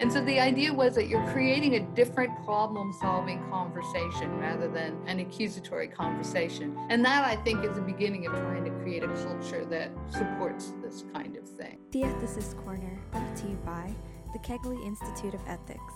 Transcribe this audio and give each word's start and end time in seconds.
And 0.00 0.12
so 0.12 0.24
the 0.24 0.38
idea 0.38 0.72
was 0.72 0.94
that 0.94 1.08
you're 1.08 1.26
creating 1.32 1.74
a 1.74 1.80
different 1.80 2.30
problem 2.44 2.92
solving 2.92 3.42
conversation 3.50 4.38
rather 4.38 4.68
than 4.68 4.96
an 5.08 5.18
accusatory 5.18 5.88
conversation. 5.88 6.78
And 6.88 7.04
that 7.04 7.24
I 7.24 7.34
think 7.42 7.64
is 7.64 7.74
the 7.74 7.82
beginning 7.82 8.24
of 8.28 8.32
trying 8.34 8.64
to 8.66 8.70
create 8.80 9.02
a 9.02 9.08
culture 9.08 9.64
that 9.64 9.90
supports 10.08 10.72
this 10.80 11.04
kind 11.12 11.36
of 11.36 11.48
thing. 11.48 11.80
The 11.90 12.02
Ethicist 12.02 12.56
Corner, 12.62 12.96
brought 13.10 13.36
to 13.38 13.48
you 13.48 13.58
by 13.66 13.92
the 14.32 14.38
Kegley 14.38 14.80
Institute 14.86 15.34
of 15.34 15.40
Ethics. 15.48 15.94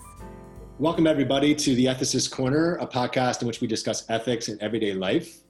Welcome, 0.79 1.07
everybody, 1.07 1.55
to 1.55 1.73
the 1.73 1.85
Ethicist 1.85 2.29
Corner, 2.29 2.75
a 2.81 2.87
podcast 2.87 3.41
in 3.41 3.47
which 3.47 3.61
we 3.61 3.67
discuss 3.67 4.03
ethics 4.09 4.49
in 4.49 4.61
everyday 4.61 4.91
life. 4.91 5.43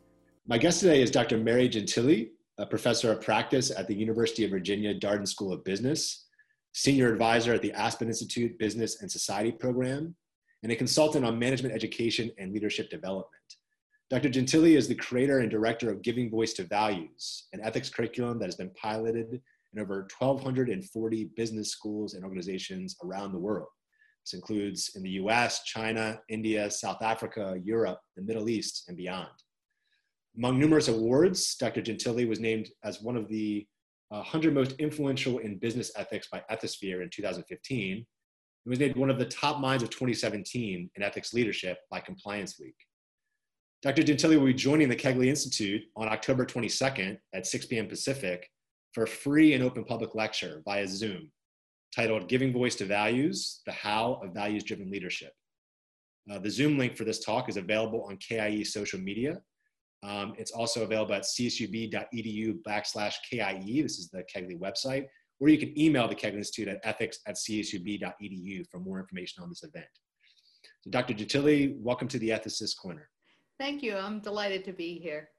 My 0.45 0.59
guest 0.59 0.79
today 0.79 1.01
is 1.01 1.09
Dr. 1.09 1.39
Mary 1.39 1.67
Gentile, 1.67 2.27
a 2.59 2.67
professor 2.67 3.13
of 3.13 3.19
practice 3.19 3.71
at 3.71 3.87
the 3.87 3.95
University 3.95 4.45
of 4.45 4.51
Virginia 4.51 4.93
Darden 4.93 5.27
School 5.27 5.51
of 5.51 5.63
Business 5.63 6.22
senior 6.73 7.11
advisor 7.11 7.53
at 7.53 7.61
the 7.61 7.71
Aspen 7.73 8.07
Institute 8.07 8.57
Business 8.59 9.01
and 9.01 9.11
Society 9.11 9.51
Program, 9.51 10.15
and 10.63 10.71
a 10.71 10.75
consultant 10.75 11.25
on 11.25 11.37
management 11.37 11.75
education 11.75 12.31
and 12.37 12.51
leadership 12.51 12.89
development. 12.89 13.29
Dr. 14.09 14.29
Gentile 14.29 14.65
is 14.65 14.87
the 14.87 14.95
creator 14.95 15.39
and 15.39 15.49
director 15.49 15.89
of 15.89 16.01
Giving 16.01 16.29
Voice 16.29 16.53
to 16.53 16.63
Values, 16.63 17.47
an 17.53 17.61
ethics 17.61 17.89
curriculum 17.89 18.39
that 18.39 18.45
has 18.45 18.55
been 18.55 18.71
piloted 18.71 19.41
in 19.73 19.79
over 19.79 20.07
1,240 20.19 21.31
business 21.35 21.69
schools 21.71 22.13
and 22.13 22.23
organizations 22.23 22.95
around 23.03 23.31
the 23.31 23.39
world. 23.39 23.69
This 24.23 24.33
includes 24.33 24.91
in 24.95 25.03
the 25.03 25.09
US, 25.11 25.63
China, 25.63 26.19
India, 26.29 26.69
South 26.71 27.01
Africa, 27.01 27.59
Europe, 27.63 27.99
the 28.15 28.21
Middle 28.21 28.49
East, 28.49 28.85
and 28.87 28.95
beyond. 28.95 29.29
Among 30.37 30.59
numerous 30.59 30.87
awards, 30.87 31.55
Dr. 31.55 31.81
Gentile 31.81 32.25
was 32.27 32.39
named 32.39 32.69
as 32.83 33.01
one 33.01 33.17
of 33.17 33.27
the 33.27 33.67
100 34.17 34.53
Most 34.53 34.73
Influential 34.73 35.39
in 35.39 35.57
Business 35.57 35.91
Ethics 35.95 36.27
by 36.31 36.43
Ethisphere 36.51 37.01
in 37.01 37.09
2015. 37.11 37.97
and 37.97 38.05
was 38.65 38.79
named 38.79 38.95
one 38.95 39.09
of 39.09 39.17
the 39.17 39.25
top 39.25 39.59
minds 39.59 39.83
of 39.83 39.89
2017 39.89 40.89
in 40.95 41.03
ethics 41.03 41.33
leadership 41.33 41.79
by 41.89 41.99
Compliance 41.99 42.59
Week. 42.59 42.75
Dr. 43.81 44.03
Gentile 44.03 44.39
will 44.39 44.45
be 44.45 44.53
joining 44.53 44.87
the 44.87 44.95
Kegley 44.95 45.27
Institute 45.27 45.81
on 45.95 46.07
October 46.07 46.45
22nd 46.45 47.17
at 47.33 47.45
6 47.45 47.65
p.m. 47.65 47.87
Pacific 47.87 48.49
for 48.93 49.03
a 49.03 49.07
free 49.07 49.53
and 49.53 49.63
open 49.63 49.83
public 49.83 50.15
lecture 50.15 50.61
via 50.63 50.87
Zoom 50.87 51.29
titled 51.93 52.29
Giving 52.29 52.53
Voice 52.53 52.75
to 52.75 52.85
Values 52.85 53.61
The 53.65 53.71
How 53.71 54.21
of 54.23 54.33
Values 54.33 54.63
Driven 54.63 54.89
Leadership. 54.89 55.33
Uh, 56.31 56.39
the 56.39 56.49
Zoom 56.49 56.77
link 56.77 56.95
for 56.95 57.03
this 57.03 57.23
talk 57.23 57.49
is 57.49 57.57
available 57.57 58.07
on 58.09 58.17
KIE 58.17 58.63
social 58.63 58.99
media 58.99 59.41
um, 60.03 60.33
it's 60.37 60.51
also 60.51 60.83
available 60.83 61.15
at 61.15 61.23
csub.edu 61.23 62.61
backslash 62.67 63.15
KIE. 63.29 63.81
This 63.81 63.99
is 63.99 64.09
the 64.09 64.23
Kegley 64.23 64.59
website. 64.59 65.05
Or 65.39 65.49
you 65.49 65.57
can 65.57 65.77
email 65.79 66.07
the 66.07 66.15
Kegley 66.15 66.37
Institute 66.37 66.67
at 66.67 66.79
ethics 66.83 67.19
at 67.25 67.35
csub.edu 67.35 68.65
for 68.69 68.79
more 68.79 68.99
information 68.99 69.41
on 69.41 69.49
this 69.49 69.63
event. 69.63 69.85
So 70.81 70.91
Dr. 70.91 71.13
Gentile, 71.13 71.75
welcome 71.77 72.07
to 72.09 72.19
the 72.19 72.29
Ethicist 72.29 72.77
Corner. 72.77 73.09
Thank 73.59 73.81
you. 73.81 73.95
I'm 73.95 74.19
delighted 74.19 74.65
to 74.65 74.73
be 74.73 74.99
here. 74.99 75.29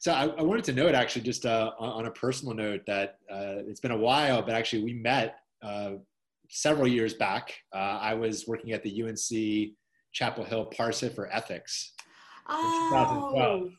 So 0.00 0.12
I, 0.12 0.26
I 0.26 0.42
wanted 0.42 0.64
to 0.64 0.72
note 0.72 0.94
actually 0.94 1.22
just 1.22 1.46
uh, 1.46 1.72
on, 1.78 1.88
on, 1.88 2.06
a 2.06 2.10
personal 2.10 2.54
note 2.54 2.82
that 2.86 3.18
uh, 3.30 3.64
it's 3.66 3.80
been 3.80 3.90
a 3.90 3.96
while, 3.96 4.42
but 4.42 4.54
actually 4.54 4.84
we 4.84 4.94
met 4.94 5.36
uh, 5.62 5.92
several 6.48 6.86
years 6.86 7.14
back. 7.14 7.54
Uh, 7.74 7.98
I 8.00 8.14
was 8.14 8.46
working 8.46 8.72
at 8.72 8.82
the 8.82 9.02
UNC 9.02 9.72
Chapel 10.12 10.44
Hill 10.44 10.66
Parr 10.66 10.92
Center 10.92 11.14
for 11.14 11.32
Ethics 11.32 11.94
Oh, 12.48 13.70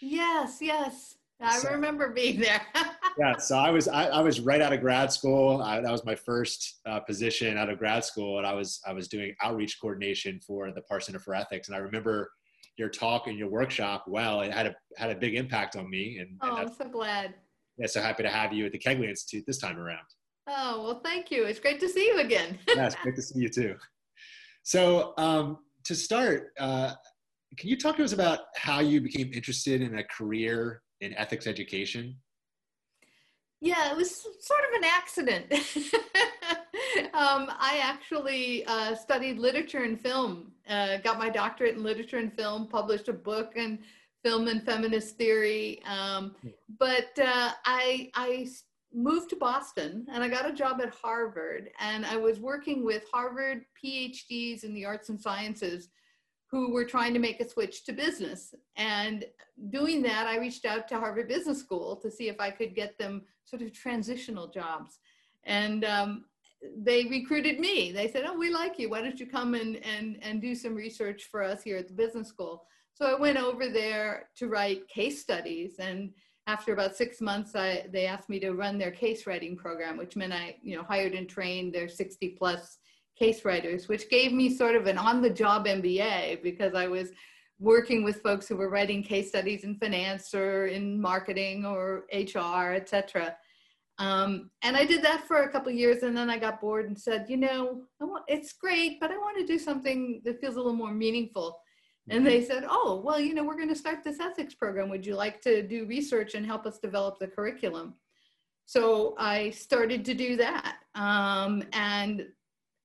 yes, 0.00 0.58
yes. 0.60 1.16
I 1.40 1.58
so, 1.58 1.70
remember 1.70 2.10
being 2.10 2.40
there. 2.40 2.62
yeah, 3.18 3.36
so 3.36 3.56
I 3.58 3.70
was 3.70 3.88
I, 3.88 4.06
I, 4.06 4.20
was 4.22 4.40
right 4.40 4.60
out 4.60 4.72
of 4.72 4.80
grad 4.80 5.12
school. 5.12 5.60
I, 5.60 5.80
that 5.80 5.90
was 5.90 6.04
my 6.04 6.14
first 6.14 6.80
uh, 6.86 7.00
position 7.00 7.58
out 7.58 7.68
of 7.68 7.78
grad 7.78 8.04
school, 8.04 8.38
and 8.38 8.46
I 8.46 8.54
was 8.54 8.80
I 8.86 8.92
was 8.92 9.08
doing 9.08 9.34
outreach 9.42 9.80
coordination 9.80 10.40
for 10.40 10.70
the 10.72 10.80
Parr 10.82 11.00
Center 11.00 11.18
for 11.18 11.34
Ethics. 11.34 11.68
And 11.68 11.76
I 11.76 11.80
remember 11.80 12.30
your 12.76 12.88
talk 12.88 13.26
and 13.26 13.38
your 13.38 13.50
workshop. 13.50 14.04
Well, 14.06 14.40
it 14.40 14.52
had 14.52 14.66
a 14.66 14.76
had 14.96 15.10
a 15.10 15.14
big 15.14 15.34
impact 15.34 15.76
on 15.76 15.90
me. 15.90 16.18
And, 16.18 16.38
oh, 16.40 16.50
and 16.50 16.68
I'm 16.68 16.74
so 16.74 16.88
glad. 16.88 17.34
Yeah, 17.76 17.86
so 17.86 18.00
happy 18.00 18.22
to 18.22 18.30
have 18.30 18.52
you 18.52 18.66
at 18.66 18.72
the 18.72 18.78
Kegley 18.78 19.08
Institute 19.08 19.44
this 19.46 19.58
time 19.58 19.78
around. 19.78 20.06
Oh 20.46 20.82
well, 20.82 21.00
thank 21.00 21.30
you. 21.30 21.44
It's 21.44 21.60
great 21.60 21.80
to 21.80 21.88
see 21.88 22.06
you 22.06 22.20
again. 22.20 22.58
yeah, 22.74 22.86
it's 22.86 22.96
great 22.96 23.16
to 23.16 23.22
see 23.22 23.40
you 23.40 23.48
too. 23.48 23.76
So 24.62 25.14
um, 25.18 25.58
to 25.84 25.94
start, 25.94 26.52
uh, 26.58 26.94
can 27.56 27.68
you 27.68 27.76
talk 27.76 27.96
to 27.96 28.04
us 28.04 28.12
about 28.12 28.40
how 28.56 28.80
you 28.80 29.00
became 29.00 29.32
interested 29.32 29.80
in 29.80 29.98
a 29.98 30.04
career 30.04 30.82
in 31.00 31.14
ethics 31.14 31.46
education? 31.46 32.16
Yeah, 33.60 33.90
it 33.90 33.96
was 33.96 34.14
sort 34.14 34.60
of 34.68 34.76
an 34.76 34.84
accident. 34.84 35.52
um, 37.14 37.50
I 37.58 37.80
actually 37.82 38.64
uh, 38.66 38.94
studied 38.94 39.38
literature 39.38 39.84
and 39.84 39.98
film, 39.98 40.52
uh, 40.68 40.98
got 40.98 41.18
my 41.18 41.30
doctorate 41.30 41.74
in 41.74 41.82
literature 41.82 42.18
and 42.18 42.32
film, 42.32 42.68
published 42.68 43.08
a 43.08 43.12
book 43.12 43.52
in 43.56 43.78
film 44.22 44.48
and 44.48 44.62
feminist 44.64 45.16
theory. 45.16 45.82
Um, 45.84 46.34
hmm. 46.42 46.50
but 46.78 47.18
uh, 47.18 47.52
I, 47.64 48.10
I 48.14 48.48
moved 48.92 49.30
to 49.30 49.36
Boston 49.36 50.06
and 50.12 50.22
I 50.22 50.28
got 50.28 50.48
a 50.48 50.52
job 50.52 50.80
at 50.82 50.90
Harvard, 50.90 51.70
and 51.80 52.04
I 52.04 52.16
was 52.16 52.40
working 52.40 52.84
with 52.84 53.04
Harvard 53.12 53.64
PhDs 53.82 54.64
in 54.64 54.74
the 54.74 54.84
arts 54.84 55.08
and 55.08 55.20
sciences 55.20 55.88
who 56.54 56.70
were 56.70 56.84
trying 56.84 57.12
to 57.12 57.18
make 57.18 57.40
a 57.40 57.48
switch 57.48 57.84
to 57.84 57.92
business. 57.92 58.54
And 58.76 59.24
doing 59.70 60.02
that, 60.02 60.28
I 60.28 60.38
reached 60.38 60.64
out 60.64 60.86
to 60.86 61.00
Harvard 61.00 61.26
Business 61.26 61.58
School 61.58 61.96
to 61.96 62.08
see 62.08 62.28
if 62.28 62.38
I 62.38 62.52
could 62.52 62.76
get 62.76 62.96
them 62.96 63.22
sort 63.44 63.60
of 63.60 63.72
transitional 63.72 64.46
jobs. 64.46 65.00
And 65.42 65.84
um, 65.84 66.26
they 66.76 67.06
recruited 67.06 67.58
me. 67.58 67.90
They 67.90 68.08
said, 68.08 68.22
Oh, 68.24 68.38
we 68.38 68.50
like 68.50 68.78
you. 68.78 68.88
Why 68.88 69.00
don't 69.00 69.18
you 69.18 69.26
come 69.26 69.54
and, 69.54 69.84
and, 69.84 70.16
and 70.22 70.40
do 70.40 70.54
some 70.54 70.76
research 70.76 71.24
for 71.24 71.42
us 71.42 71.60
here 71.64 71.76
at 71.76 71.88
the 71.88 71.94
business 71.94 72.28
school? 72.28 72.62
So 72.92 73.04
I 73.04 73.18
went 73.18 73.38
over 73.38 73.68
there 73.68 74.28
to 74.36 74.46
write 74.46 74.86
case 74.86 75.20
studies. 75.20 75.80
And 75.80 76.12
after 76.46 76.72
about 76.72 76.94
six 76.94 77.20
months, 77.20 77.56
I, 77.56 77.86
they 77.92 78.06
asked 78.06 78.28
me 78.28 78.38
to 78.38 78.52
run 78.52 78.78
their 78.78 78.92
case 78.92 79.26
writing 79.26 79.56
program, 79.56 79.96
which 79.96 80.14
meant 80.14 80.32
I 80.32 80.54
you 80.62 80.76
know, 80.76 80.84
hired 80.84 81.14
and 81.14 81.28
trained 81.28 81.74
their 81.74 81.88
60 81.88 82.28
plus 82.38 82.78
case 83.18 83.44
writers, 83.44 83.88
which 83.88 84.08
gave 84.10 84.32
me 84.32 84.54
sort 84.54 84.74
of 84.74 84.86
an 84.86 84.98
on 84.98 85.22
the 85.22 85.30
job 85.30 85.66
MBA 85.66 86.42
because 86.42 86.74
I 86.74 86.86
was 86.86 87.10
working 87.58 88.02
with 88.02 88.22
folks 88.22 88.48
who 88.48 88.56
were 88.56 88.68
writing 88.68 89.02
case 89.02 89.28
studies 89.28 89.64
in 89.64 89.76
finance 89.76 90.34
or 90.34 90.66
in 90.66 91.00
marketing 91.00 91.64
or 91.64 92.04
HR, 92.12 92.74
etc. 92.74 93.36
Um, 93.98 94.50
and 94.62 94.76
I 94.76 94.84
did 94.84 95.02
that 95.04 95.26
for 95.26 95.42
a 95.42 95.48
couple 95.48 95.70
years, 95.70 96.02
and 96.02 96.16
then 96.16 96.28
I 96.28 96.38
got 96.38 96.60
bored 96.60 96.86
and 96.86 96.98
said, 96.98 97.26
you 97.28 97.36
know, 97.36 97.82
want, 98.00 98.24
it's 98.26 98.52
great, 98.52 98.98
but 99.00 99.12
I 99.12 99.16
want 99.16 99.38
to 99.38 99.46
do 99.46 99.58
something 99.58 100.20
that 100.24 100.40
feels 100.40 100.56
a 100.56 100.58
little 100.58 100.72
more 100.72 100.92
meaningful. 100.92 101.58
And 102.10 102.26
they 102.26 102.44
said, 102.44 102.64
oh, 102.68 103.00
well, 103.02 103.18
you 103.18 103.32
know, 103.32 103.44
we're 103.44 103.56
going 103.56 103.70
to 103.70 103.74
start 103.74 104.04
this 104.04 104.20
ethics 104.20 104.54
program. 104.54 104.90
Would 104.90 105.06
you 105.06 105.14
like 105.14 105.40
to 105.42 105.66
do 105.66 105.86
research 105.86 106.34
and 106.34 106.44
help 106.44 106.66
us 106.66 106.78
develop 106.78 107.18
the 107.18 107.28
curriculum? 107.28 107.94
So 108.66 109.14
I 109.18 109.50
started 109.50 110.04
to 110.04 110.14
do 110.14 110.36
that. 110.36 110.76
Um, 110.94 111.62
and 111.72 112.26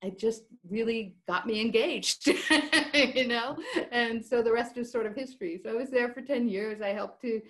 it 0.01 0.17
just 0.17 0.43
really 0.69 1.15
got 1.27 1.45
me 1.45 1.59
engaged, 1.59 2.27
you 2.93 3.27
know? 3.27 3.57
And 3.91 4.23
so 4.23 4.41
the 4.41 4.51
rest 4.51 4.77
is 4.77 4.91
sort 4.91 5.05
of 5.05 5.15
history. 5.15 5.59
So 5.61 5.69
I 5.69 5.73
was 5.73 5.89
there 5.89 6.09
for 6.13 6.21
10 6.21 6.47
years. 6.47 6.81
I 6.81 6.89
helped 6.89 7.21
to, 7.21 7.41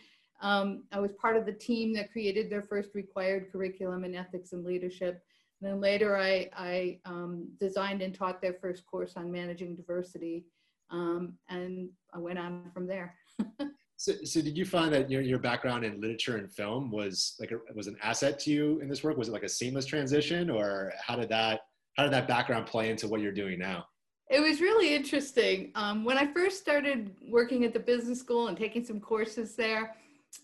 um, 0.41 0.83
I 0.91 0.99
was 0.99 1.11
part 1.13 1.37
of 1.37 1.45
the 1.45 1.53
team 1.53 1.93
that 1.93 2.11
created 2.11 2.49
their 2.49 2.63
first 2.63 2.95
required 2.95 3.51
curriculum 3.51 4.03
in 4.03 4.15
ethics 4.15 4.53
and 4.53 4.65
leadership. 4.65 5.21
And 5.61 5.69
then 5.69 5.81
later 5.81 6.17
I, 6.17 6.49
I 6.55 6.99
um, 7.05 7.47
designed 7.59 8.01
and 8.01 8.15
taught 8.15 8.41
their 8.41 8.53
first 8.53 8.85
course 8.85 9.13
on 9.15 9.31
managing 9.31 9.75
diversity. 9.75 10.45
Um, 10.89 11.33
and 11.49 11.89
I 12.13 12.17
went 12.17 12.39
on 12.39 12.71
from 12.73 12.87
there. 12.87 13.15
so, 13.97 14.13
so 14.23 14.41
did 14.41 14.57
you 14.57 14.65
find 14.65 14.91
that 14.93 15.11
your, 15.11 15.21
your 15.21 15.37
background 15.37 15.85
in 15.85 16.01
literature 16.01 16.37
and 16.37 16.51
film 16.51 16.89
was 16.89 17.35
like 17.39 17.51
a, 17.51 17.57
was 17.75 17.85
an 17.85 17.97
asset 18.01 18.39
to 18.39 18.51
you 18.51 18.79
in 18.79 18.89
this 18.89 19.03
work? 19.03 19.17
Was 19.17 19.27
it 19.27 19.33
like 19.33 19.43
a 19.43 19.49
seamless 19.49 19.85
transition 19.85 20.49
or 20.49 20.93
how 21.05 21.15
did 21.15 21.29
that 21.29 21.59
how 21.99 22.03
did 22.03 22.13
that 22.13 22.29
background 22.29 22.65
play 22.65 22.89
into 22.89 23.09
what 23.09 23.19
you're 23.19 23.33
doing 23.33 23.59
now? 23.59 23.85
It 24.29 24.39
was 24.39 24.61
really 24.61 24.95
interesting. 24.95 25.69
Um, 25.75 26.05
when 26.05 26.17
I 26.17 26.31
first 26.31 26.57
started 26.57 27.13
working 27.27 27.65
at 27.65 27.73
the 27.73 27.79
business 27.81 28.21
school 28.21 28.47
and 28.47 28.57
taking 28.57 28.85
some 28.85 29.01
courses 29.01 29.57
there, 29.57 29.97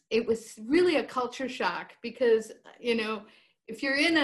it 0.10 0.28
was 0.28 0.60
really 0.68 0.98
a 0.98 1.04
culture 1.06 1.48
shock 1.48 1.94
because, 2.02 2.52
you 2.78 2.96
know, 2.96 3.22
if 3.70 3.82
you're 3.82 3.96
in 3.96 4.18
a, 4.18 4.20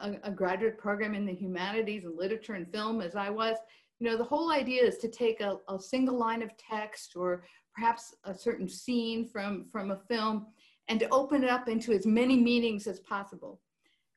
a, 0.00 0.20
a 0.22 0.30
graduate 0.30 0.78
program 0.78 1.14
in 1.14 1.26
the 1.26 1.34
humanities 1.34 2.04
and 2.06 2.16
literature 2.16 2.54
and 2.54 2.72
film, 2.72 3.02
as 3.02 3.16
I 3.16 3.28
was, 3.28 3.58
you 4.00 4.08
know, 4.08 4.16
the 4.16 4.24
whole 4.24 4.50
idea 4.50 4.82
is 4.82 4.96
to 4.98 5.08
take 5.08 5.42
a, 5.42 5.58
a 5.68 5.78
single 5.78 6.18
line 6.18 6.40
of 6.40 6.56
text 6.56 7.16
or 7.16 7.44
perhaps 7.74 8.14
a 8.24 8.32
certain 8.32 8.66
scene 8.66 9.28
from, 9.28 9.66
from 9.70 9.90
a 9.90 10.00
film 10.08 10.46
and 10.88 10.98
to 11.00 11.08
open 11.10 11.44
it 11.44 11.50
up 11.50 11.68
into 11.68 11.92
as 11.92 12.06
many 12.06 12.38
meanings 12.38 12.86
as 12.86 12.98
possible. 13.00 13.60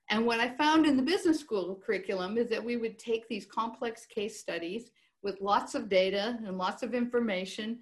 And 0.10 0.25
what 0.25 0.40
I 0.40 0.50
found 0.50 0.86
in 0.86 0.98
the 0.98 1.04
business 1.04 1.40
school 1.40 1.81
curriculum 1.84 2.38
is 2.38 2.50
that 2.50 2.63
we 2.63 2.78
would 2.78 3.00
take 3.00 3.28
these 3.28 3.46
complex 3.46 4.06
case 4.06 4.40
studies 4.40 4.92
with 5.24 5.42
lots 5.42 5.74
of 5.74 5.90
data 5.90 6.38
and 6.46 6.57
lots 6.57 6.84
of 6.84 6.94
information, 6.94 7.80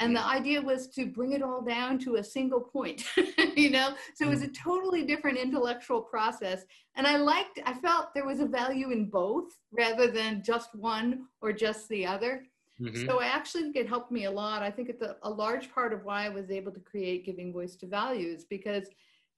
and 0.00 0.16
the 0.16 0.24
idea 0.24 0.60
was 0.60 0.88
to 0.88 1.06
bring 1.06 1.32
it 1.32 1.42
all 1.42 1.62
down 1.62 1.98
to 2.00 2.16
a 2.16 2.24
single 2.24 2.60
point 2.60 3.04
you 3.56 3.70
know? 3.70 3.94
So 4.14 4.26
it 4.26 4.30
was 4.30 4.42
a 4.42 4.48
totally 4.48 5.04
different 5.04 5.38
intellectual 5.38 6.00
process. 6.00 6.64
And 6.96 7.06
i 7.06 7.16
liked 7.16 7.60
i 7.64 7.72
felt 7.72 8.14
there 8.14 8.26
was 8.26 8.40
a 8.40 8.46
value 8.46 8.90
in 8.90 9.08
both 9.08 9.50
rather 9.72 10.10
than 10.10 10.42
just 10.44 10.74
one 10.74 11.26
or 11.40 11.52
just 11.52 11.88
the 11.88 12.06
other. 12.06 12.44
Mm-hmm. 12.80 13.06
so 13.06 13.20
i 13.20 13.26
actually 13.26 13.62
think 13.62 13.76
it 13.76 13.88
helped 13.88 14.12
me 14.12 14.24
a 14.24 14.30
lot. 14.30 14.62
I 14.62 14.70
think 14.70 14.88
it's 14.88 15.02
a, 15.02 15.16
a 15.22 15.30
large 15.30 15.72
part 15.72 15.92
of 15.92 16.04
why 16.04 16.26
i 16.26 16.28
was 16.28 16.50
able 16.50 16.72
to 16.72 16.80
create 16.80 17.24
giving 17.24 17.52
voice 17.52 17.76
to 17.76 17.86
values 17.86 18.44
because 18.44 18.88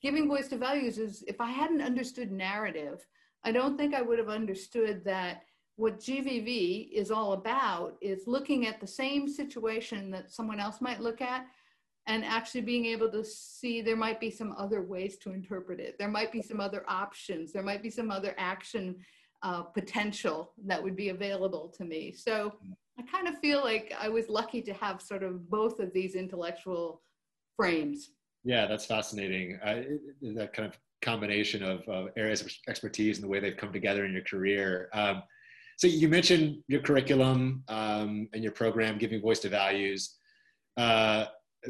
giving 0.03 0.29
voice 0.29 0.49
to 0.49 0.57
values 0.57 0.99
is 0.99 1.25
if 1.27 1.41
i 1.41 1.51
hadn't 1.51 1.83
understood 1.83 2.31
narrative 2.31 3.07
i 3.45 3.53
don't 3.53 3.77
think 3.77 3.95
i 3.95 4.03
would 4.03 4.19
have 4.19 4.29
understood 4.29 5.05
that 5.05 5.43
what 5.79 6.01
GVV 6.01 6.91
is 6.91 7.13
all 7.13 7.35
about 7.35 7.99
is 8.01 8.27
looking 8.27 8.67
at 8.67 8.81
the 8.81 8.87
same 8.87 9.29
situation 9.29 10.11
that 10.11 10.29
someone 10.29 10.59
else 10.59 10.81
might 10.81 11.01
look 11.01 11.21
at 11.21 11.47
and 12.09 12.25
actually 12.25 12.63
being 12.63 12.87
able 12.87 13.09
to 13.13 13.23
see 13.23 13.81
there 13.81 13.95
might 13.95 14.19
be 14.19 14.29
some 14.29 14.57
other 14.59 14.83
ways 14.83 15.19
to 15.19 15.31
interpret 15.31 15.79
it. 15.79 15.97
There 15.97 16.09
might 16.09 16.33
be 16.33 16.43
some 16.43 16.59
other 16.59 16.83
options. 16.89 17.53
There 17.53 17.63
might 17.63 17.81
be 17.81 17.91
some 17.91 18.11
other 18.11 18.35
action 18.39 18.97
uh, 19.45 19.63
potential 19.63 20.53
that 20.67 20.83
would 20.83 20.97
be 20.97 21.11
available 21.11 21.73
to 21.77 21.85
me. 21.85 22.11
So 22.11 22.55
I 22.99 23.03
kind 23.03 23.29
of 23.29 23.39
feel 23.39 23.63
like 23.63 23.95
I 24.01 24.09
was 24.09 24.29
lucky 24.29 24.63
to 24.63 24.73
have 24.75 25.01
sort 25.01 25.23
of 25.23 25.49
both 25.49 25.79
of 25.79 25.93
these 25.93 26.17
intellectual 26.17 27.03
frames. 27.57 28.11
Yeah, 28.45 28.67
that's 28.67 28.87
fascinating. 28.87 29.59
Uh, 29.63 29.83
that 30.35 30.53
kind 30.53 30.69
of 30.69 30.79
combination 31.03 31.63
of, 31.63 31.89
of, 31.89 32.09
areas 32.17 32.41
of 32.41 32.51
expertise 32.69 33.19
and 33.19 33.25
the 33.25 33.29
way 33.29 33.41
they've 33.41 33.57
come 33.57 33.73
together 33.73 34.05
in 34.05 34.13
your 34.13 34.23
career. 34.23 34.89
Um, 34.93 35.23
so 35.77 35.87
you 35.87 36.09
mentioned 36.09 36.59
your 36.67 36.81
curriculum 36.81 37.63
um, 37.69 38.29
and 38.33 38.43
your 38.43 38.53
program, 38.53 38.99
giving 38.99 39.21
voice 39.21 39.39
to 39.41 39.49
values. 39.49 40.17
Uh, 40.77 41.27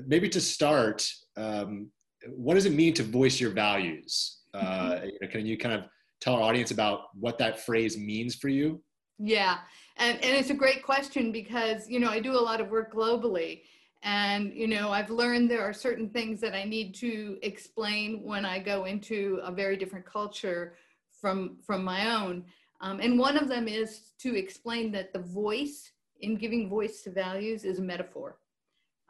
maybe 0.06 0.29
to 0.31 0.41
start, 0.41 1.06
um, 1.37 1.91
what 2.31 2.55
does 2.55 2.67
it 2.67 2.73
mean 2.73 2.94
to 2.94 3.03
voice 3.03 3.38
your 3.38 3.50
values? 3.50 4.38
Uh, 4.55 4.93
mm-hmm. 4.93 5.26
can 5.31 5.47
you 5.47 5.59
kind 5.59 5.75
of 5.75 5.85
tell 6.20 6.35
our 6.35 6.43
audience 6.43 6.70
about 6.70 7.00
what 7.15 7.38
that 7.38 7.61
phrase 7.61 7.99
means 7.99 8.35
for 8.35 8.49
you? 8.49 8.82
Yeah, 9.19 9.59
and, 9.97 10.17
and 10.25 10.37
it's 10.37 10.50
a 10.50 10.55
great 10.55 10.82
question 10.82 11.32
because, 11.32 11.88
you 11.88 12.00
know, 12.00 12.09
I 12.09 12.20
do 12.20 12.32
a 12.32 12.41
lot 12.41 12.61
of 12.61 12.70
work 12.70 12.94
globally. 12.94 13.62
And, 14.02 14.52
you 14.54 14.68
know, 14.68 14.90
I've 14.90 15.10
learned 15.10 15.50
there 15.50 15.68
are 15.68 15.72
certain 15.72 16.08
things 16.08 16.40
that 16.40 16.54
I 16.54 16.64
need 16.64 16.94
to 16.96 17.38
explain 17.42 18.22
when 18.22 18.44
I 18.44 18.58
go 18.58 18.84
into 18.84 19.40
a 19.42 19.50
very 19.50 19.76
different 19.76 20.06
culture 20.06 20.74
from, 21.20 21.56
from 21.66 21.82
my 21.82 22.14
own. 22.14 22.44
Um, 22.80 23.00
and 23.00 23.18
one 23.18 23.36
of 23.36 23.48
them 23.48 23.66
is 23.66 24.12
to 24.20 24.36
explain 24.36 24.92
that 24.92 25.12
the 25.12 25.18
voice 25.18 25.90
in 26.20 26.36
giving 26.36 26.68
voice 26.68 27.02
to 27.02 27.10
values 27.10 27.64
is 27.64 27.78
a 27.78 27.82
metaphor. 27.82 28.38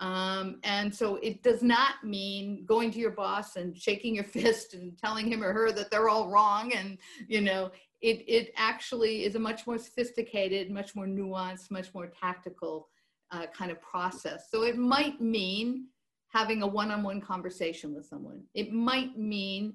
Um, 0.00 0.60
and 0.62 0.94
so 0.94 1.16
it 1.16 1.42
does 1.42 1.62
not 1.62 2.04
mean 2.04 2.64
going 2.64 2.90
to 2.92 2.98
your 2.98 3.10
boss 3.10 3.56
and 3.56 3.76
shaking 3.76 4.14
your 4.14 4.24
fist 4.36 4.74
and 4.74 4.96
telling 4.96 5.30
him 5.30 5.42
or 5.42 5.52
her 5.52 5.72
that 5.72 5.90
they're 5.90 6.08
all 6.08 6.28
wrong. 6.28 6.72
And, 6.72 6.98
you 7.26 7.40
know, 7.40 7.70
it, 8.00 8.24
it 8.28 8.52
actually 8.56 9.24
is 9.24 9.34
a 9.34 9.40
much 9.40 9.66
more 9.66 9.78
sophisticated, 9.78 10.70
much 10.70 10.94
more 10.94 11.06
nuanced, 11.06 11.70
much 11.70 11.92
more 11.94 12.06
tactical 12.06 12.88
uh, 13.30 13.46
kind 13.56 13.70
of 13.70 13.80
process. 13.80 14.48
So 14.50 14.62
it 14.62 14.76
might 14.76 15.20
mean 15.20 15.86
having 16.28 16.62
a 16.62 16.66
one 16.66 16.90
on 16.90 17.02
one 17.02 17.20
conversation 17.20 17.94
with 17.94 18.06
someone. 18.06 18.42
It 18.54 18.72
might 18.72 19.18
mean 19.18 19.74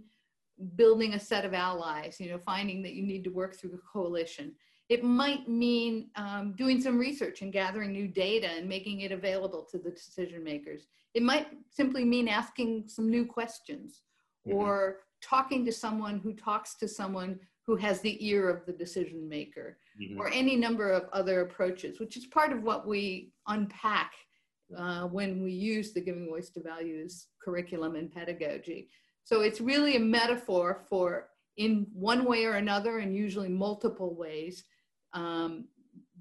building 0.75 1.13
a 1.13 1.19
set 1.19 1.45
of 1.45 1.53
allies, 1.53 2.17
you 2.19 2.29
know, 2.29 2.37
finding 2.37 2.81
that 2.83 2.93
you 2.93 3.03
need 3.03 3.23
to 3.23 3.31
work 3.31 3.55
through 3.55 3.73
a 3.73 3.91
coalition. 3.91 4.53
It 4.89 5.03
might 5.03 5.47
mean 5.47 6.09
um, 6.15 6.53
doing 6.57 6.79
some 6.81 6.99
research 6.99 7.41
and 7.41 7.51
gathering 7.51 7.91
new 7.91 8.07
data 8.07 8.47
and 8.47 8.69
making 8.69 9.01
it 9.01 9.11
available 9.11 9.65
to 9.71 9.77
the 9.77 9.89
decision 9.91 10.43
makers. 10.43 10.87
It 11.13 11.23
might 11.23 11.47
simply 11.69 12.05
mean 12.05 12.27
asking 12.27 12.85
some 12.87 13.09
new 13.09 13.25
questions 13.25 14.01
mm-hmm. 14.47 14.57
or 14.57 14.97
talking 15.21 15.65
to 15.65 15.71
someone 15.71 16.19
who 16.19 16.33
talks 16.33 16.75
to 16.75 16.87
someone 16.87 17.39
who 17.65 17.75
has 17.75 18.01
the 18.01 18.25
ear 18.25 18.49
of 18.49 18.65
the 18.65 18.73
decision 18.73 19.27
maker 19.27 19.77
mm-hmm. 20.01 20.19
or 20.19 20.27
any 20.29 20.55
number 20.55 20.91
of 20.91 21.07
other 21.13 21.41
approaches, 21.41 21.99
which 21.99 22.17
is 22.17 22.25
part 22.25 22.51
of 22.51 22.63
what 22.63 22.87
we 22.87 23.31
unpack 23.47 24.11
uh, 24.77 25.03
when 25.03 25.43
we 25.43 25.51
use 25.51 25.93
the 25.93 26.01
Giving 26.01 26.27
Voice 26.27 26.49
to 26.49 26.61
Values 26.61 27.27
curriculum 27.43 27.95
and 27.95 28.11
pedagogy. 28.11 28.89
So 29.23 29.41
it's 29.41 29.61
really 29.61 29.95
a 29.95 29.99
metaphor 29.99 30.83
for, 30.89 31.29
in 31.57 31.87
one 31.93 32.25
way 32.25 32.45
or 32.45 32.55
another, 32.55 32.99
and 32.99 33.15
usually 33.15 33.49
multiple 33.49 34.15
ways, 34.15 34.65
um, 35.13 35.65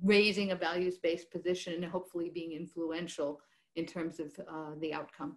raising 0.03 0.53
a 0.53 0.57
values 0.57 0.99
based 0.99 1.31
position 1.31 1.75
and 1.75 1.85
hopefully 1.85 2.31
being 2.33 2.53
influential 2.53 3.41
in 3.77 3.87
terms 3.87 4.21
of 4.21 4.33
uh, 4.49 4.73
the 4.81 4.93
outcome. 4.93 5.37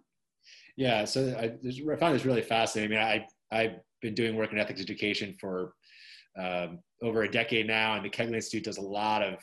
Yeah, 0.76 1.04
so 1.04 1.34
I, 1.38 1.44
I 1.92 1.96
found 1.96 2.14
this 2.14 2.24
really 2.24 2.42
fascinating. 2.42 2.96
I 2.96 3.00
mean, 3.00 3.26
I, 3.50 3.56
I've 3.56 3.80
been 4.00 4.14
doing 4.14 4.36
work 4.36 4.52
in 4.52 4.58
ethics 4.58 4.80
education 4.80 5.34
for 5.40 5.72
um, 6.38 6.78
over 7.02 7.22
a 7.22 7.30
decade 7.30 7.66
now, 7.66 7.94
and 7.94 8.04
the 8.04 8.10
Kegley 8.10 8.34
Institute 8.34 8.64
does 8.64 8.78
a 8.78 8.82
lot 8.82 9.22
of 9.22 9.38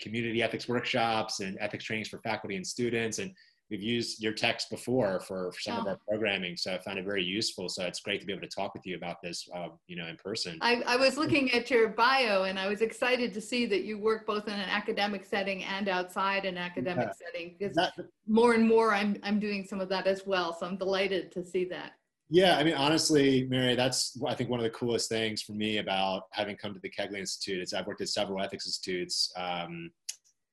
community 0.00 0.42
ethics 0.42 0.68
workshops 0.68 1.40
and 1.40 1.58
ethics 1.60 1.84
trainings 1.84 2.08
for 2.08 2.18
faculty 2.18 2.56
and 2.56 2.66
students. 2.66 3.18
And 3.18 3.32
we've 3.70 3.82
used 3.82 4.22
your 4.22 4.32
text 4.32 4.68
before 4.68 5.20
for, 5.20 5.52
for 5.52 5.60
some 5.60 5.78
oh. 5.78 5.80
of 5.82 5.86
our 5.86 5.98
programming 6.08 6.56
so 6.56 6.74
i 6.74 6.78
found 6.78 6.98
it 6.98 7.04
very 7.04 7.22
useful 7.22 7.68
so 7.68 7.84
it's 7.84 8.00
great 8.00 8.20
to 8.20 8.26
be 8.26 8.32
able 8.32 8.42
to 8.42 8.48
talk 8.48 8.74
with 8.74 8.84
you 8.84 8.96
about 8.96 9.16
this 9.22 9.48
uh, 9.54 9.68
you 9.86 9.96
know 9.96 10.06
in 10.06 10.16
person 10.16 10.58
I, 10.60 10.82
I 10.86 10.96
was 10.96 11.16
looking 11.16 11.52
at 11.52 11.70
your 11.70 11.88
bio 11.88 12.44
and 12.44 12.58
i 12.58 12.68
was 12.68 12.82
excited 12.82 13.32
to 13.32 13.40
see 13.40 13.66
that 13.66 13.84
you 13.84 13.98
work 13.98 14.26
both 14.26 14.48
in 14.48 14.54
an 14.54 14.68
academic 14.68 15.24
setting 15.24 15.64
and 15.64 15.88
outside 15.88 16.44
an 16.44 16.58
academic 16.58 17.08
yeah. 17.08 17.26
setting 17.26 17.56
because 17.58 17.74
that, 17.76 17.92
more 18.26 18.54
and 18.54 18.66
more 18.66 18.92
I'm, 18.92 19.16
I'm 19.22 19.38
doing 19.38 19.64
some 19.64 19.80
of 19.80 19.88
that 19.90 20.06
as 20.06 20.26
well 20.26 20.56
so 20.58 20.66
i'm 20.66 20.76
delighted 20.76 21.32
to 21.32 21.44
see 21.44 21.64
that 21.66 21.92
yeah, 22.30 22.56
I 22.56 22.64
mean, 22.64 22.74
honestly, 22.74 23.46
Mary, 23.50 23.74
that's 23.74 24.16
I 24.26 24.34
think 24.34 24.50
one 24.50 24.60
of 24.60 24.64
the 24.64 24.70
coolest 24.70 25.08
things 25.08 25.42
for 25.42 25.52
me 25.52 25.78
about 25.78 26.22
having 26.30 26.56
come 26.56 26.72
to 26.72 26.80
the 26.80 26.88
Kegley 26.88 27.18
Institute 27.18 27.60
is 27.60 27.74
I've 27.74 27.88
worked 27.88 28.00
at 28.00 28.08
several 28.08 28.40
ethics 28.40 28.66
institutes, 28.66 29.32
um, 29.36 29.90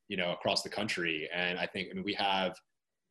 you 0.07 0.17
know, 0.17 0.31
across 0.31 0.63
the 0.63 0.69
country, 0.69 1.29
and 1.33 1.59
I 1.59 1.67
think 1.67 1.89
I 1.91 1.93
mean 1.93 2.03
we 2.03 2.15
have 2.15 2.55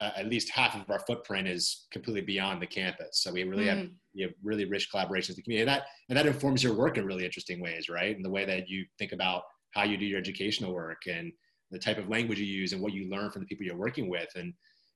uh, 0.00 0.10
at 0.16 0.26
least 0.26 0.50
half 0.50 0.74
of 0.74 0.90
our 0.90 0.98
footprint 1.06 1.46
is 1.46 1.86
completely 1.92 2.22
beyond 2.22 2.60
the 2.60 2.66
campus. 2.66 3.22
So 3.22 3.32
we 3.32 3.44
really 3.44 3.66
mm. 3.66 3.68
have 3.68 3.88
have 4.20 4.34
really 4.42 4.64
rich 4.64 4.88
collaborations 4.92 5.28
with 5.28 5.36
the 5.36 5.42
community, 5.42 5.70
and 5.70 5.70
that 5.70 5.86
and 6.08 6.18
that 6.18 6.26
informs 6.26 6.64
your 6.64 6.74
work 6.74 6.98
in 6.98 7.06
really 7.06 7.24
interesting 7.24 7.60
ways, 7.60 7.88
right? 7.88 8.16
And 8.16 8.24
the 8.24 8.30
way 8.30 8.44
that 8.46 8.68
you 8.68 8.84
think 8.98 9.12
about 9.12 9.42
how 9.74 9.84
you 9.84 9.96
do 9.96 10.06
your 10.06 10.18
educational 10.18 10.74
work 10.74 11.02
and 11.08 11.30
the 11.70 11.78
type 11.78 11.98
of 11.98 12.08
language 12.08 12.40
you 12.40 12.46
use 12.46 12.72
and 12.72 12.82
what 12.82 12.92
you 12.92 13.08
learn 13.10 13.30
from 13.30 13.42
the 13.42 13.46
people 13.46 13.64
you're 13.64 13.76
working 13.76 14.10
with, 14.10 14.28
and 14.34 14.52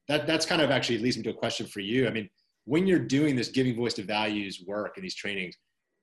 that 0.08 0.26
that's 0.26 0.44
kind 0.44 0.60
of 0.60 0.72
actually 0.72 0.98
leads 0.98 1.16
me 1.16 1.22
to 1.22 1.30
a 1.30 1.34
question 1.34 1.66
for 1.66 1.80
you. 1.80 2.08
I 2.08 2.10
mean, 2.10 2.28
when 2.64 2.86
you're 2.86 2.98
doing 2.98 3.36
this 3.36 3.48
giving 3.48 3.76
voice 3.76 3.94
to 3.94 4.02
values 4.02 4.62
work 4.66 4.96
and 4.96 5.04
these 5.04 5.14
trainings, 5.14 5.56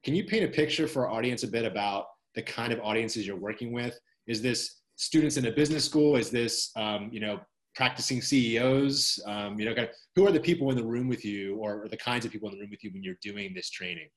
can 0.03 0.15
you 0.15 0.23
paint 0.23 0.43
a 0.43 0.47
picture 0.47 0.87
for 0.87 1.07
our 1.07 1.13
audience 1.13 1.43
a 1.43 1.47
bit 1.47 1.65
about 1.65 2.05
the 2.35 2.41
kind 2.41 2.71
of 2.71 2.79
audiences 2.81 3.25
you're 3.25 3.35
working 3.35 3.71
with? 3.71 3.97
Is 4.27 4.41
this 4.41 4.81
students 4.95 5.37
in 5.37 5.45
a 5.45 5.51
business 5.51 5.85
school? 5.85 6.15
Is 6.15 6.29
this 6.29 6.71
um, 6.75 7.09
you 7.11 7.19
know 7.19 7.39
practicing 7.75 8.21
CEOs? 8.21 9.19
Um, 9.25 9.59
you 9.59 9.65
know, 9.65 9.75
kind 9.75 9.87
of, 9.87 9.95
who 10.15 10.27
are 10.27 10.31
the 10.31 10.39
people 10.39 10.69
in 10.71 10.77
the 10.77 10.83
room 10.83 11.07
with 11.07 11.23
you, 11.23 11.55
or, 11.57 11.83
or, 11.83 11.87
the 11.87 11.97
kinds 11.97 12.25
of 12.25 12.31
people 12.31 12.49
in 12.49 12.55
the 12.55 12.61
room 12.61 12.71
with 12.71 12.83
you 12.83 12.91
when 12.91 13.03
you're 13.03 13.17
doing 13.21 13.53
this 13.53 13.69
training? 13.69 14.09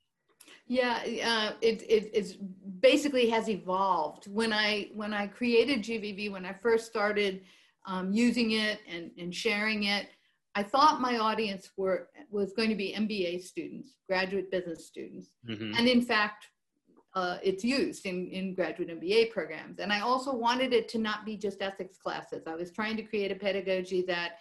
Yeah, 0.67 1.01
uh, 1.05 1.57
it, 1.61 1.83
it 1.83 2.11
it's 2.13 2.35
basically 2.81 3.29
has 3.31 3.49
evolved. 3.49 4.27
When 4.29 4.53
I 4.53 4.91
when 4.95 5.13
I 5.13 5.27
created 5.27 5.83
GVV, 5.83 6.31
when 6.31 6.47
I 6.47 6.53
first 6.53 6.87
started 6.87 7.43
um, 7.87 8.13
using 8.13 8.53
it 8.53 8.81
and, 8.89 9.11
and 9.19 9.35
sharing 9.35 9.85
it, 9.85 10.09
I 10.55 10.63
thought 10.63 11.01
my 11.01 11.19
audience 11.19 11.71
were 11.77 12.09
was 12.31 12.53
going 12.53 12.69
to 12.69 12.75
be 12.75 12.95
MBA 12.97 13.43
students, 13.43 13.95
graduate 14.09 14.51
business 14.51 14.87
students, 14.87 15.31
mm-hmm. 15.49 15.75
and 15.77 15.89
in 15.89 16.03
fact, 16.03 16.47
uh, 17.15 17.39
it's 17.43 17.65
used 17.65 18.07
in, 18.07 18.29
in 18.29 18.55
graduate 18.55 18.89
MBA 18.89 19.33
programs. 19.33 19.81
And 19.81 19.93
I 19.93 20.01
also 20.01 20.33
wanted 20.33 20.73
it 20.73 20.89
to 20.91 20.99
not 20.99 21.25
be 21.25 21.37
just 21.37 21.61
ethics 21.61 21.99
classes. 21.99 22.45
I 22.47 22.55
was 22.55 22.71
trying 22.71 22.97
to 22.99 23.03
create 23.03 23.33
a 23.33 23.35
pedagogy 23.35 24.05
that 24.07 24.39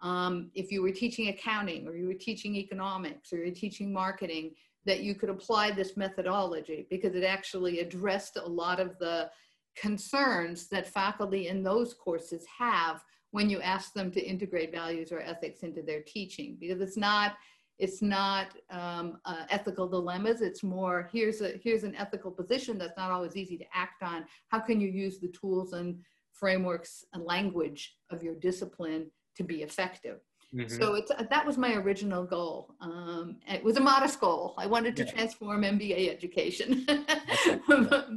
um, 0.00 0.50
if 0.54 0.70
you 0.70 0.82
were 0.82 0.92
teaching 0.92 1.28
accounting 1.28 1.88
or 1.88 1.96
you 1.96 2.06
were 2.06 2.14
teaching 2.14 2.54
economics 2.54 3.32
or 3.32 3.38
you're 3.38 3.54
teaching 3.54 3.92
marketing, 3.92 4.52
that 4.86 5.00
you 5.00 5.14
could 5.14 5.30
apply 5.30 5.70
this 5.70 5.96
methodology 5.96 6.86
because 6.90 7.14
it 7.14 7.24
actually 7.24 7.80
addressed 7.80 8.36
a 8.36 8.46
lot 8.46 8.78
of 8.78 8.98
the 8.98 9.30
concerns 9.76 10.68
that 10.68 10.86
faculty 10.86 11.48
in 11.48 11.62
those 11.62 11.94
courses 11.94 12.44
have 12.58 13.02
when 13.34 13.50
you 13.50 13.60
ask 13.60 13.92
them 13.94 14.12
to 14.12 14.20
integrate 14.20 14.70
values 14.70 15.10
or 15.10 15.18
ethics 15.18 15.64
into 15.64 15.82
their 15.82 16.00
teaching 16.02 16.56
because 16.60 16.80
it's 16.80 16.96
not 16.96 17.32
it's 17.80 18.00
not 18.00 18.54
um, 18.70 19.18
uh, 19.24 19.46
ethical 19.50 19.88
dilemmas. 19.88 20.40
It's 20.40 20.62
more 20.62 21.10
here's 21.12 21.40
a 21.40 21.60
here's 21.60 21.82
an 21.82 21.96
ethical 21.96 22.30
position 22.30 22.78
that's 22.78 22.96
not 22.96 23.10
always 23.10 23.34
easy 23.36 23.58
to 23.58 23.64
act 23.74 24.04
on. 24.04 24.24
How 24.46 24.60
can 24.60 24.80
you 24.80 24.86
use 24.86 25.18
the 25.18 25.32
tools 25.40 25.72
and 25.72 25.98
frameworks 26.32 27.04
and 27.12 27.24
language 27.24 27.96
of 28.10 28.22
your 28.22 28.36
discipline 28.36 29.10
to 29.36 29.42
be 29.42 29.62
effective? 29.62 30.20
Mm-hmm. 30.54 30.80
so 30.80 30.94
it's 30.94 31.10
that 31.30 31.44
was 31.44 31.58
my 31.58 31.74
original 31.74 32.22
goal. 32.22 32.76
Um, 32.80 33.38
it 33.48 33.64
was 33.64 33.76
a 33.76 33.80
modest 33.80 34.20
goal. 34.20 34.54
I 34.56 34.68
wanted 34.68 34.94
to 34.98 35.04
yeah. 35.04 35.10
transform 35.10 35.62
mba 35.62 36.08
education. 36.08 36.86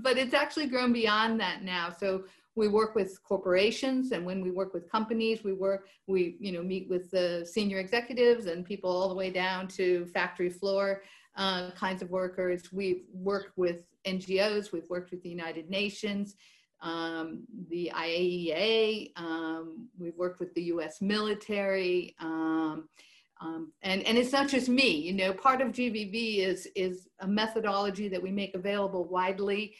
But 0.03 0.17
it's 0.17 0.35
actually 0.35 0.67
grown 0.67 0.93
beyond 0.93 1.39
that 1.39 1.63
now. 1.63 1.89
So 1.89 2.25
we 2.57 2.67
work 2.67 2.95
with 2.95 3.23
corporations 3.23 4.11
and 4.11 4.25
when 4.25 4.41
we 4.41 4.51
work 4.51 4.73
with 4.73 4.91
companies 4.91 5.43
we 5.43 5.53
work 5.53 5.87
we 6.07 6.35
you 6.39 6.51
know 6.51 6.63
meet 6.63 6.89
with 6.89 7.09
the 7.11 7.47
senior 7.49 7.77
executives 7.77 8.47
and 8.47 8.65
people 8.65 8.89
all 8.89 9.07
the 9.07 9.15
way 9.15 9.29
down 9.29 9.67
to 9.67 10.05
factory 10.07 10.49
floor 10.49 11.03
uh, 11.35 11.69
kinds 11.71 12.01
of 12.01 12.09
workers. 12.09 12.73
We've 12.73 13.03
worked 13.13 13.57
with 13.57 13.85
ngos 14.05 14.71
we've 14.71 14.89
worked 14.89 15.11
with 15.11 15.21
the 15.21 15.29
united 15.29 15.69
nations 15.69 16.35
um, 16.81 17.43
the 17.69 17.91
iaea 17.93 19.11
um, 19.17 19.87
we've 19.99 20.17
worked 20.17 20.39
with 20.39 20.53
the 20.55 20.63
us 20.63 20.99
military 21.01 22.15
um, 22.19 22.89
um, 23.39 23.71
and, 23.83 24.01
and 24.03 24.17
it's 24.17 24.31
not 24.31 24.47
just 24.47 24.67
me, 24.67 24.89
you 24.89 25.13
know, 25.13 25.31
part 25.31 25.61
of 25.61 25.67
GVV 25.67 26.39
is, 26.39 26.67
is 26.75 27.07
a 27.19 27.27
methodology 27.27 28.07
that 28.07 28.19
we 28.19 28.31
make 28.31 28.55
available 28.55 29.05
widely 29.05 29.75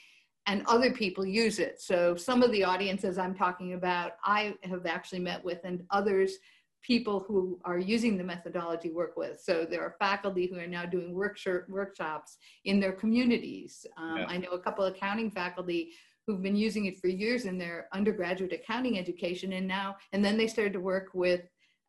and 0.47 0.63
other 0.65 0.91
people 0.91 1.25
use 1.25 1.59
it. 1.59 1.79
So 1.81 2.15
some 2.15 2.41
of 2.41 2.51
the 2.51 2.63
audiences 2.63 3.17
I'm 3.17 3.35
talking 3.35 3.73
about, 3.73 4.13
I 4.23 4.55
have 4.63 4.85
actually 4.85 5.19
met 5.19 5.43
with 5.43 5.59
and 5.65 5.83
others, 5.91 6.37
people 6.81 7.25
who 7.27 7.59
are 7.65 7.77
using 7.77 8.17
the 8.17 8.23
methodology 8.23 8.91
work 8.91 9.17
with. 9.17 9.41
So 9.41 9.65
there 9.69 9.81
are 9.81 9.95
faculty 9.99 10.47
who 10.47 10.57
are 10.57 10.67
now 10.67 10.85
doing 10.85 11.13
workshops 11.13 12.37
in 12.63 12.79
their 12.79 12.93
communities. 12.93 13.85
Um, 13.97 14.17
yeah. 14.19 14.25
I 14.29 14.37
know 14.37 14.51
a 14.51 14.59
couple 14.59 14.85
of 14.85 14.95
accounting 14.95 15.29
faculty 15.31 15.91
who've 16.25 16.41
been 16.41 16.55
using 16.55 16.85
it 16.85 16.97
for 16.97 17.07
years 17.07 17.45
in 17.45 17.57
their 17.57 17.87
undergraduate 17.91 18.53
accounting 18.53 18.97
education 18.97 19.53
and 19.53 19.67
now, 19.67 19.97
and 20.13 20.23
then 20.23 20.37
they 20.37 20.47
started 20.47 20.73
to 20.73 20.79
work 20.79 21.09
with 21.13 21.41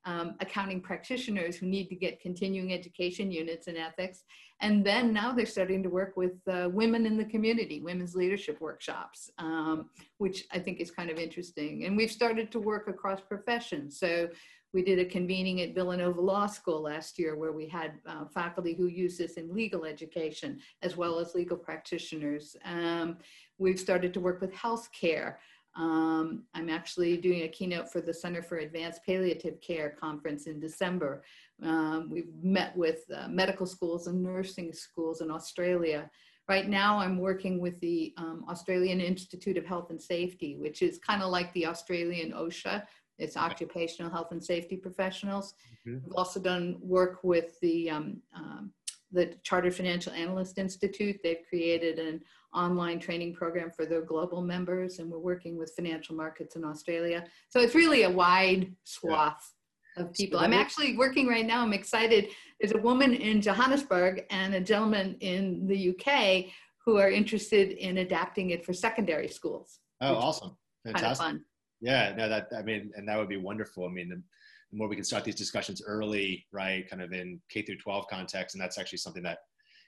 um, 0.09 0.35
accounting 0.41 0.81
practitioners 0.81 1.57
who 1.57 1.67
need 1.67 1.88
to 1.88 1.95
get 1.95 2.21
continuing 2.21 2.73
education 2.73 3.31
units 3.31 3.67
in 3.67 3.77
ethics. 3.77 4.25
And 4.61 4.85
then 4.85 5.12
now 5.12 5.33
they're 5.33 5.47
starting 5.47 5.83
to 5.83 5.91
work 5.91 6.17
with 6.17 6.37
uh, 6.50 6.71
women 6.73 7.05
in 7.05 7.19
the 7.19 7.27
community, 7.27 7.81
women's 7.81 8.15
leadership 8.15 8.59
workshops, 8.61 9.31
um, 9.38 9.91
which 10.17 10.47
I 10.50 10.61
think 10.61 10.81
is 10.81 10.91
kind 10.91 11.11
of 11.11 11.19
interesting. 11.19 11.85
And 11.85 11.97
we've 11.97 12.11
started 12.11 12.50
to 12.53 12.59
work 12.59 12.88
across 12.88 13.21
professions. 13.21 14.00
So 14.00 14.29
we 14.73 14.83
did 14.83 14.99
a 14.99 15.05
convening 15.05 15.61
at 15.61 15.75
Villanova 15.75 16.21
Law 16.21 16.47
School 16.47 16.83
last 16.83 17.19
year 17.19 17.37
where 17.37 17.53
we 17.53 17.69
had 17.69 17.93
uh, 18.07 18.25
faculty 18.33 18.75
who 18.75 18.87
use 18.87 19.19
this 19.19 19.35
in 19.35 19.55
legal 19.55 19.85
education 19.85 20.59
as 20.83 20.97
well 20.97 21.19
as 21.19 21.35
legal 21.35 21.57
practitioners. 21.57 22.57
Um, 22.65 23.19
we've 23.59 23.79
started 23.79 24.15
to 24.15 24.21
work 24.21 24.41
with 24.41 24.53
healthcare. 24.53 25.37
Um, 25.79 26.43
I'm 26.55 26.69
actually 26.69 27.17
doing 27.17 27.43
a 27.43 27.49
keynote 27.49 27.91
for 27.91 28.01
the 28.01 28.13
Center 28.13 28.43
for 28.43 28.59
Advanced 28.59 29.01
Palliative 29.07 29.61
Care 29.61 29.91
conference 29.91 30.49
in 30.49 30.59
December. 30.59 31.23
Um, 31.63 32.11
we've 32.11 32.33
met 32.43 32.77
with 32.77 33.05
uh, 33.15 33.29
medical 33.29 33.65
schools 33.65 34.09
and 34.09 34.21
nursing 34.21 34.73
schools 34.73 35.21
in 35.21 35.31
Australia. 35.31 36.11
Right 36.49 36.69
now, 36.69 36.99
I'm 36.99 37.19
working 37.19 37.61
with 37.61 37.79
the 37.81 38.13
um, 38.17 38.45
Australian 38.49 39.01
Institute 39.01 39.57
of 39.57 39.67
Health 39.67 39.91
and 39.91 40.03
Safety, 40.03 40.57
which 40.57 40.83
is 40.83 40.99
kind 40.99 41.23
of 41.23 41.31
like 41.31 41.53
the 41.53 41.67
Australian 41.67 42.33
OSHA. 42.33 42.83
It's 43.19 43.37
occupational 43.37 44.11
health 44.11 44.33
and 44.33 44.43
safety 44.43 44.77
professionals. 44.77 45.55
Mm-hmm. 45.87 46.07
We've 46.07 46.17
also 46.17 46.41
done 46.41 46.79
work 46.81 47.21
with 47.23 47.59
the 47.61 47.91
um, 47.91 48.23
um, 48.35 48.73
the 49.12 49.35
Chartered 49.43 49.75
Financial 49.75 50.12
Analyst 50.12 50.59
Institute. 50.59 51.19
They've 51.23 51.45
created 51.49 51.99
an 51.99 52.23
online 52.55 52.99
training 52.99 53.35
program 53.35 53.71
for 53.71 53.87
their 53.87 54.03
global 54.03 54.43
members, 54.43 54.99
and 54.99 55.11
we're 55.11 55.19
working 55.19 55.59
with 55.59 55.73
financial 55.75 56.15
markets 56.15 56.57
in 56.57 56.65
Australia. 56.65 57.25
So 57.49 57.61
it's 57.61 57.75
really 57.75 58.03
a 58.03 58.11
wide 58.11 58.75
swath 58.85 59.53
yeah. 59.97 60.05
of 60.05 60.12
people. 60.12 60.38
I'm 60.38 60.53
actually 60.53 60.97
working 60.97 61.27
right 61.27 61.47
now. 61.47 61.62
I'm 61.62 61.73
excited. 61.73 62.29
There's 62.61 62.73
a 62.73 62.79
woman 62.79 63.15
in 63.15 63.41
Johannesburg 63.41 64.25
and 64.31 64.55
a 64.55 64.61
gentleman 64.61 65.17
in 65.21 65.67
the 65.67 65.91
UK 65.91 66.53
who 66.85 66.97
are 66.99 67.11
interested 67.11 67.73
in 67.73 67.99
adapting 67.99 68.50
it 68.50 68.65
for 68.65 68.73
secondary 68.73 69.29
schools. 69.29 69.81
Oh, 70.00 70.15
awesome! 70.15 70.57
Fantastic. 70.85 71.19
Kind 71.19 71.37
of 71.37 71.43
yeah, 71.81 72.15
no, 72.17 72.29
that 72.29 72.49
I 72.57 72.62
mean, 72.62 72.91
and 72.97 73.09
that 73.09 73.19
would 73.19 73.29
be 73.29 73.37
wonderful. 73.37 73.87
I 73.87 73.91
mean, 73.91 74.09
the, 74.09 74.23
the 74.71 74.77
more 74.77 74.89
we 74.89 74.97
can 74.97 75.05
start 75.05 75.25
these 75.25 75.35
discussions 75.35 75.83
early, 75.87 76.47
right, 76.53 76.89
kind 76.89 77.03
of 77.03 77.13
in 77.13 77.41
K 77.51 77.63
through 77.63 77.79
12 77.79 78.07
context, 78.09 78.55
and 78.55 78.63
that's 78.63 78.79
actually 78.79 78.99
something 78.99 79.23
that 79.23 79.39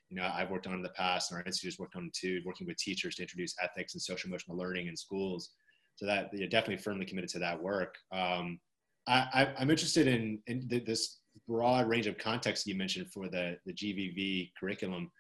you 0.08 0.16
know 0.16 0.30
I've 0.32 0.50
worked 0.50 0.66
on 0.66 0.74
in 0.74 0.82
the 0.82 0.90
past, 0.90 1.30
and 1.30 1.38
our 1.38 1.44
institute 1.44 1.72
has 1.72 1.78
worked 1.78 1.96
on 1.96 2.10
too, 2.14 2.40
working 2.44 2.66
with 2.66 2.76
teachers 2.78 3.16
to 3.16 3.22
introduce 3.22 3.54
ethics 3.62 3.94
and 3.94 4.02
social 4.02 4.28
emotional 4.28 4.56
learning 4.56 4.86
in 4.88 4.96
schools. 4.96 5.50
So 5.96 6.06
that 6.06 6.30
you're 6.32 6.48
definitely 6.48 6.82
firmly 6.82 7.04
committed 7.04 7.28
to 7.30 7.38
that 7.40 7.60
work. 7.62 7.94
Um, 8.10 8.58
I, 9.06 9.48
am 9.58 9.70
interested 9.70 10.06
in, 10.06 10.38
in 10.46 10.66
the, 10.68 10.80
this 10.80 11.18
broad 11.48 11.88
range 11.88 12.06
of 12.06 12.18
context 12.18 12.66
you 12.66 12.74
mentioned 12.74 13.10
for 13.12 13.28
the, 13.28 13.56
the 13.66 13.72
GVV 13.72 14.52
curriculum. 14.58 15.10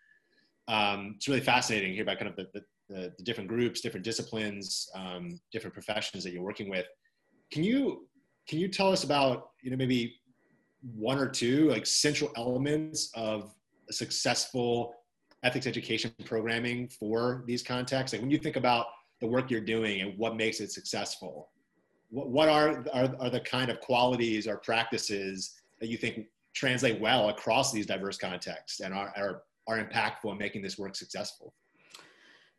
Um, 0.68 1.14
it's 1.16 1.28
really 1.28 1.40
fascinating 1.40 1.92
here 1.92 2.02
about 2.02 2.18
kind 2.18 2.30
of 2.30 2.36
the, 2.36 2.46
the, 2.88 3.12
the 3.16 3.24
different 3.24 3.48
groups, 3.48 3.80
different 3.80 4.04
disciplines, 4.04 4.88
um, 4.94 5.40
different 5.52 5.74
professions 5.74 6.24
that 6.24 6.32
you're 6.32 6.42
working 6.42 6.70
with. 6.70 6.86
Can 7.52 7.64
you 7.64 8.06
can 8.48 8.58
you 8.58 8.68
tell 8.68 8.92
us 8.92 9.04
about 9.04 9.50
you 9.62 9.70
know 9.70 9.76
maybe 9.76 10.16
one 10.94 11.18
or 11.18 11.28
two 11.28 11.68
like 11.68 11.86
central 11.86 12.30
elements 12.36 13.10
of 13.14 13.54
a 13.88 13.92
successful 13.92 14.94
ethics 15.42 15.66
education 15.66 16.12
programming 16.24 16.88
for 16.88 17.44
these 17.46 17.62
contexts? 17.62 18.14
Like 18.14 18.22
when 18.22 18.30
you 18.30 18.38
think 18.38 18.56
about 18.56 18.86
the 19.20 19.26
work 19.26 19.50
you're 19.50 19.60
doing 19.60 20.00
and 20.00 20.18
what 20.18 20.36
makes 20.36 20.60
it 20.60 20.72
successful, 20.72 21.50
what, 22.10 22.28
what 22.28 22.48
are, 22.48 22.84
are, 22.92 23.14
are 23.20 23.30
the 23.30 23.40
kind 23.40 23.70
of 23.70 23.80
qualities 23.80 24.46
or 24.46 24.56
practices 24.58 25.54
that 25.80 25.88
you 25.88 25.96
think 25.96 26.26
translate 26.54 27.00
well 27.00 27.28
across 27.28 27.72
these 27.72 27.86
diverse 27.86 28.16
contexts 28.16 28.80
and 28.80 28.92
are, 28.92 29.12
are, 29.16 29.42
are 29.68 29.84
impactful 29.84 30.32
in 30.32 30.38
making 30.38 30.62
this 30.62 30.78
work 30.78 30.96
successful? 30.96 31.54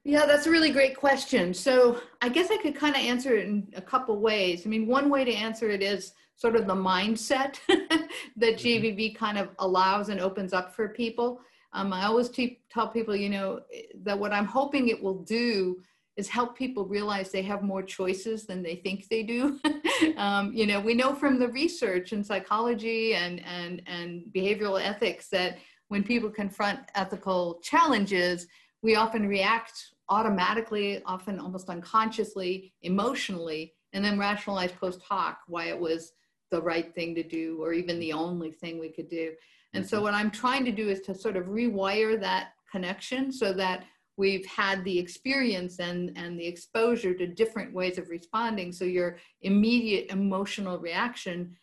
Yeah, 0.03 0.25
that's 0.25 0.47
a 0.47 0.51
really 0.51 0.71
great 0.71 0.97
question. 0.97 1.53
So 1.53 2.01
I 2.21 2.29
guess 2.29 2.49
I 2.49 2.57
could 2.57 2.75
kind 2.75 2.95
of 2.95 3.01
answer 3.01 3.35
it 3.35 3.47
in 3.47 3.67
a 3.75 3.81
couple 3.81 4.17
ways. 4.19 4.65
I 4.65 4.69
mean, 4.69 4.87
one 4.87 5.09
way 5.09 5.23
to 5.23 5.31
answer 5.31 5.69
it 5.69 5.83
is 5.83 6.13
sort 6.35 6.55
of 6.55 6.65
the 6.65 6.75
mindset 6.75 7.59
that 7.67 8.57
mm-hmm. 8.57 9.15
Kind 9.15 9.37
of 9.37 9.49
allows 9.59 10.09
and 10.09 10.19
opens 10.19 10.53
up 10.53 10.73
for 10.75 10.89
people. 10.89 11.41
Um, 11.73 11.93
I 11.93 12.05
always 12.05 12.29
te- 12.29 12.61
tell 12.71 12.87
people, 12.87 13.15
you 13.15 13.29
know, 13.29 13.61
that 14.03 14.17
what 14.17 14.33
I'm 14.33 14.45
hoping 14.45 14.87
it 14.87 15.01
will 15.01 15.23
do 15.23 15.81
is 16.17 16.27
help 16.27 16.57
people 16.57 16.85
realize 16.85 17.31
they 17.31 17.43
have 17.43 17.61
more 17.61 17.83
choices 17.83 18.45
than 18.45 18.61
they 18.63 18.75
think 18.75 19.07
they 19.07 19.23
do. 19.23 19.59
um, 20.17 20.51
you 20.53 20.65
know, 20.65 20.79
we 20.79 20.93
know 20.93 21.13
from 21.13 21.39
the 21.39 21.47
research 21.47 22.11
in 22.11 22.23
psychology 22.23 23.13
and, 23.13 23.41
and, 23.45 23.81
and 23.85 24.23
behavioral 24.35 24.81
ethics 24.83 25.29
that 25.29 25.59
when 25.87 26.03
people 26.03 26.29
confront 26.29 26.79
ethical 26.95 27.59
challenges, 27.61 28.47
we 28.81 28.95
often 28.95 29.27
react 29.27 29.93
automatically, 30.09 31.01
often 31.05 31.39
almost 31.39 31.69
unconsciously, 31.69 32.73
emotionally, 32.81 33.73
and 33.93 34.03
then 34.03 34.17
rationalize 34.17 34.71
post 34.71 35.01
hoc 35.07 35.39
why 35.47 35.65
it 35.65 35.79
was 35.79 36.13
the 36.49 36.61
right 36.61 36.93
thing 36.93 37.15
to 37.15 37.23
do 37.23 37.57
or 37.61 37.73
even 37.73 37.99
the 37.99 38.13
only 38.13 38.51
thing 38.51 38.79
we 38.79 38.89
could 38.89 39.09
do. 39.09 39.31
And 39.73 39.87
so, 39.87 39.97
mm-hmm. 39.97 40.03
what 40.03 40.13
I'm 40.13 40.31
trying 40.31 40.65
to 40.65 40.71
do 40.71 40.89
is 40.89 41.01
to 41.01 41.15
sort 41.15 41.37
of 41.37 41.45
rewire 41.45 42.19
that 42.19 42.49
connection 42.69 43.31
so 43.31 43.53
that 43.53 43.85
we've 44.17 44.45
had 44.45 44.83
the 44.83 44.99
experience 44.99 45.79
and, 45.79 46.11
and 46.17 46.37
the 46.37 46.45
exposure 46.45 47.13
to 47.13 47.27
different 47.27 47.73
ways 47.73 47.97
of 47.97 48.09
responding. 48.09 48.71
So, 48.71 48.83
your 48.85 49.17
immediate 49.41 50.11
emotional 50.11 50.77
reaction 50.79 51.55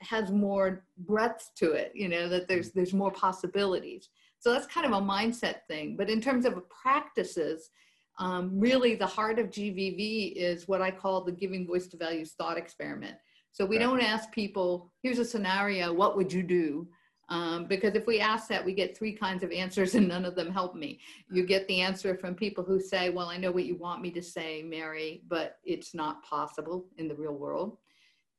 has 0.00 0.30
more 0.30 0.84
breadth 0.98 1.50
to 1.56 1.72
it, 1.72 1.92
you 1.94 2.08
know, 2.08 2.28
that 2.28 2.48
there's, 2.48 2.70
mm-hmm. 2.70 2.78
there's 2.78 2.94
more 2.94 3.12
possibilities. 3.12 4.08
So 4.42 4.52
that's 4.52 4.66
kind 4.66 4.84
of 4.84 4.92
a 4.92 5.00
mindset 5.00 5.60
thing. 5.68 5.96
But 5.96 6.10
in 6.10 6.20
terms 6.20 6.44
of 6.46 6.60
practices, 6.68 7.70
um, 8.18 8.58
really 8.58 8.96
the 8.96 9.06
heart 9.06 9.38
of 9.38 9.50
GVV 9.50 10.32
is 10.32 10.66
what 10.66 10.82
I 10.82 10.90
call 10.90 11.22
the 11.22 11.30
giving 11.30 11.64
voice 11.64 11.86
to 11.88 11.96
values 11.96 12.32
thought 12.32 12.58
experiment. 12.58 13.14
So 13.52 13.64
we 13.64 13.78
don't 13.78 14.00
ask 14.00 14.32
people, 14.32 14.90
here's 15.00 15.20
a 15.20 15.24
scenario, 15.24 15.92
what 15.92 16.16
would 16.16 16.32
you 16.32 16.42
do? 16.42 16.88
Um, 17.28 17.66
because 17.66 17.94
if 17.94 18.04
we 18.04 18.18
ask 18.18 18.48
that, 18.48 18.64
we 18.64 18.74
get 18.74 18.98
three 18.98 19.12
kinds 19.12 19.44
of 19.44 19.52
answers 19.52 19.94
and 19.94 20.08
none 20.08 20.24
of 20.24 20.34
them 20.34 20.50
help 20.50 20.74
me. 20.74 20.98
You 21.30 21.46
get 21.46 21.68
the 21.68 21.80
answer 21.80 22.16
from 22.16 22.34
people 22.34 22.64
who 22.64 22.80
say, 22.80 23.10
well, 23.10 23.28
I 23.28 23.36
know 23.36 23.52
what 23.52 23.64
you 23.64 23.76
want 23.76 24.02
me 24.02 24.10
to 24.10 24.22
say, 24.22 24.64
Mary, 24.64 25.22
but 25.28 25.58
it's 25.64 25.94
not 25.94 26.24
possible 26.24 26.86
in 26.98 27.06
the 27.06 27.14
real 27.14 27.34
world. 27.34 27.78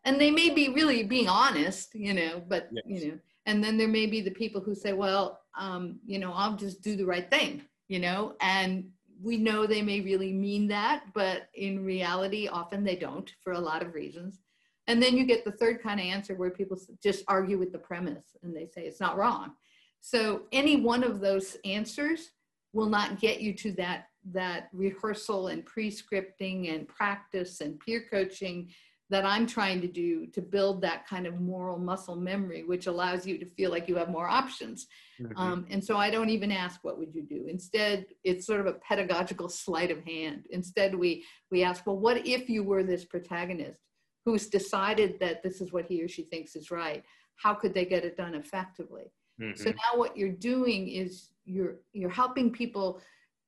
And 0.04 0.20
they 0.20 0.32
may 0.32 0.50
be 0.50 0.68
really 0.68 1.04
being 1.04 1.30
honest, 1.30 1.96
you 1.96 2.14
know, 2.14 2.44
but, 2.46 2.68
yes. 2.74 2.84
you 2.86 3.08
know, 3.08 3.20
and 3.46 3.64
then 3.64 3.78
there 3.78 3.88
may 3.88 4.06
be 4.06 4.22
the 4.22 4.32
people 4.32 4.62
who 4.62 4.76
say 4.76 4.94
well 4.94 5.40
um, 5.58 6.00
you 6.06 6.20
know 6.20 6.32
i'll 6.34 6.56
just 6.56 6.82
do 6.82 6.96
the 6.96 7.06
right 7.06 7.30
thing 7.30 7.64
you 7.88 8.00
know? 8.00 8.34
And 8.42 8.90
we 9.22 9.38
know 9.38 9.66
they 9.66 9.82
may 9.82 10.02
really 10.02 10.34
mean 10.34 10.68
that 10.68 11.04
but 11.14 11.44
in 11.54 11.86
reality 11.86 12.48
often 12.48 12.84
they 12.84 12.96
don't 12.96 13.32
for 13.44 13.54
a 13.54 13.60
lot 13.60 13.84
of 13.84 13.94
reasons. 13.94 14.40
And 14.88 15.02
then 15.02 15.16
you 15.16 15.26
get 15.26 15.46
the 15.46 15.52
third 15.52 15.82
kind 15.82 16.00
of 16.00 16.06
answer 16.06 16.36
where 16.36 16.50
people 16.50 16.78
just 17.02 17.24
argue 17.28 17.58
with 17.58 17.72
the 17.72 17.78
premise 17.78 18.36
and 18.42 18.54
they 18.54 18.66
say 18.66 18.82
it's 18.82 19.00
not 19.00 19.16
wrong. 19.16 19.54
So 20.02 20.42
any 20.52 20.82
one 20.82 21.04
of 21.04 21.22
those 21.22 21.56
answers 21.64 22.32
will 22.74 22.90
not 22.90 23.20
get 23.22 23.40
you 23.40 23.54
to 23.54 23.72
that 23.74 24.08
that 24.32 24.70
rehearsal 24.74 25.50
and 25.50 25.66
pre-scripting 25.66 26.74
and 26.74 26.88
practice 26.88 27.62
and 27.62 27.80
peer 27.80 28.06
coaching 28.10 28.70
that 29.14 29.26
I'm 29.26 29.46
trying 29.46 29.80
to 29.82 29.88
do 29.88 30.26
to 30.28 30.42
build 30.42 30.82
that 30.82 31.08
kind 31.08 31.28
of 31.28 31.40
moral 31.40 31.78
muscle 31.78 32.16
memory, 32.16 32.64
which 32.64 32.88
allows 32.88 33.26
you 33.26 33.38
to 33.38 33.46
feel 33.46 33.72
like 33.72 33.88
you 33.88 33.96
have 33.96 34.10
more 34.10 34.28
options. 34.28 34.88
Mm-hmm. 35.22 35.38
Um, 35.38 35.66
and 35.70 35.84
so 35.84 35.98
I 35.98 36.10
don't 36.10 36.30
even 36.30 36.52
ask, 36.52 36.84
what 36.84 36.98
would 36.98 37.14
you 37.14 37.22
do? 37.22 37.46
Instead, 37.48 38.08
it's 38.24 38.46
sort 38.46 38.60
of 38.60 38.66
a 38.66 38.74
pedagogical 38.74 39.50
sleight 39.50 39.92
of 39.92 40.04
hand. 40.04 40.48
Instead, 40.50 40.96
we, 40.96 41.24
we 41.52 41.64
ask, 41.64 41.86
well, 41.86 41.98
what 41.98 42.26
if 42.26 42.50
you 42.50 42.64
were 42.64 42.84
this 42.84 43.06
protagonist 43.06 43.80
who's 44.26 44.48
decided 44.48 45.20
that 45.20 45.44
this 45.44 45.62
is 45.62 45.72
what 45.72 45.86
he 45.86 46.02
or 46.04 46.08
she 46.08 46.24
thinks 46.24 46.56
is 46.56 46.72
right? 46.72 47.04
How 47.36 47.54
could 47.54 47.74
they 47.74 47.86
get 47.86 48.04
it 48.04 48.18
done 48.18 48.36
effectively? 48.36 49.12
Mm-hmm. 49.40 49.62
So 49.62 49.70
now 49.70 49.98
what 50.00 50.18
you're 50.18 50.30
doing 50.30 50.88
is 50.88 51.30
you're, 51.46 51.76
you're 51.94 52.10
helping 52.10 52.52
people 52.52 53.02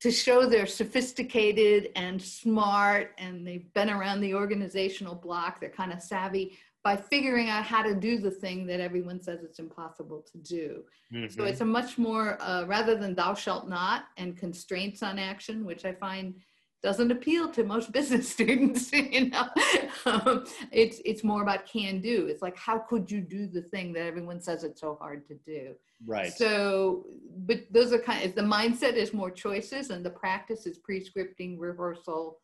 to 0.06 0.12
show 0.12 0.46
they're 0.46 0.68
sophisticated 0.68 1.90
and 1.96 2.22
smart 2.22 3.16
and 3.18 3.46
they've 3.46 3.74
been 3.74 3.90
around 3.90 4.22
the 4.22 4.36
organizational 4.36 5.16
block, 5.16 5.60
they're 5.60 5.68
kind 5.68 5.92
of 5.92 6.00
savvy 6.00 6.60
by 6.84 6.96
figuring 6.96 7.50
out 7.50 7.64
how 7.64 7.82
to 7.82 7.96
do 7.96 8.20
the 8.20 8.30
thing 8.30 8.68
that 8.68 8.80
everyone 8.80 9.20
says 9.20 9.40
it's 9.42 9.58
impossible 9.58 10.24
to 10.32 10.38
do. 10.38 10.84
Mm-hmm. 11.12 11.36
So 11.36 11.46
it's 11.46 11.62
a 11.62 11.66
much 11.66 11.98
more, 11.98 12.40
uh, 12.40 12.66
rather 12.68 12.94
than 12.96 13.16
thou 13.16 13.34
shalt 13.34 13.68
not 13.68 14.04
and 14.18 14.38
constraints 14.38 15.02
on 15.02 15.18
action, 15.18 15.66
which 15.66 15.86
I 15.86 15.94
find 15.94 16.36
doesn't 16.86 17.12
appeal 17.12 17.50
to 17.50 17.64
most 17.64 17.92
business 17.98 18.30
students 18.30 18.94
you 18.94 19.30
know? 19.30 19.48
Um, 20.06 20.46
it's 20.72 21.02
it's 21.04 21.24
more 21.24 21.42
about 21.42 21.66
can 21.66 22.00
do. 22.00 22.28
It's 22.28 22.42
like 22.42 22.56
how 22.56 22.78
could 22.78 23.10
you 23.10 23.22
do 23.22 23.48
the 23.48 23.64
thing 23.64 23.92
that 23.94 24.06
everyone 24.06 24.40
says 24.40 24.64
it's 24.64 24.80
so 24.80 24.96
hard 25.02 25.28
to 25.28 25.36
do? 25.46 25.74
Right. 26.06 26.32
So 26.32 27.08
but 27.50 27.62
those 27.72 27.92
are 27.92 28.00
kind 28.00 28.24
of 28.24 28.36
the 28.36 28.44
mindset 28.44 28.94
is 28.94 29.14
more 29.14 29.32
choices 29.32 29.90
and 29.90 30.06
the 30.06 30.12
practice 30.12 30.66
is 30.68 30.78
pre-scripting 30.78 31.58
rehearsal 31.60 32.40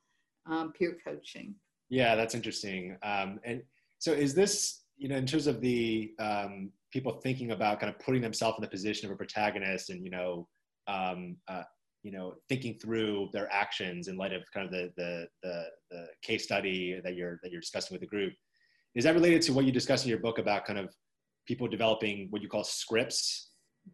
um, 0.48 0.74
peer 0.74 0.98
coaching. 1.06 1.56
Yeah 1.90 2.16
that's 2.16 2.36
interesting. 2.36 2.98
Um, 3.04 3.40
and 3.46 3.62
so 4.00 4.12
is 4.12 4.34
this 4.34 4.82
you 4.98 5.08
know 5.08 5.18
in 5.18 5.28
terms 5.28 5.46
of 5.46 5.62
the 5.62 6.14
um, 6.20 6.72
people 6.92 7.14
thinking 7.24 7.52
about 7.52 7.80
kind 7.80 7.94
of 7.94 8.00
putting 8.00 8.22
themselves 8.22 8.58
in 8.58 8.64
the 8.64 8.68
position 8.68 9.08
of 9.08 9.14
a 9.14 9.16
protagonist 9.16 9.92
and 9.92 10.04
you 10.04 10.12
know 10.12 10.48
um, 10.88 11.38
uh, 11.48 11.64
you 12.04 12.12
know 12.12 12.34
thinking 12.50 12.78
through 12.82 13.30
their 13.32 13.52
actions 13.52 14.08
in 14.08 14.18
light 14.18 14.34
of 14.34 14.44
kind 14.54 14.66
of 14.66 14.72
the, 14.72 14.92
the 14.98 15.28
the 15.44 15.66
the, 15.92 16.08
case 16.22 16.44
study 16.44 17.00
that 17.04 17.16
you're 17.16 17.40
that 17.44 17.52
you're 17.52 17.62
discussing 17.62 17.94
with 17.94 18.02
the 18.02 18.08
group. 18.08 18.34
Is 18.96 19.04
that 19.04 19.14
related 19.14 19.42
to 19.44 19.54
what 19.54 19.66
you 19.66 19.72
discussed 19.72 20.06
in 20.06 20.10
your 20.10 20.20
book 20.20 20.38
about 20.38 20.66
kind 20.66 20.80
of 20.80 20.94
people 21.48 21.68
developing 21.68 22.28
what 22.30 22.42
you 22.42 22.50
call 22.50 22.64
scripts 22.64 23.52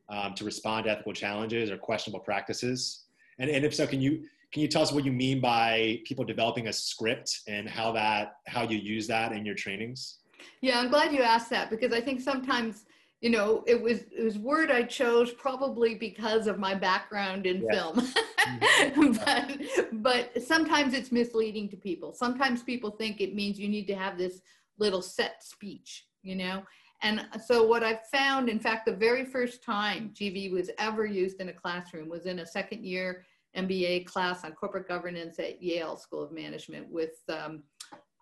um, 0.10 0.34
to 0.36 0.44
respond 0.44 0.86
to 0.86 0.92
ethical 0.92 1.14
challenges 1.14 1.70
or 1.70 1.78
questionable 1.78 2.24
practices? 2.24 3.06
And, 3.40 3.50
and 3.50 3.64
if 3.64 3.76
so 3.76 3.86
can 3.86 4.02
you 4.02 4.24
can 4.54 4.62
you 4.62 4.68
tell 4.68 4.82
us 4.82 4.92
what 4.92 5.06
you 5.06 5.12
mean 5.12 5.42
by 5.42 6.00
people 6.06 6.24
developing 6.24 6.68
a 6.68 6.74
script 6.74 7.42
and 7.48 7.70
how 7.70 7.92
that 7.92 8.34
how 8.48 8.64
you 8.64 8.78
use 8.78 9.08
that 9.08 9.34
in 9.34 9.46
your 9.46 9.56
trainings? 9.56 10.20
Yeah 10.62 10.80
i'm 10.80 10.90
glad 10.90 11.12
you 11.12 11.22
asked 11.22 11.50
that 11.50 11.70
because 11.70 11.92
i 11.92 12.00
think 12.00 12.22
sometimes 12.22 12.86
you 13.22 13.32
know, 13.32 13.64
it 13.66 13.82
was 13.82 14.04
it 14.16 14.24
was 14.24 14.38
word 14.38 14.70
I 14.70 14.84
chose 14.84 15.32
probably 15.32 15.96
because 15.96 16.46
of 16.46 16.60
my 16.60 16.76
background 16.76 17.48
in 17.48 17.66
yes. 17.70 17.76
film. 17.76 17.96
Mm-hmm. 17.98 19.12
but 19.26 20.02
but 20.04 20.44
sometimes 20.44 20.94
it's 20.94 21.12
misleading 21.12 21.68
to 21.70 21.78
people. 21.78 22.14
Sometimes 22.14 22.62
people 22.62 22.92
think 22.92 23.20
it 23.20 23.34
means 23.34 23.60
you 23.60 23.70
need 23.70 23.88
to 23.88 23.96
have 23.96 24.18
this 24.18 24.42
little 24.78 25.02
set 25.02 25.44
speech, 25.44 26.06
you 26.22 26.36
know. 26.36 26.64
And 27.02 27.28
so 27.46 27.64
what 27.64 27.84
I 27.84 28.00
found, 28.12 28.50
in 28.50 28.60
fact, 28.60 28.86
the 28.86 28.96
very 28.96 29.26
first 29.26 29.64
time 29.64 30.12
GV 30.16 30.52
was 30.52 30.70
ever 30.80 31.06
used 31.06 31.40
in 31.40 31.50
a 31.50 31.54
classroom 31.54 32.10
was 32.10 32.26
in 32.26 32.40
a 32.40 32.46
second 32.46 32.84
year 32.84 33.24
MBA 33.56 34.06
class 34.06 34.44
on 34.44 34.52
corporate 34.54 34.88
governance 34.88 35.40
at 35.40 35.62
Yale 35.62 35.98
School 35.98 36.24
of 36.24 36.32
Management 36.32 36.90
with 36.90 37.20
um, 37.30 37.64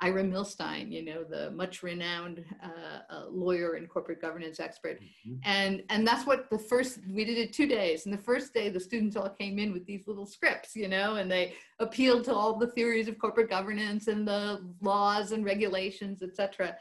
Ira 0.02 0.24
Milstein, 0.24 0.92
you 0.92 1.04
know, 1.06 1.24
the 1.24 1.52
much 1.52 1.82
renowned 1.82 2.44
uh, 2.62 3.14
uh, 3.14 3.25
lawyer 3.30 3.75
and 3.75 3.90
corporate 3.90 4.22
governance 4.22 4.60
expert. 4.60 5.00
Mm-hmm. 5.00 5.36
And, 5.46 5.84
and 5.90 6.06
that's 6.06 6.28
what 6.28 6.50
the 6.50 6.60
first, 6.60 7.00
we 7.10 7.24
did 7.24 7.38
it 7.38 7.54
two 7.54 7.66
days. 7.66 8.06
And 8.06 8.14
the 8.14 8.22
first 8.22 8.54
day, 8.54 8.70
the 8.70 8.80
students 8.80 9.16
all 9.16 9.30
came 9.30 9.58
in 9.58 9.72
with 9.72 9.86
these 9.86 10.06
little 10.06 10.25
scripts, 10.25 10.75
you 10.75 10.90
know, 10.90 11.16
and 11.16 11.32
they 11.32 11.54
appealed 11.80 12.25
to 12.25 12.34
all 12.34 12.58
the 12.58 12.68
theories 12.68 13.08
of 13.08 13.18
corporate 13.18 13.50
governance 13.50 14.08
and 14.08 14.28
the 14.28 14.70
laws 14.82 15.32
and 15.32 15.46
regulations, 15.46 16.22
et 16.22 16.36
cetera. 16.36 16.75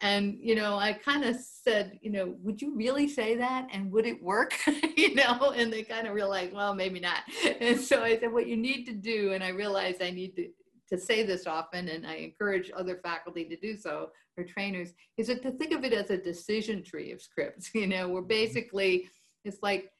And, 0.00 0.38
you 0.40 0.54
know, 0.54 0.76
I 0.76 0.94
kind 0.94 1.24
of 1.24 1.36
said, 1.36 1.98
you 2.02 2.10
know, 2.10 2.36
would 2.42 2.60
you 2.60 2.74
really 2.74 3.08
say 3.08 3.34
that? 3.36 3.68
And 3.72 3.90
would 3.92 4.06
it 4.06 4.22
work? 4.22 4.54
you 4.96 5.14
know, 5.14 5.52
and 5.56 5.70
they 5.70 5.82
kind 5.82 6.06
of 6.06 6.14
realized, 6.14 6.54
well, 6.54 6.74
maybe 6.74 7.00
not. 7.00 7.20
And 7.60 7.80
so 7.80 8.02
I 8.02 8.18
said, 8.18 8.32
what 8.32 8.46
you 8.46 8.56
need 8.56 8.84
to 8.86 8.92
do, 8.92 9.32
and 9.32 9.42
I 9.42 9.48
realized 9.48 10.02
I 10.02 10.10
need 10.10 10.36
to 10.36 10.48
to 10.88 10.98
say 10.98 11.22
this 11.22 11.46
often, 11.46 11.88
and 11.88 12.06
I 12.06 12.16
encourage 12.16 12.70
other 12.76 13.00
faculty 13.02 13.44
to 13.46 13.56
do 13.56 13.76
so, 13.76 14.10
or 14.36 14.44
trainers, 14.44 14.92
is 15.16 15.28
it 15.28 15.42
to 15.42 15.50
think 15.52 15.72
of 15.72 15.84
it 15.84 15.92
as 15.92 16.10
a 16.10 16.16
decision 16.16 16.82
tree 16.82 17.12
of 17.12 17.22
scripts. 17.22 17.70
You 17.74 17.86
know, 17.86 18.08
where 18.08 18.22
mm-hmm. 18.22 18.28
basically 18.28 19.08
it's 19.44 19.58
like, 19.62 19.90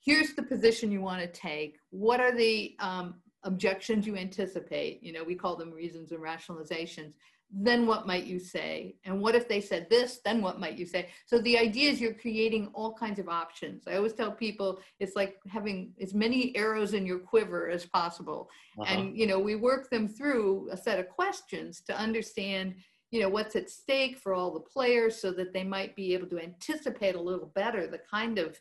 here's 0.00 0.34
the 0.34 0.42
position 0.42 0.90
you 0.90 1.00
want 1.00 1.20
to 1.20 1.28
take. 1.28 1.78
What 1.90 2.20
are 2.20 2.34
the 2.34 2.76
um, 2.80 3.16
objections 3.44 4.06
you 4.06 4.16
anticipate? 4.16 5.02
You 5.02 5.12
know, 5.12 5.24
we 5.24 5.34
call 5.34 5.56
them 5.56 5.72
reasons 5.72 6.12
and 6.12 6.20
rationalizations 6.20 7.12
then 7.50 7.86
what 7.86 8.06
might 8.06 8.24
you 8.24 8.38
say? 8.38 8.96
And 9.04 9.20
what 9.20 9.34
if 9.34 9.48
they 9.48 9.60
said 9.60 9.88
this, 9.88 10.20
then 10.24 10.42
what 10.42 10.60
might 10.60 10.76
you 10.76 10.84
say? 10.84 11.08
So 11.24 11.38
the 11.38 11.58
idea 11.58 11.90
is 11.90 12.00
you're 12.00 12.12
creating 12.12 12.70
all 12.74 12.92
kinds 12.92 13.18
of 13.18 13.28
options. 13.28 13.84
I 13.88 13.96
always 13.96 14.12
tell 14.12 14.32
people 14.32 14.80
it's 15.00 15.16
like 15.16 15.36
having 15.48 15.92
as 16.00 16.12
many 16.12 16.54
arrows 16.56 16.92
in 16.92 17.06
your 17.06 17.18
quiver 17.18 17.70
as 17.70 17.86
possible. 17.86 18.50
Uh-huh. 18.78 18.92
And, 18.92 19.16
you 19.16 19.26
know, 19.26 19.38
we 19.38 19.54
work 19.54 19.88
them 19.88 20.08
through 20.08 20.68
a 20.70 20.76
set 20.76 20.98
of 20.98 21.08
questions 21.08 21.80
to 21.86 21.98
understand, 21.98 22.74
you 23.10 23.20
know, 23.22 23.30
what's 23.30 23.56
at 23.56 23.70
stake 23.70 24.18
for 24.18 24.34
all 24.34 24.52
the 24.52 24.60
players 24.60 25.20
so 25.20 25.32
that 25.32 25.54
they 25.54 25.64
might 25.64 25.96
be 25.96 26.12
able 26.12 26.28
to 26.28 26.38
anticipate 26.38 27.14
a 27.14 27.20
little 27.20 27.50
better 27.54 27.86
the 27.86 28.00
kind 28.10 28.38
of 28.38 28.60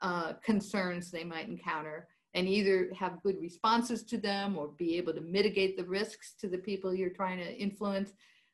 uh, 0.00 0.34
concerns 0.44 1.10
they 1.10 1.24
might 1.24 1.48
encounter 1.48 2.06
and 2.38 2.48
either 2.48 2.88
have 2.96 3.22
good 3.24 3.40
responses 3.40 4.04
to 4.04 4.16
them 4.16 4.56
or 4.56 4.68
be 4.78 4.96
able 4.96 5.12
to 5.12 5.20
mitigate 5.20 5.76
the 5.76 5.84
risks 5.84 6.34
to 6.40 6.46
the 6.46 6.58
people 6.58 6.94
you're 6.94 7.10
trying 7.10 7.38
to 7.38 7.56
influence 7.56 8.12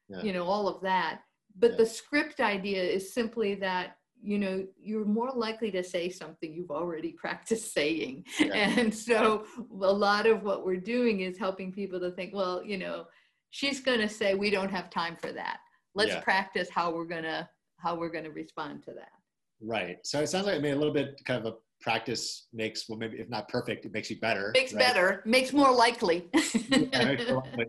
yeah. 0.09 0.23
you 0.23 0.33
know 0.33 0.45
all 0.45 0.67
of 0.67 0.81
that 0.81 1.21
but 1.59 1.73
yeah. 1.73 1.77
the 1.77 1.87
script 1.87 2.41
idea 2.41 2.83
is 2.83 3.13
simply 3.13 3.55
that 3.55 3.97
you 4.23 4.39
know 4.39 4.67
you're 4.81 5.05
more 5.05 5.31
likely 5.35 5.71
to 5.71 5.85
say 5.85 6.09
something 6.09 6.53
you've 6.53 6.71
already 6.71 7.13
practiced 7.25 7.75
saying 7.75 8.25
yeah. 8.41 8.55
and 8.55 8.93
so 8.93 9.45
a 9.71 9.93
lot 9.93 10.27
of 10.27 10.43
what 10.43 10.65
we're 10.65 10.77
doing 10.77 11.21
is 11.21 11.37
helping 11.37 11.71
people 11.71 12.01
to 12.01 12.11
think 12.13 12.35
well 12.35 12.65
you 12.65 12.79
know 12.79 13.05
she's 13.51 13.81
going 13.81 14.01
to 14.01 14.09
say 14.09 14.35
we 14.35 14.51
don't 14.51 14.71
have 14.71 14.89
time 14.89 15.17
for 15.17 15.31
that 15.31 15.59
let's 15.95 16.17
practice 16.25 16.69
how 16.71 16.91
we're 16.91 17.05
going 17.05 17.23
to 17.23 17.47
how 17.77 17.95
we're 17.95 18.09
going 18.09 18.25
to 18.25 18.31
respond 18.31 18.83
to 18.83 18.93
that 18.93 19.13
right 19.61 19.99
so 20.05 20.21
it 20.21 20.29
sounds 20.29 20.47
like 20.47 20.57
i 20.57 20.59
mean 20.59 20.73
a 20.73 20.77
little 20.77 20.95
bit 20.95 21.21
kind 21.27 21.45
of 21.45 21.53
a 21.53 21.57
practice 21.85 22.47
makes 22.55 22.89
well 22.89 22.99
maybe 22.99 23.19
if 23.19 23.29
not 23.29 23.47
perfect 23.47 23.85
it 23.85 23.93
makes 23.93 24.09
you 24.09 24.19
better 24.19 24.51
makes 24.55 24.73
right? 24.73 24.79
better 24.87 25.23
makes 25.27 25.53
more 25.53 25.73
likely. 25.73 26.29
Yeah, 26.71 27.17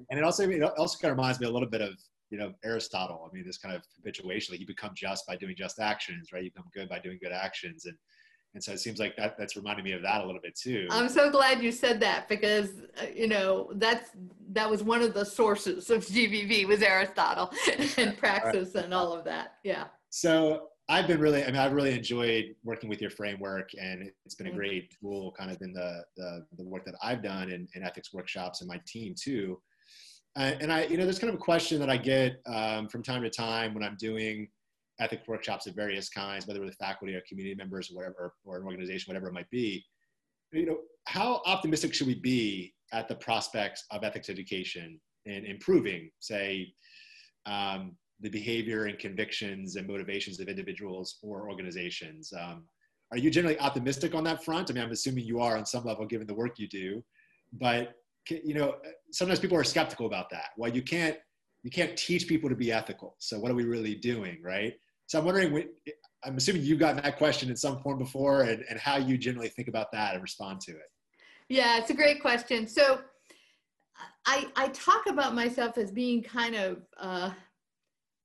and 0.09 0.19
it 0.19 0.23
also 0.23 0.49
it 0.49 0.61
also 0.63 0.97
kind 0.97 1.11
of 1.11 1.17
reminds 1.17 1.39
me 1.39 1.47
a 1.47 1.49
little 1.49 1.69
bit 1.69 1.81
of 1.81 1.93
you 2.29 2.37
know 2.37 2.53
aristotle. 2.63 3.29
I 3.29 3.35
mean 3.35 3.45
this 3.45 3.57
kind 3.57 3.75
of 3.75 3.83
habituation 3.97 4.53
that 4.53 4.61
you 4.61 4.65
become 4.65 4.91
just 4.95 5.27
by 5.27 5.35
doing 5.35 5.55
just 5.57 5.79
actions 5.79 6.29
right? 6.31 6.43
You 6.43 6.51
become 6.51 6.69
good 6.73 6.87
by 6.87 6.99
doing 6.99 7.19
good 7.21 7.33
actions. 7.33 7.85
And 7.85 7.95
and 8.53 8.63
so 8.63 8.71
it 8.71 8.79
seems 8.79 8.99
like 8.99 9.17
that 9.17 9.37
that's 9.37 9.57
reminding 9.57 9.83
me 9.83 9.91
of 9.91 10.01
that 10.03 10.21
a 10.21 10.25
little 10.25 10.41
bit 10.41 10.55
too. 10.55 10.87
I'm 10.89 11.09
so 11.09 11.29
glad 11.29 11.61
you 11.61 11.73
said 11.73 11.99
that 11.99 12.29
because 12.29 12.69
uh, 13.01 13.07
you 13.13 13.27
know 13.27 13.69
that's 13.75 14.11
that 14.53 14.69
was 14.69 14.81
one 14.81 15.01
of 15.01 15.13
the 15.13 15.25
sources 15.25 15.89
of 15.89 16.05
gvv 16.05 16.65
was 16.65 16.81
aristotle 16.81 17.51
and 17.97 18.17
praxis 18.17 18.73
right. 18.73 18.85
and 18.85 18.93
all 18.93 19.11
of 19.11 19.25
that. 19.25 19.55
Yeah. 19.63 19.85
So 20.09 20.69
I've 20.87 21.07
been 21.07 21.19
really, 21.19 21.43
I 21.43 21.47
mean, 21.47 21.55
I've 21.55 21.73
really 21.73 21.95
enjoyed 21.95 22.55
working 22.63 22.89
with 22.89 23.01
your 23.01 23.09
framework 23.09 23.71
and 23.79 24.11
it's 24.23 24.35
been 24.35 24.47
a 24.47 24.51
great 24.51 24.95
tool 24.99 25.33
kind 25.37 25.49
of 25.49 25.59
in 25.61 25.73
the, 25.73 26.03
the, 26.15 26.45
the 26.57 26.63
work 26.63 26.85
that 26.85 26.95
I've 27.01 27.23
done 27.23 27.49
in, 27.49 27.67
in 27.73 27.83
ethics 27.83 28.13
workshops 28.13 28.61
and 28.61 28.67
my 28.67 28.79
team 28.85 29.15
too. 29.17 29.59
Uh, 30.37 30.51
and 30.59 30.71
I, 30.71 30.83
you 30.85 30.97
know, 30.97 31.03
there's 31.05 31.17
kind 31.17 31.33
of 31.33 31.39
a 31.39 31.43
question 31.43 31.79
that 31.79 31.89
I 31.89 31.97
get 31.97 32.39
um, 32.45 32.87
from 32.87 33.01
time 33.01 33.23
to 33.23 33.29
time 33.31 33.73
when 33.73 33.83
I'm 33.83 33.95
doing 33.99 34.47
ethics 34.99 35.27
workshops 35.27 35.65
of 35.65 35.75
various 35.75 36.09
kinds, 36.09 36.45
whether 36.45 36.61
with 36.61 36.75
faculty 36.75 37.15
or 37.15 37.21
community 37.27 37.55
members 37.55 37.89
or 37.89 37.95
whatever, 37.95 38.33
or 38.43 38.57
an 38.57 38.65
organization, 38.65 39.09
whatever 39.09 39.27
it 39.27 39.33
might 39.33 39.49
be. 39.49 39.83
You 40.51 40.65
know, 40.65 40.77
how 41.05 41.41
optimistic 41.45 41.93
should 41.93 42.07
we 42.07 42.15
be 42.15 42.73
at 42.93 43.07
the 43.07 43.15
prospects 43.15 43.85
of 43.91 44.03
ethics 44.03 44.29
education 44.29 44.99
and 45.25 45.45
improving, 45.45 46.11
say, 46.19 46.73
um, 47.45 47.95
the 48.21 48.29
behavior 48.29 48.85
and 48.85 48.97
convictions 48.97 49.75
and 49.75 49.87
motivations 49.87 50.39
of 50.39 50.47
individuals 50.47 51.17
or 51.21 51.49
organizations. 51.49 52.31
Um, 52.37 52.65
are 53.11 53.17
you 53.17 53.29
generally 53.29 53.59
optimistic 53.59 54.15
on 54.15 54.23
that 54.23 54.43
front? 54.43 54.69
I 54.69 54.73
mean, 54.73 54.83
I'm 54.83 54.91
assuming 54.91 55.25
you 55.25 55.39
are 55.39 55.57
on 55.57 55.65
some 55.65 55.83
level, 55.83 56.05
given 56.05 56.27
the 56.27 56.33
work 56.33 56.57
you 56.57 56.67
do. 56.67 57.03
But 57.53 57.93
you 58.29 58.55
know, 58.55 58.75
sometimes 59.11 59.39
people 59.39 59.57
are 59.57 59.63
skeptical 59.63 60.07
about 60.07 60.29
that. 60.31 60.49
Well, 60.57 60.73
you 60.73 60.81
can't 60.81 61.17
you 61.63 61.71
can't 61.71 61.97
teach 61.97 62.27
people 62.27 62.49
to 62.49 62.55
be 62.55 62.71
ethical. 62.71 63.15
So 63.19 63.39
what 63.39 63.51
are 63.51 63.55
we 63.55 63.63
really 63.63 63.95
doing, 63.95 64.39
right? 64.43 64.73
So 65.07 65.19
I'm 65.19 65.25
wondering. 65.25 65.69
I'm 66.23 66.37
assuming 66.37 66.63
you've 66.63 66.79
gotten 66.79 67.03
that 67.03 67.17
question 67.17 67.49
in 67.51 67.55
some 67.55 67.79
form 67.83 67.99
before, 67.99 68.41
and, 68.43 68.63
and 68.67 68.79
how 68.79 68.97
you 68.97 69.15
generally 69.15 69.49
think 69.49 69.67
about 69.67 69.91
that 69.91 70.13
and 70.13 70.23
respond 70.23 70.59
to 70.61 70.71
it. 70.71 70.89
Yeah, 71.49 71.77
it's 71.77 71.91
a 71.91 71.93
great 71.93 72.19
question. 72.21 72.67
So 72.67 73.01
I 74.25 74.47
I 74.55 74.69
talk 74.69 75.03
about 75.07 75.35
myself 75.35 75.77
as 75.77 75.91
being 75.91 76.23
kind 76.23 76.55
of 76.55 76.81
uh, 76.99 77.31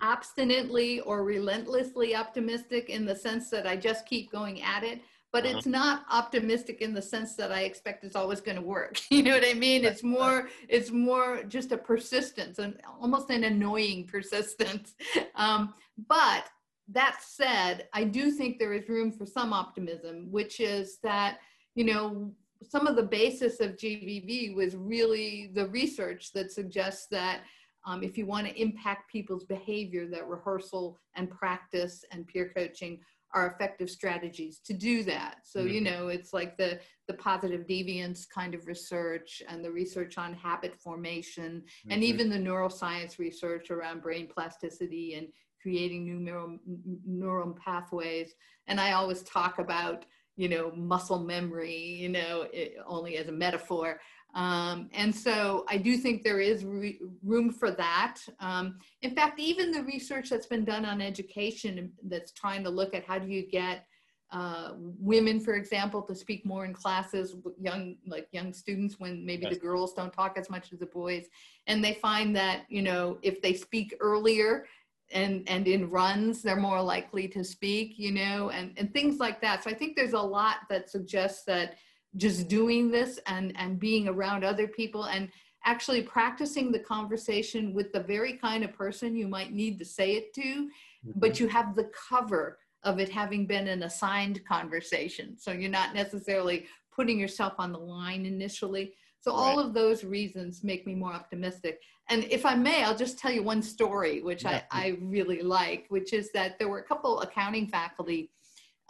obstinately 0.03 1.01
or 1.01 1.25
relentlessly 1.25 2.15
optimistic 2.15 2.91
in 2.91 3.05
the 3.05 3.15
sense 3.15 3.51
that 3.51 3.67
I 3.67 3.77
just 3.77 4.07
keep 4.07 4.31
going 4.31 4.63
at 4.63 4.83
it, 4.83 5.03
but 5.33 5.45
uh-huh. 5.45 5.59
it's 5.59 5.67
not 5.67 6.05
optimistic 6.11 6.81
in 6.81 6.93
the 6.93 7.03
sense 7.03 7.37
that 7.37 7.53
I 7.53 7.63
expect 7.63 8.05
it's 8.05 8.17
always 8.17 8.41
going 8.41 8.57
to 8.57 8.63
work. 8.63 9.01
You 9.11 9.23
know 9.23 9.33
what 9.33 9.47
I 9.47 9.55
mean? 9.55 9.85
It's 9.85 10.03
more, 10.03 10.49
it's 10.69 10.91
more 10.91 11.43
just 11.45 11.73
a 11.73 11.77
persistence 11.77 12.59
and 12.59 12.81
almost 13.01 13.31
an 13.31 13.45
annoying 13.45 14.07
persistence. 14.07 14.95
Um, 15.37 15.73
but 16.09 16.51
that 16.93 17.21
said, 17.23 17.89
I 17.95 18.05
do 18.05 18.31
think 18.31 18.59
there 18.59 18.75
is 18.75 18.89
room 18.89 19.11
for 19.11 19.25
some 19.25 19.55
optimism, 19.55 20.31
which 20.31 20.61
is 20.61 20.99
that, 21.03 21.39
you 21.75 21.85
know, 21.85 22.33
some 22.69 22.87
of 22.87 22.97
the 22.97 23.03
basis 23.03 23.61
of 23.61 23.77
GVV 23.77 24.55
was 24.55 24.77
really 24.77 25.51
the 25.55 25.69
research 25.69 26.33
that 26.33 26.53
suggests 26.53 27.07
that 27.11 27.41
um, 27.87 28.03
if 28.03 28.19
you 28.19 28.27
want 28.27 28.47
to 28.47 28.61
impact 28.61 29.11
people's 29.11 29.45
behavior, 29.45 30.07
that 30.09 30.29
rehearsal 30.29 30.99
and 31.15 31.31
practice 31.31 32.05
and 32.11 32.27
peer 32.27 32.53
coaching 32.55 33.01
are 33.33 33.47
effective 33.47 33.89
strategies 33.89 34.59
to 34.59 34.73
do 34.73 35.05
that. 35.05 35.37
So, 35.45 35.61
mm-hmm. 35.61 35.75
you 35.75 35.81
know, 35.83 36.09
it's 36.09 36.33
like 36.33 36.57
the, 36.57 36.81
the 37.07 37.15
positive 37.15 37.67
deviance 37.67 38.29
kind 38.29 38.55
of 38.55 38.67
research 38.67 39.43
and 39.49 39.65
the 39.65 39.71
research 39.71 40.19
on 40.19 40.35
habit 40.35 40.75
formation 40.75 41.63
mm-hmm. 41.63 41.93
and 41.93 42.03
even 42.03 42.29
the 42.29 42.37
neuroscience 42.37 43.19
research 43.19 43.71
around 43.71 44.03
brain 44.03 44.29
plasticity 44.33 45.15
and 45.15 45.29
creating 45.63 46.05
new 46.05 46.19
neural, 46.19 46.59
neural 47.07 47.57
pathways. 47.65 48.35
And 48.67 48.81
I 48.81 48.93
always 48.93 49.23
talk 49.23 49.59
about, 49.59 50.07
you 50.37 50.49
know, 50.49 50.73
muscle 50.75 51.21
memory, 51.21 51.77
you 51.77 52.09
know, 52.09 52.47
it, 52.53 52.77
only 52.87 53.17
as 53.17 53.29
a 53.29 53.33
metaphor. 53.33 54.01
Um, 54.35 54.89
and 54.93 55.15
so 55.15 55.65
I 55.69 55.77
do 55.77 55.97
think 55.97 56.23
there 56.23 56.41
is 56.41 56.65
room 56.65 57.53
for 57.53 57.71
that. 57.73 58.19
Um, 58.39 58.79
in 59.03 59.15
fact, 59.15 59.41
even 59.41 59.71
the 59.73 59.83
research 59.83 60.31
that's 60.31 60.47
been 60.47 60.65
done 60.65 60.85
on 60.85 61.01
education 61.01 61.93
that's 62.05 62.33
trying 62.33 62.63
to 62.65 62.71
look 62.71 62.95
at 62.95 63.05
how 63.05 63.19
do 63.19 63.29
you 63.29 63.49
get 63.49 63.87
uh, 64.33 64.75
women, 64.77 65.41
for 65.41 65.55
example, 65.55 66.03
to 66.03 66.15
speak 66.15 66.47
more 66.47 66.65
in 66.65 66.73
classes, 66.73 67.35
young 67.61 67.97
like 68.07 68.29
young 68.31 68.53
students, 68.53 69.01
when 69.01 69.27
maybe 69.27 69.43
yes. 69.43 69.55
the 69.55 69.59
girls 69.59 69.93
don't 69.93 70.13
talk 70.13 70.39
as 70.39 70.49
much 70.49 70.73
as 70.73 70.79
the 70.79 70.87
boys, 70.87 71.27
and 71.67 71.83
they 71.83 71.95
find 71.95 72.37
that 72.37 72.63
you 72.69 72.81
know 72.81 73.19
if 73.23 73.43
they 73.43 73.53
speak 73.53 73.93
earlier, 73.99 74.67
and 75.13 75.43
and 75.49 75.67
in 75.67 75.91
runs 75.91 76.43
they're 76.43 76.57
more 76.57 76.81
likely 76.81 77.27
to 77.27 77.43
speak 77.43 77.99
you 77.99 78.13
know 78.13 78.51
and 78.51 78.73
and 78.77 78.93
things 78.93 79.19
like 79.19 79.41
that 79.41 79.63
so 79.63 79.71
i 79.71 79.75
think 79.75 79.97
there's 79.97 80.13
a 80.13 80.21
lot 80.21 80.59
that 80.69 80.89
suggests 80.89 81.45
that 81.45 81.77
just 82.17 82.49
doing 82.49 82.91
this 82.91 83.19
and 83.27 83.53
and 83.57 83.79
being 83.79 84.09
around 84.09 84.45
other 84.45 84.67
people 84.67 85.05
and 85.05 85.29
actually 85.65 86.03
practicing 86.03 86.73
the 86.73 86.79
conversation 86.79 87.75
with 87.75 87.93
the 87.93 88.01
very 88.01 88.35
kind 88.35 88.65
of 88.65 88.73
person 88.73 89.15
you 89.15 89.29
might 89.29 89.53
need 89.53 89.79
to 89.79 89.85
say 89.85 90.13
it 90.13 90.33
to 90.35 90.41
mm-hmm. 90.41 91.13
but 91.17 91.39
you 91.39 91.47
have 91.47 91.77
the 91.77 91.91
cover 92.09 92.59
of 92.83 92.99
it 92.99 93.09
having 93.09 93.47
been 93.47 93.69
an 93.69 93.83
assigned 93.83 94.45
conversation 94.47 95.37
so 95.39 95.53
you're 95.53 95.71
not 95.71 95.95
necessarily 95.95 96.67
putting 96.95 97.19
yourself 97.19 97.53
on 97.59 97.73
the 97.73 97.79
line 97.79 98.25
initially 98.27 98.95
so 99.21 99.33
all 99.33 99.57
right. 99.57 99.67
of 99.67 99.75
those 99.75 100.03
reasons 100.03 100.65
make 100.65 100.87
me 100.87 100.95
more 100.95 101.13
optimistic. 101.13 101.81
And 102.09 102.25
if 102.25 102.47
I 102.47 102.55
may, 102.55 102.83
I'll 102.83 102.97
just 102.97 103.19
tell 103.19 103.31
you 103.31 103.43
one 103.43 103.63
story, 103.63 104.23
which 104.23 104.45
yeah. 104.45 104.63
I, 104.71 104.85
I 104.85 104.97
really 105.01 105.43
like, 105.43 105.85
which 105.91 106.13
is 106.13 106.33
that 106.33 106.59
there 106.59 106.69
were 106.69 106.79
a 106.79 106.85
couple 106.85 107.21
accounting 107.21 107.69
faculty 107.69 108.31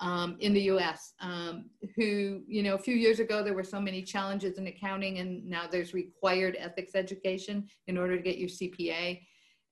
um, 0.00 0.36
in 0.40 0.52
the 0.52 0.62
US 0.62 1.14
um, 1.20 1.66
who, 1.96 2.42
you 2.46 2.62
know, 2.62 2.74
a 2.74 2.78
few 2.78 2.94
years 2.94 3.20
ago, 3.20 3.42
there 3.42 3.54
were 3.54 3.64
so 3.64 3.80
many 3.80 4.02
challenges 4.02 4.58
in 4.58 4.66
accounting 4.66 5.18
and 5.18 5.44
now 5.46 5.64
there's 5.70 5.94
required 5.94 6.56
ethics 6.58 6.94
education 6.94 7.68
in 7.86 7.98
order 7.98 8.16
to 8.16 8.22
get 8.22 8.38
your 8.38 8.48
CPA. 8.48 9.20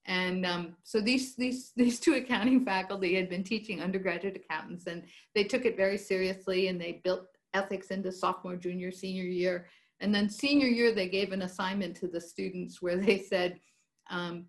And 0.07 0.47
um, 0.47 0.77
so 0.85 1.01
these, 1.01 1.35
these, 1.37 1.73
these 1.77 1.99
two 1.99 2.15
accounting 2.15 2.65
faculty 2.65 3.15
had 3.15 3.29
been 3.29 3.45
teaching 3.45 3.83
undergraduate 3.83 4.37
accountants 4.37 4.87
and 4.87 5.05
they 5.35 5.45
took 5.45 5.65
it 5.65 5.77
very 5.77 5.99
seriously 5.99 6.69
and 6.69 6.81
they 6.81 7.01
built 7.05 7.27
ethics 7.55 7.89
into 7.89 8.13
sophomore, 8.13 8.57
junior, 8.57 8.93
senior 8.93 9.25
year 9.25 9.67
and 10.01 10.15
then 10.15 10.29
senior 10.29 10.69
year, 10.69 10.93
they 10.93 11.09
gave 11.09 11.33
an 11.33 11.43
assignment 11.43 11.97
to 11.97 12.09
the 12.09 12.21
students 12.21 12.81
where 12.81 12.97
they 12.97 13.19
said, 13.19 13.61
um, 14.11 14.47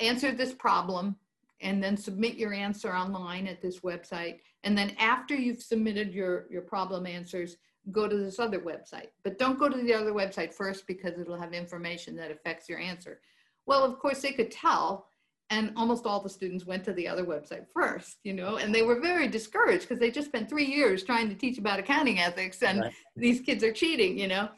answer 0.00 0.32
this 0.32 0.52
problem 0.52 1.16
and 1.62 1.82
then 1.82 1.96
submit 1.96 2.34
your 2.34 2.52
answer 2.52 2.94
online 2.94 3.46
at 3.46 3.62
this 3.62 3.80
website. 3.80 4.40
And 4.64 4.76
then 4.76 4.94
after 4.98 5.34
you've 5.34 5.62
submitted 5.62 6.12
your, 6.12 6.46
your 6.50 6.62
problem 6.62 7.06
answers, 7.06 7.56
go 7.90 8.06
to 8.06 8.16
this 8.16 8.38
other 8.38 8.60
website. 8.60 9.08
But 9.24 9.38
don't 9.38 9.58
go 9.58 9.68
to 9.68 9.82
the 9.82 9.94
other 9.94 10.12
website 10.12 10.52
first 10.52 10.86
because 10.86 11.18
it'll 11.18 11.40
have 11.40 11.52
information 11.52 12.16
that 12.16 12.30
affects 12.30 12.68
your 12.68 12.78
answer. 12.78 13.20
Well, 13.66 13.84
of 13.84 13.98
course, 13.98 14.20
they 14.20 14.32
could 14.32 14.50
tell 14.50 15.06
and 15.50 15.70
almost 15.76 16.06
all 16.06 16.20
the 16.20 16.30
students 16.30 16.64
went 16.64 16.82
to 16.82 16.92
the 16.94 17.06
other 17.06 17.24
website 17.24 17.66
first 17.74 18.18
you 18.24 18.32
know 18.32 18.56
and 18.56 18.74
they 18.74 18.82
were 18.82 19.00
very 19.00 19.28
discouraged 19.28 19.82
because 19.82 19.98
they 19.98 20.10
just 20.10 20.28
spent 20.28 20.48
three 20.48 20.64
years 20.64 21.04
trying 21.04 21.28
to 21.28 21.34
teach 21.34 21.58
about 21.58 21.78
accounting 21.78 22.18
ethics 22.18 22.62
and 22.62 22.80
right. 22.80 22.92
these 23.16 23.40
kids 23.40 23.62
are 23.62 23.72
cheating 23.72 24.18
you 24.18 24.28
know 24.28 24.48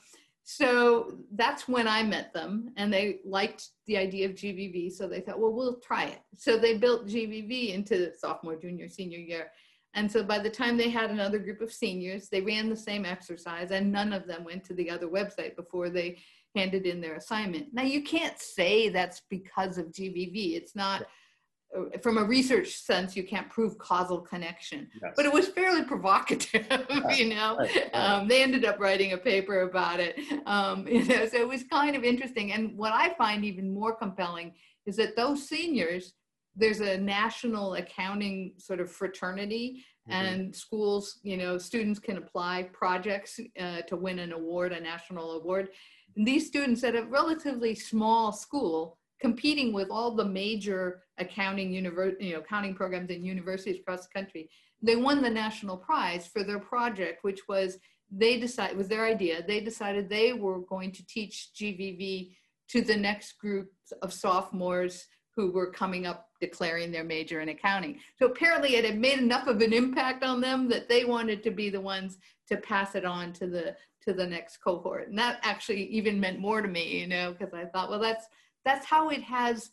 so 0.44 1.16
that's 1.32 1.66
when 1.66 1.88
i 1.88 2.02
met 2.02 2.32
them 2.32 2.70
and 2.76 2.92
they 2.92 3.18
liked 3.24 3.70
the 3.86 3.96
idea 3.96 4.26
of 4.26 4.34
gvv 4.34 4.92
so 4.92 5.08
they 5.08 5.20
thought 5.20 5.40
well 5.40 5.52
we'll 5.52 5.80
try 5.80 6.04
it 6.04 6.20
so 6.36 6.58
they 6.58 6.76
built 6.76 7.06
gvv 7.06 7.74
into 7.74 8.12
sophomore 8.16 8.56
junior 8.56 8.88
senior 8.88 9.18
year 9.18 9.50
and 9.94 10.10
so 10.10 10.22
by 10.22 10.38
the 10.38 10.50
time 10.50 10.76
they 10.76 10.90
had 10.90 11.10
another 11.10 11.38
group 11.38 11.60
of 11.60 11.72
seniors 11.72 12.28
they 12.28 12.40
ran 12.40 12.68
the 12.68 12.76
same 12.76 13.04
exercise 13.04 13.70
and 13.70 13.90
none 13.90 14.12
of 14.12 14.26
them 14.26 14.44
went 14.44 14.62
to 14.64 14.74
the 14.74 14.90
other 14.90 15.08
website 15.08 15.56
before 15.56 15.88
they 15.88 16.18
handed 16.54 16.86
in 16.86 17.00
their 17.00 17.16
assignment. 17.16 17.72
Now, 17.72 17.82
you 17.82 18.02
can't 18.02 18.38
say 18.38 18.88
that's 18.88 19.22
because 19.28 19.78
of 19.78 19.86
GVV. 19.86 20.56
It's 20.56 20.76
not, 20.76 21.06
from 22.02 22.18
a 22.18 22.24
research 22.24 22.74
sense, 22.76 23.16
you 23.16 23.24
can't 23.24 23.48
prove 23.50 23.76
causal 23.78 24.20
connection. 24.20 24.88
Yes. 25.02 25.12
But 25.16 25.26
it 25.26 25.32
was 25.32 25.48
fairly 25.48 25.84
provocative, 25.84 26.66
right. 26.70 27.18
you 27.18 27.30
know. 27.30 27.56
Right. 27.58 27.74
Right. 27.74 27.90
Um, 27.94 28.28
they 28.28 28.42
ended 28.42 28.64
up 28.64 28.78
writing 28.78 29.12
a 29.12 29.18
paper 29.18 29.62
about 29.62 30.00
it. 30.00 30.18
Um, 30.46 30.86
you 30.88 31.04
know, 31.04 31.26
so 31.26 31.36
it 31.36 31.48
was 31.48 31.64
kind 31.64 31.96
of 31.96 32.04
interesting. 32.04 32.52
And 32.52 32.76
what 32.76 32.92
I 32.92 33.14
find 33.14 33.44
even 33.44 33.72
more 33.72 33.94
compelling 33.94 34.52
is 34.86 34.96
that 34.96 35.16
those 35.16 35.48
seniors, 35.48 36.14
there's 36.54 36.80
a 36.80 36.96
national 36.98 37.74
accounting 37.74 38.54
sort 38.58 38.80
of 38.80 38.90
fraternity 38.90 39.84
Mm-hmm. 40.06 40.26
and 40.26 40.54
schools 40.54 41.18
you 41.22 41.38
know 41.38 41.56
students 41.56 41.98
can 41.98 42.18
apply 42.18 42.68
projects 42.74 43.40
uh, 43.58 43.80
to 43.88 43.96
win 43.96 44.18
an 44.18 44.34
award 44.34 44.74
a 44.74 44.78
national 44.78 45.32
award 45.32 45.70
these 46.14 46.46
students 46.46 46.84
at 46.84 46.94
a 46.94 47.04
relatively 47.04 47.74
small 47.74 48.30
school 48.30 48.98
competing 49.24 49.72
with 49.72 49.88
all 49.90 50.10
the 50.14 50.24
major 50.42 51.02
accounting 51.16 51.70
univer- 51.70 52.20
you 52.20 52.34
know, 52.34 52.40
accounting 52.40 52.74
programs 52.74 53.08
in 53.08 53.24
universities 53.24 53.80
across 53.80 54.02
the 54.06 54.12
country 54.18 54.50
they 54.82 54.96
won 54.96 55.22
the 55.22 55.30
national 55.30 55.78
prize 55.78 56.26
for 56.26 56.42
their 56.44 56.58
project 56.58 57.24
which 57.24 57.40
was 57.48 57.78
they 58.10 58.38
decided 58.38 58.76
was 58.76 58.88
their 58.88 59.06
idea 59.06 59.42
they 59.46 59.60
decided 59.60 60.02
they 60.08 60.34
were 60.34 60.60
going 60.74 60.92
to 60.92 61.06
teach 61.06 61.48
gvv 61.58 62.02
to 62.68 62.82
the 62.82 62.96
next 63.08 63.38
group 63.38 63.68
of 64.02 64.12
sophomores 64.12 65.06
who 65.34 65.50
were 65.50 65.70
coming 65.70 66.04
up 66.06 66.28
declaring 66.40 66.92
their 66.92 67.02
major 67.02 67.40
in 67.40 67.48
accounting. 67.48 67.98
So 68.18 68.26
apparently 68.26 68.76
it 68.76 68.84
had 68.84 68.98
made 68.98 69.18
enough 69.18 69.48
of 69.48 69.60
an 69.60 69.72
impact 69.72 70.22
on 70.22 70.40
them 70.40 70.68
that 70.68 70.88
they 70.88 71.04
wanted 71.04 71.42
to 71.42 71.50
be 71.50 71.70
the 71.70 71.80
ones 71.80 72.18
to 72.48 72.56
pass 72.56 72.94
it 72.94 73.04
on 73.04 73.32
to 73.34 73.48
the 73.48 73.74
to 74.04 74.12
the 74.12 74.26
next 74.26 74.58
cohort. 74.58 75.08
And 75.08 75.18
that 75.18 75.40
actually 75.42 75.84
even 75.86 76.20
meant 76.20 76.38
more 76.38 76.60
to 76.60 76.68
me, 76.68 77.00
you 77.00 77.06
know, 77.06 77.32
because 77.32 77.54
I 77.54 77.64
thought, 77.64 77.90
well, 77.90 77.98
that's 77.98 78.26
that's 78.64 78.86
how 78.86 79.10
it 79.10 79.22
has 79.22 79.70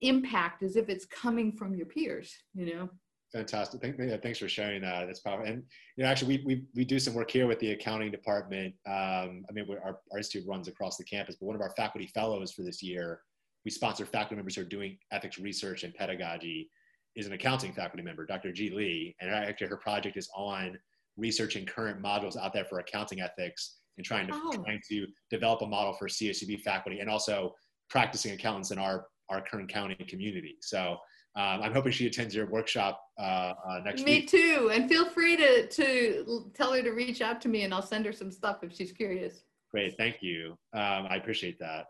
impact 0.00 0.62
as 0.62 0.76
if 0.76 0.88
it's 0.88 1.06
coming 1.06 1.52
from 1.52 1.74
your 1.74 1.86
peers, 1.86 2.32
you 2.54 2.74
know. 2.74 2.88
Fantastic. 3.32 3.82
Thank, 3.82 3.96
yeah, 3.98 4.16
thanks 4.16 4.38
for 4.38 4.48
sharing 4.48 4.80
that. 4.82 5.06
That's 5.06 5.20
powerful. 5.20 5.46
And 5.46 5.62
you 5.96 6.04
know, 6.04 6.10
actually, 6.10 6.38
we, 6.38 6.44
we, 6.44 6.64
we 6.74 6.84
do 6.84 6.98
some 6.98 7.12
work 7.12 7.30
here 7.30 7.46
with 7.46 7.58
the 7.58 7.72
accounting 7.72 8.10
department. 8.10 8.74
Um, 8.86 9.44
I 9.48 9.52
mean, 9.52 9.66
our, 9.84 10.00
our 10.10 10.18
institute 10.18 10.48
runs 10.48 10.66
across 10.66 10.96
the 10.96 11.04
campus, 11.04 11.36
but 11.38 11.46
one 11.46 11.54
of 11.54 11.60
our 11.60 11.74
faculty 11.76 12.06
fellows 12.06 12.52
for 12.52 12.62
this 12.62 12.82
year, 12.82 13.20
we 13.66 13.70
sponsor 13.70 14.06
faculty 14.06 14.36
members 14.36 14.56
who 14.56 14.62
are 14.62 14.64
doing 14.64 14.96
ethics 15.12 15.38
research 15.38 15.84
and 15.84 15.94
pedagogy, 15.94 16.70
is 17.16 17.26
an 17.26 17.32
accounting 17.32 17.72
faculty 17.72 18.02
member, 18.02 18.24
Dr. 18.24 18.52
G. 18.52 18.70
Lee. 18.70 19.14
And 19.20 19.30
actually, 19.30 19.66
her 19.66 19.76
project 19.76 20.16
is 20.16 20.30
on 20.34 20.78
researching 21.18 21.66
current 21.66 22.02
modules 22.02 22.36
out 22.36 22.54
there 22.54 22.64
for 22.64 22.78
accounting 22.78 23.20
ethics 23.20 23.76
and 23.98 24.06
trying 24.06 24.26
to 24.28 24.32
oh. 24.34 24.52
trying 24.64 24.80
to 24.88 25.06
develop 25.30 25.60
a 25.60 25.66
model 25.66 25.92
for 25.92 26.06
CSUB 26.06 26.60
faculty 26.62 27.00
and 27.00 27.10
also 27.10 27.52
practicing 27.90 28.32
accountants 28.32 28.70
in 28.70 28.78
our 28.78 29.06
our 29.30 29.42
Kern 29.42 29.66
County 29.66 29.94
community. 30.08 30.56
So 30.60 30.96
um, 31.36 31.60
I'm 31.62 31.72
hoping 31.72 31.92
she 31.92 32.06
attends 32.06 32.34
your 32.34 32.46
workshop 32.46 33.00
uh, 33.20 33.52
uh, 33.68 33.80
next 33.84 34.02
me 34.02 34.20
week. 34.20 34.32
Me 34.32 34.40
too. 34.40 34.70
And 34.72 34.88
feel 34.88 35.08
free 35.10 35.36
to 35.36 35.66
to 35.68 36.50
tell 36.54 36.72
her 36.72 36.82
to 36.82 36.90
reach 36.90 37.20
out 37.20 37.40
to 37.42 37.48
me, 37.48 37.62
and 37.62 37.74
I'll 37.74 37.82
send 37.82 38.06
her 38.06 38.12
some 38.12 38.30
stuff 38.30 38.58
if 38.62 38.74
she's 38.74 38.92
curious. 38.92 39.42
Great, 39.70 39.94
thank 39.98 40.22
you. 40.22 40.52
Um, 40.72 41.06
I 41.10 41.16
appreciate 41.16 41.58
that. 41.58 41.86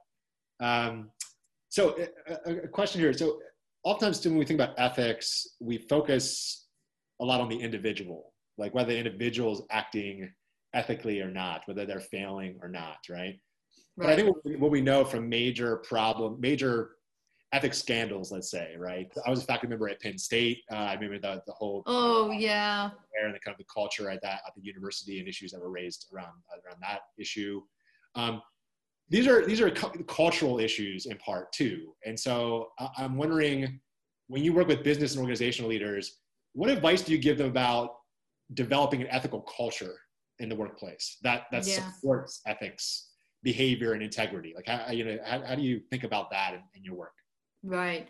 Um, 0.61 1.11
so, 1.69 1.97
a, 2.47 2.65
a 2.65 2.69
question 2.69 3.01
here. 3.01 3.13
So, 3.13 3.39
oftentimes 3.85 4.27
when 4.27 4.37
we 4.37 4.45
think 4.45 4.61
about 4.61 4.75
ethics, 4.79 5.47
we 5.61 5.79
focus 5.79 6.67
a 7.21 7.25
lot 7.25 7.41
on 7.41 7.49
the 7.49 7.57
individual 7.57 8.33
like 8.59 8.75
whether 8.75 8.93
the 8.93 8.99
individual 8.99 9.53
is 9.53 9.63
acting 9.71 10.31
ethically 10.75 11.21
or 11.23 11.31
not, 11.31 11.63
whether 11.67 11.87
they're 11.87 12.01
failing 12.01 12.59
or 12.61 12.69
not, 12.69 12.99
right? 13.09 13.41
Right. 13.99 14.07
But 14.07 14.13
I 14.13 14.17
think 14.17 14.61
what 14.61 14.71
we 14.71 14.81
know 14.81 15.05
from 15.05 15.29
major 15.29 15.77
problem, 15.79 16.41
major 16.41 16.91
ethics 17.53 17.79
scandals, 17.79 18.31
let's 18.31 18.51
say, 18.51 18.75
right? 18.79 19.11
I 19.27 19.31
was 19.31 19.43
a 19.43 19.47
faculty 19.47 19.69
member 19.69 19.89
at 19.89 20.01
Penn 20.01 20.19
State. 20.19 20.63
Uh, 20.71 20.77
I 20.77 20.95
remember 20.95 21.19
the, 21.19 21.43
the 21.47 21.53
whole 21.53 21.83
oh 21.87 22.31
yeah 22.31 22.91
and 23.23 23.35
the 23.35 23.39
kind 23.41 23.55
of 23.55 23.59
the 23.59 23.65
culture 23.73 24.11
at 24.11 24.21
that 24.23 24.43
at 24.47 24.55
the 24.55 24.63
university 24.63 25.19
and 25.19 25.29
issues 25.29 25.53
that 25.53 25.61
were 25.61 25.71
raised 25.71 26.07
around 26.15 26.33
around 26.65 26.77
that 26.83 27.01
issue. 27.19 27.61
Um, 28.15 28.43
these 29.09 29.27
are 29.27 29.47
these 29.47 29.61
are 29.61 29.71
cu- 29.71 30.05
cultural 30.05 30.59
issues 30.61 31.07
in 31.07 31.17
part 31.19 31.51
too, 31.53 31.95
and 32.05 32.19
so 32.19 32.69
I, 32.79 32.89
I'm 32.99 33.17
wondering 33.17 33.81
when 34.27 34.45
you 34.45 34.53
work 34.53 34.69
with 34.69 34.83
business 34.85 35.13
and 35.15 35.21
organizational 35.23 35.71
leaders, 35.71 36.19
what 36.53 36.69
advice 36.69 37.01
do 37.01 37.13
you 37.13 37.19
give 37.19 37.39
them 37.39 37.47
about 37.49 37.93
developing 38.53 39.01
an 39.01 39.09
ethical 39.11 39.41
culture 39.41 39.95
in 40.41 40.51
the 40.51 40.55
workplace 40.55 41.17
that 41.23 41.45
that 41.51 41.67
Yeah. 41.67 41.91
supports 41.93 42.43
ethics, 42.47 43.13
behavior, 43.43 43.93
and 43.93 44.03
integrity? 44.03 44.53
Like 44.55 44.67
how 44.67 44.91
you 44.91 45.05
know 45.05 45.19
how, 45.25 45.45
how 45.45 45.55
do 45.55 45.63
you 45.63 45.81
think 45.91 46.05
about 46.05 46.31
that 46.31 46.55
in, 46.55 46.61
in 46.75 46.85
your 46.85 46.95
work? 46.95 47.15
Right. 47.63 48.09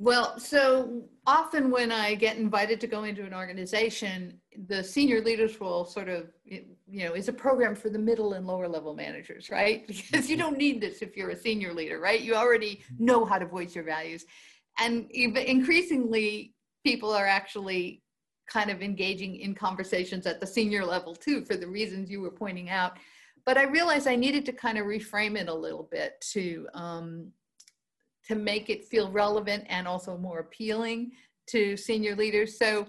Well, 0.00 0.38
so 0.38 1.02
often 1.26 1.70
when 1.70 1.92
I 1.92 2.14
get 2.14 2.38
invited 2.38 2.80
to 2.80 2.86
go 2.86 3.04
into 3.04 3.22
an 3.26 3.34
organization, 3.34 4.40
the 4.66 4.82
senior 4.82 5.20
leaders 5.20 5.60
will 5.60 5.84
sort 5.84 6.08
of, 6.08 6.30
you 6.46 6.64
know, 6.88 7.12
is 7.12 7.28
a 7.28 7.34
program 7.34 7.74
for 7.74 7.90
the 7.90 7.98
middle 7.98 8.32
and 8.32 8.46
lower 8.46 8.66
level 8.66 8.94
managers, 8.94 9.50
right? 9.50 9.86
Because 10.10 10.30
you 10.30 10.38
don't 10.38 10.56
need 10.56 10.80
this 10.80 11.02
if 11.02 11.18
you're 11.18 11.28
a 11.28 11.36
senior 11.36 11.74
leader, 11.74 12.00
right? 12.00 12.22
You 12.22 12.34
already 12.34 12.76
mm-hmm. 12.76 13.04
know 13.04 13.26
how 13.26 13.38
to 13.38 13.44
voice 13.44 13.74
your 13.74 13.84
values. 13.84 14.24
And 14.78 15.10
increasingly, 15.10 16.54
people 16.82 17.12
are 17.12 17.26
actually 17.26 18.02
kind 18.48 18.70
of 18.70 18.80
engaging 18.80 19.36
in 19.36 19.54
conversations 19.54 20.26
at 20.26 20.40
the 20.40 20.46
senior 20.46 20.82
level 20.82 21.14
too, 21.14 21.44
for 21.44 21.56
the 21.58 21.68
reasons 21.68 22.10
you 22.10 22.22
were 22.22 22.30
pointing 22.30 22.70
out. 22.70 22.96
But 23.46 23.56
I 23.58 23.64
realized 23.64 24.06
I 24.06 24.16
needed 24.16 24.44
to 24.46 24.52
kind 24.52 24.78
of 24.78 24.86
reframe 24.86 25.36
it 25.36 25.48
a 25.48 25.54
little 25.54 25.88
bit 25.90 26.20
to, 26.32 26.68
um, 26.74 27.32
to 28.26 28.34
make 28.34 28.70
it 28.70 28.84
feel 28.84 29.10
relevant 29.10 29.64
and 29.68 29.88
also 29.88 30.16
more 30.16 30.40
appealing 30.40 31.12
to 31.48 31.76
senior 31.76 32.14
leaders. 32.14 32.58
So 32.58 32.86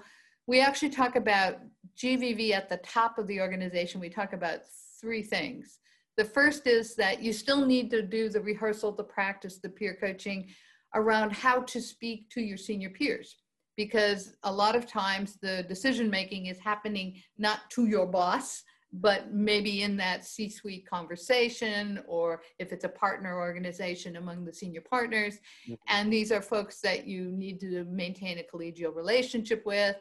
we 0.48 0.60
actually 0.60 0.90
talk 0.90 1.16
about 1.16 1.60
GVV 1.98 2.52
at 2.52 2.70
the 2.70 2.78
top 2.78 3.18
of 3.18 3.28
the 3.28 3.40
organization. 3.40 4.02
We 4.02 4.10
talk 4.10 4.34
about 4.34 4.60
three 5.00 5.24
things. 5.24 5.80
The 6.18 6.26
first 6.26 6.68
is 6.68 6.96
that 6.96 7.22
you 7.22 7.34
still 7.34 7.66
need 7.66 7.90
to 7.92 8.02
do 8.02 8.30
the 8.30 8.42
rehearsal, 8.42 8.92
the 8.92 9.04
practice, 9.04 9.58
the 9.58 9.70
peer 9.70 9.98
coaching 10.00 10.50
around 10.94 11.32
how 11.32 11.62
to 11.62 11.82
speak 11.82 12.30
to 12.32 12.42
your 12.42 12.58
senior 12.58 12.90
peers. 12.90 13.38
Because 13.78 14.36
a 14.44 14.52
lot 14.52 14.76
of 14.76 14.86
times 14.86 15.38
the 15.42 15.64
decision 15.64 16.10
making 16.10 16.48
is 16.48 16.60
happening 16.60 17.22
not 17.38 17.62
to 17.72 17.86
your 17.86 18.06
boss, 18.06 18.64
but 18.94 19.32
maybe 19.32 19.84
in 19.84 19.96
that 19.98 20.26
C 20.26 20.50
suite 20.50 20.86
conversation, 20.86 22.04
or 22.08 22.42
if 22.60 22.74
it's 22.74 22.84
a 22.84 22.90
partner 22.90 23.40
organization 23.40 24.18
among 24.18 24.44
the 24.44 24.54
senior 24.54 24.82
partners. 24.82 25.40
And 25.88 26.12
these 26.12 26.32
are 26.32 26.42
folks 26.42 26.82
that 26.82 27.06
you 27.06 27.32
need 27.32 27.60
to 27.62 27.86
maintain 27.86 28.40
a 28.40 28.44
collegial 28.44 28.94
relationship 28.94 29.66
with. 29.66 29.96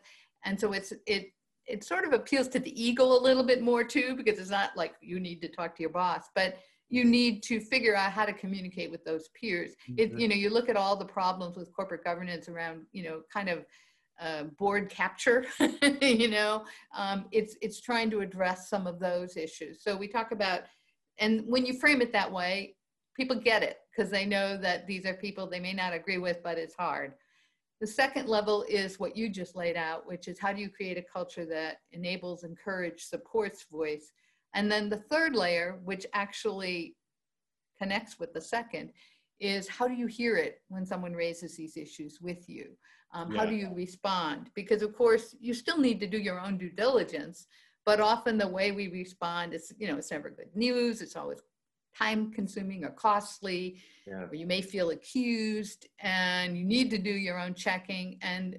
And 0.44 0.59
so 0.59 0.72
it's, 0.72 0.92
it, 1.07 1.33
it 1.66 1.85
sort 1.85 2.05
of 2.05 2.12
appeals 2.12 2.48
to 2.48 2.59
the 2.59 2.83
ego 2.83 3.05
a 3.05 3.20
little 3.22 3.44
bit 3.44 3.62
more 3.62 3.85
too, 3.85 4.16
because 4.16 4.38
it's 4.40 4.50
not 4.50 4.76
like 4.76 4.94
you 5.00 5.20
need 5.20 5.40
to 5.42 5.48
talk 5.48 5.76
to 5.76 5.83
your 5.83 5.90
boss, 5.90 6.24
but 6.35 6.59
you 6.88 7.05
need 7.05 7.44
to 7.44 7.61
figure 7.61 7.94
out 7.94 8.11
how 8.11 8.24
to 8.24 8.33
communicate 8.33 8.90
with 8.90 9.05
those 9.05 9.29
peers. 9.40 9.74
It, 9.96 10.12
Mhm. 10.12 10.20
you 10.20 10.26
know, 10.29 10.35
you 10.35 10.50
look 10.50 10.68
at 10.68 10.76
all 10.76 10.96
the 10.96 11.05
problems 11.05 11.57
with 11.57 11.72
corporate 11.72 12.03
governance 12.03 12.48
around, 12.48 12.87
you 12.90 13.05
know, 13.05 13.22
kind 13.33 13.48
of 13.48 13.64
uh, 14.21 14.45
board 14.59 14.91
capture, 14.91 15.47
you 16.03 16.29
know, 16.29 16.65
um, 16.97 17.25
it's 17.33 17.57
it's 17.63 17.81
trying 17.81 18.11
to 18.11 18.21
address 18.21 18.69
some 18.69 18.87
of 18.87 18.99
those 18.99 19.37
issues. 19.37 19.83
So 19.83 19.97
we 19.97 20.09
talk 20.09 20.33
about, 20.33 20.63
and 21.19 21.43
when 21.47 21.65
you 21.65 21.79
frame 21.79 22.03
it 22.03 22.13
that 22.13 22.31
way, 22.31 22.77
people 23.17 23.37
get 23.37 23.63
it 23.63 23.79
because 23.91 24.11
they 24.11 24.27
know 24.27 24.57
that 24.57 24.87
these 24.87 25.07
are 25.07 25.15
people 25.15 25.47
they 25.47 25.61
may 25.61 25.73
not 25.73 25.93
agree 25.93 26.19
with, 26.19 26.43
but 26.43 26.59
it's 26.59 26.75
hard. 26.75 27.15
The 27.81 27.87
second 27.87 28.29
level 28.29 28.65
is 28.69 29.01
what 29.01 29.17
you 29.17 29.31
just 29.31 29.57
laid 29.57 29.77
out, 29.77 30.07
which 30.07 30.29
is 30.29 30.39
how 30.39 30.53
do 30.53 30.61
you 30.61 30.69
create 30.69 30.99
a 30.99 31.03
culture 31.03 31.47
that 31.47 31.79
enables, 31.93 32.45
encourages, 32.45 33.09
supports 33.09 33.65
voice. 33.71 34.13
And 34.55 34.71
then 34.71 34.91
the 34.91 35.03
third 35.11 35.35
layer, 35.35 35.81
which 35.83 36.05
actually 36.13 36.97
connects 37.81 38.19
with 38.19 38.35
the 38.35 38.41
second, 38.41 38.91
is 39.39 39.67
how 39.67 39.89
do 39.89 39.95
you 39.95 40.07
hear 40.07 40.37
it 40.37 40.61
when 40.69 40.85
someone 40.85 41.15
raises 41.15 41.57
these 41.57 41.79
issues 41.79 42.21
with 42.21 42.49
you? 42.51 42.77
Um, 43.12 43.31
How 43.35 43.44
do 43.44 43.55
you 43.55 43.73
respond? 43.75 44.51
Because 44.55 44.83
of 44.83 44.94
course, 44.94 45.35
you 45.40 45.53
still 45.55 45.79
need 45.79 45.99
to 46.01 46.07
do 46.07 46.18
your 46.18 46.38
own 46.40 46.59
due 46.59 46.70
diligence, 46.70 47.46
but 47.85 48.01
often 48.01 48.38
the 48.38 48.46
way 48.46 48.70
we 48.73 48.88
respond 48.88 49.53
is, 49.53 49.73
you 49.79 49.88
know, 49.88 49.96
it's 49.96 50.11
never 50.11 50.31
good 50.31 50.55
news. 50.55 51.03
It's 51.03 51.16
always 51.16 51.40
time 51.96 52.31
consuming 52.33 52.85
or 52.85 52.90
costly 52.90 53.81
Yeah. 54.07 54.29
or 54.31 54.35
you 54.35 54.46
may 54.46 54.62
feel 54.62 54.90
accused 54.90 55.88
and 55.99 56.57
you 56.57 56.64
need 56.64 56.88
to 56.90 56.99
do 56.99 57.11
your 57.11 57.37
own 57.38 57.53
checking 57.55 58.16
and 58.23 58.59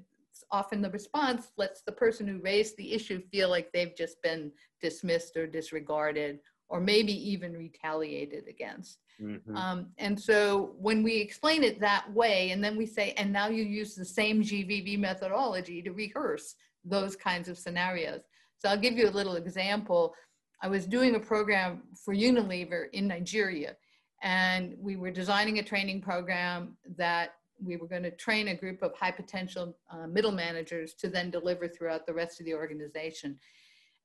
often 0.52 0.82
the 0.82 0.90
response 0.90 1.54
lets 1.56 1.82
the 1.82 1.94
person 1.94 2.28
who 2.28 2.42
raised 2.42 2.76
the 2.76 2.92
issue 2.92 3.22
feel 3.32 3.48
like 3.50 3.72
they've 3.72 3.96
just 3.96 4.22
been 4.22 4.52
dismissed 4.82 5.38
or 5.38 5.48
disregarded 5.48 6.42
or 6.72 6.80
maybe 6.80 7.14
even 7.32 7.52
retaliated 7.54 8.48
against. 8.48 9.00
Mhm. 9.20 9.56
um, 9.56 9.92
and 10.00 10.20
so 10.20 10.74
when 10.80 11.04
we 11.04 11.18
explain 11.18 11.64
it 11.64 11.80
that 11.80 12.12
way 12.12 12.50
and 12.52 12.64
then 12.64 12.76
we 12.76 12.88
say 12.88 13.14
and 13.18 13.32
now 13.32 13.48
you 13.50 13.64
use 13.64 13.94
the 13.94 14.06
same 14.20 14.42
gvv 14.42 14.98
methodology 14.98 15.80
to 15.84 15.92
rehearse 15.92 16.56
those 16.84 17.16
kinds 17.16 17.48
of 17.50 17.58
scenarios. 17.58 18.24
So 18.58 18.70
i'll 18.70 18.84
give 18.86 18.98
you 18.98 19.08
a 19.08 19.18
little 19.20 19.36
example. 19.36 20.16
I 20.64 20.68
was 20.70 20.86
doing 20.88 21.14
a 21.16 21.20
program 21.20 21.84
for 22.04 22.14
unilever 22.16 22.82
in 22.94 23.06
nigeria 23.16 23.76
and 24.24 24.64
we 24.88 24.96
were 24.96 25.12
designing 25.12 25.60
a 25.60 25.64
training 25.72 26.00
program 26.02 26.78
that 27.04 27.28
we 27.64 27.78
were 27.78 27.88
going 27.94 28.08
to 28.12 28.16
train 28.26 28.48
a 28.48 28.56
group 28.56 28.82
of 28.82 28.92
high 28.96 29.12
potential 29.12 29.66
uh, 29.92 30.08
middle 30.08 30.32
managers 30.32 30.94
to 30.96 31.08
then 31.10 31.30
deliver 31.30 31.68
throughout 31.68 32.06
the 32.08 32.14
rest 32.14 32.40
of 32.40 32.46
the 32.48 32.56
organization 32.64 33.38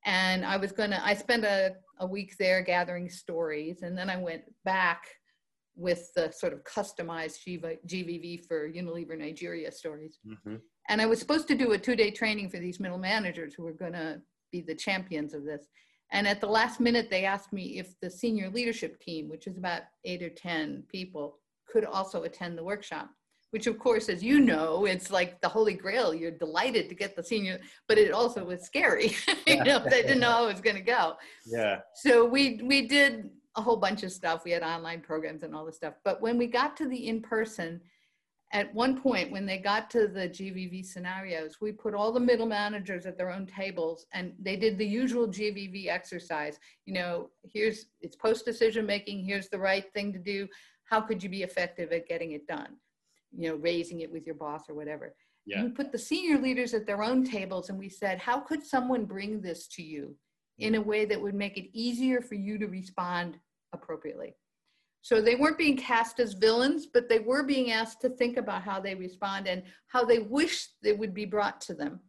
and 0.05 0.45
i 0.45 0.57
was 0.57 0.71
going 0.71 0.89
to 0.89 1.05
i 1.05 1.13
spent 1.13 1.43
a, 1.43 1.75
a 1.99 2.05
week 2.07 2.35
there 2.39 2.61
gathering 2.61 3.09
stories. 3.09 3.81
And 3.81 3.97
then 3.97 4.09
i 4.09 4.17
went 4.17 4.43
back 4.65 5.03
with 5.75 6.09
the 6.15 6.31
sort 6.31 6.53
of 6.53 6.63
customized 6.63 7.37
gvv 7.87 8.45
for 8.45 8.69
unilever 8.69 9.17
nigeria 9.17 9.71
stories. 9.71 10.19
Mhm. 10.25 10.59
and 10.89 11.01
i 11.01 11.05
was 11.05 11.19
supposed 11.19 11.47
to 11.47 11.55
do 11.55 11.71
a 11.73 11.77
two-day 11.77 12.11
training 12.11 12.49
for 12.49 12.59
these 12.59 12.79
middle 12.79 12.97
managers 12.97 13.53
who 13.53 13.63
were 13.63 13.73
going 13.73 13.93
to 13.93 14.21
be 14.51 14.61
the 14.61 14.75
champions 14.75 15.33
of 15.33 15.43
this. 15.43 15.67
And 16.13 16.25
at 16.25 16.39
the 16.39 16.47
last 16.47 16.79
minute 16.79 17.09
they 17.09 17.25
asked 17.25 17.51
me 17.51 17.79
if 17.79 17.99
the 18.01 18.09
senior 18.09 18.49
leadership 18.49 18.99
team 19.01 19.27
which 19.29 19.45
is 19.47 19.57
about 19.57 19.81
eight 20.05 20.23
or 20.23 20.29
ten 20.29 20.83
people 20.89 21.37
could 21.67 21.83
also 21.83 22.23
attend 22.23 22.57
the 22.57 22.63
workshop 22.63 23.09
which 23.51 23.67
of 23.67 23.79
course 23.79 24.09
as 24.09 24.23
you 24.23 24.39
know 24.39 24.85
it's 24.85 25.11
like 25.11 25.39
the 25.41 25.47
holy 25.47 25.73
grail. 25.73 26.13
You're 26.13 26.31
delighted 26.31 26.89
to 26.89 26.95
get 26.95 27.15
the 27.15 27.23
senior 27.23 27.59
but 27.87 27.97
it 27.97 28.11
also 28.11 28.43
was 28.43 28.61
scary. 28.63 29.15
You 29.47 29.63
know 29.63 29.79
they 29.79 30.01
didn't 30.01 30.19
know 30.19 30.31
how 30.31 30.47
it 30.47 30.53
was 30.53 30.61
going 30.61 30.75
to 30.75 30.81
go. 30.81 31.15
Yeah. 31.45 31.79
so 31.95 32.25
we 32.25 32.59
we 32.63 32.87
did 32.87 33.29
a 33.55 33.61
whole 33.61 33.77
bunch 33.77 34.03
of 34.03 34.11
stuff. 34.11 34.43
We 34.43 34.51
had 34.51 34.61
online 34.61 35.01
programs 35.01 35.43
and 35.43 35.55
all 35.55 35.65
this 35.65 35.77
stuff. 35.77 35.95
But 36.03 36.21
when 36.21 36.37
we 36.37 36.47
got 36.47 36.77
to 36.77 36.87
the 36.87 37.07
in 37.07 37.21
person 37.21 37.81
at 38.53 38.73
one 38.73 39.01
point 39.01 39.31
when 39.31 39.45
they 39.45 39.57
got 39.57 39.89
to 39.89 40.07
the 40.07 40.29
gvv 40.29 40.85
scenarios 40.85 41.57
we 41.59 41.69
put 41.69 41.93
all 41.93 42.13
the 42.13 42.19
middle 42.19 42.45
managers 42.45 43.05
at 43.05 43.17
their 43.17 43.29
own 43.29 43.45
tables 43.45 44.05
and 44.13 44.31
they 44.39 44.55
did 44.55 44.77
the 44.77 44.85
usual 44.85 45.27
gvv 45.27 45.87
exercise. 45.87 46.59
You 46.85 46.93
know 46.93 47.29
here's 47.53 47.87
it's 48.01 48.15
post 48.15 48.45
decision 48.45 48.85
making. 48.85 49.23
Here's 49.23 49.49
the 49.49 49.59
right 49.59 49.85
thing 49.93 50.13
to 50.13 50.19
do. 50.19 50.47
How 50.85 51.01
could 51.01 51.21
you 51.21 51.29
be 51.29 51.43
effective 51.43 51.91
at 51.91 52.07
getting 52.07 52.31
it 52.31 52.47
done 52.47 52.75
you 53.37 53.49
know 53.49 53.55
raising 53.55 54.01
it 54.01 54.11
with 54.11 54.25
your 54.25 54.35
boss 54.35 54.63
or 54.69 54.75
whatever. 54.75 55.13
Yeah. 55.45 55.63
we 55.63 55.69
put 55.69 55.93
the 55.93 55.97
senior 55.97 56.37
leaders 56.39 56.73
at 56.73 56.85
their 56.85 57.01
own 57.01 57.23
tables 57.23 57.69
and 57.69 57.79
we 57.79 57.87
said 57.87 58.19
how 58.19 58.41
could 58.41 58.63
someone 58.63 59.05
bring 59.05 59.39
this 59.39 59.67
to 59.69 59.81
you 59.81 60.13
in 60.57 60.75
a 60.75 60.81
way 60.81 61.05
that 61.05 61.21
would 61.21 61.35
make 61.35 61.57
it 61.57 61.69
easier 61.71 62.19
for 62.19 62.35
you 62.35 62.57
to 62.57 62.67
respond 62.67 63.37
appropriately? 63.71 64.35
So 65.01 65.21
they 65.21 65.35
weren't 65.35 65.57
being 65.57 65.77
cast 65.77 66.19
as 66.19 66.33
villains 66.33 66.87
but 66.87 67.07
they 67.07 67.19
were 67.19 67.43
being 67.43 67.71
asked 67.71 68.01
to 68.01 68.09
think 68.09 68.35
about 68.35 68.63
how 68.63 68.81
they 68.81 68.95
respond 68.95 69.47
and 69.47 69.63
how 69.87 70.03
they 70.03 70.19
wish 70.19 70.67
it 70.83 70.97
would 70.97 71.13
be 71.13 71.25
brought 71.25 71.61
to 71.61 71.73
them. 71.73 72.01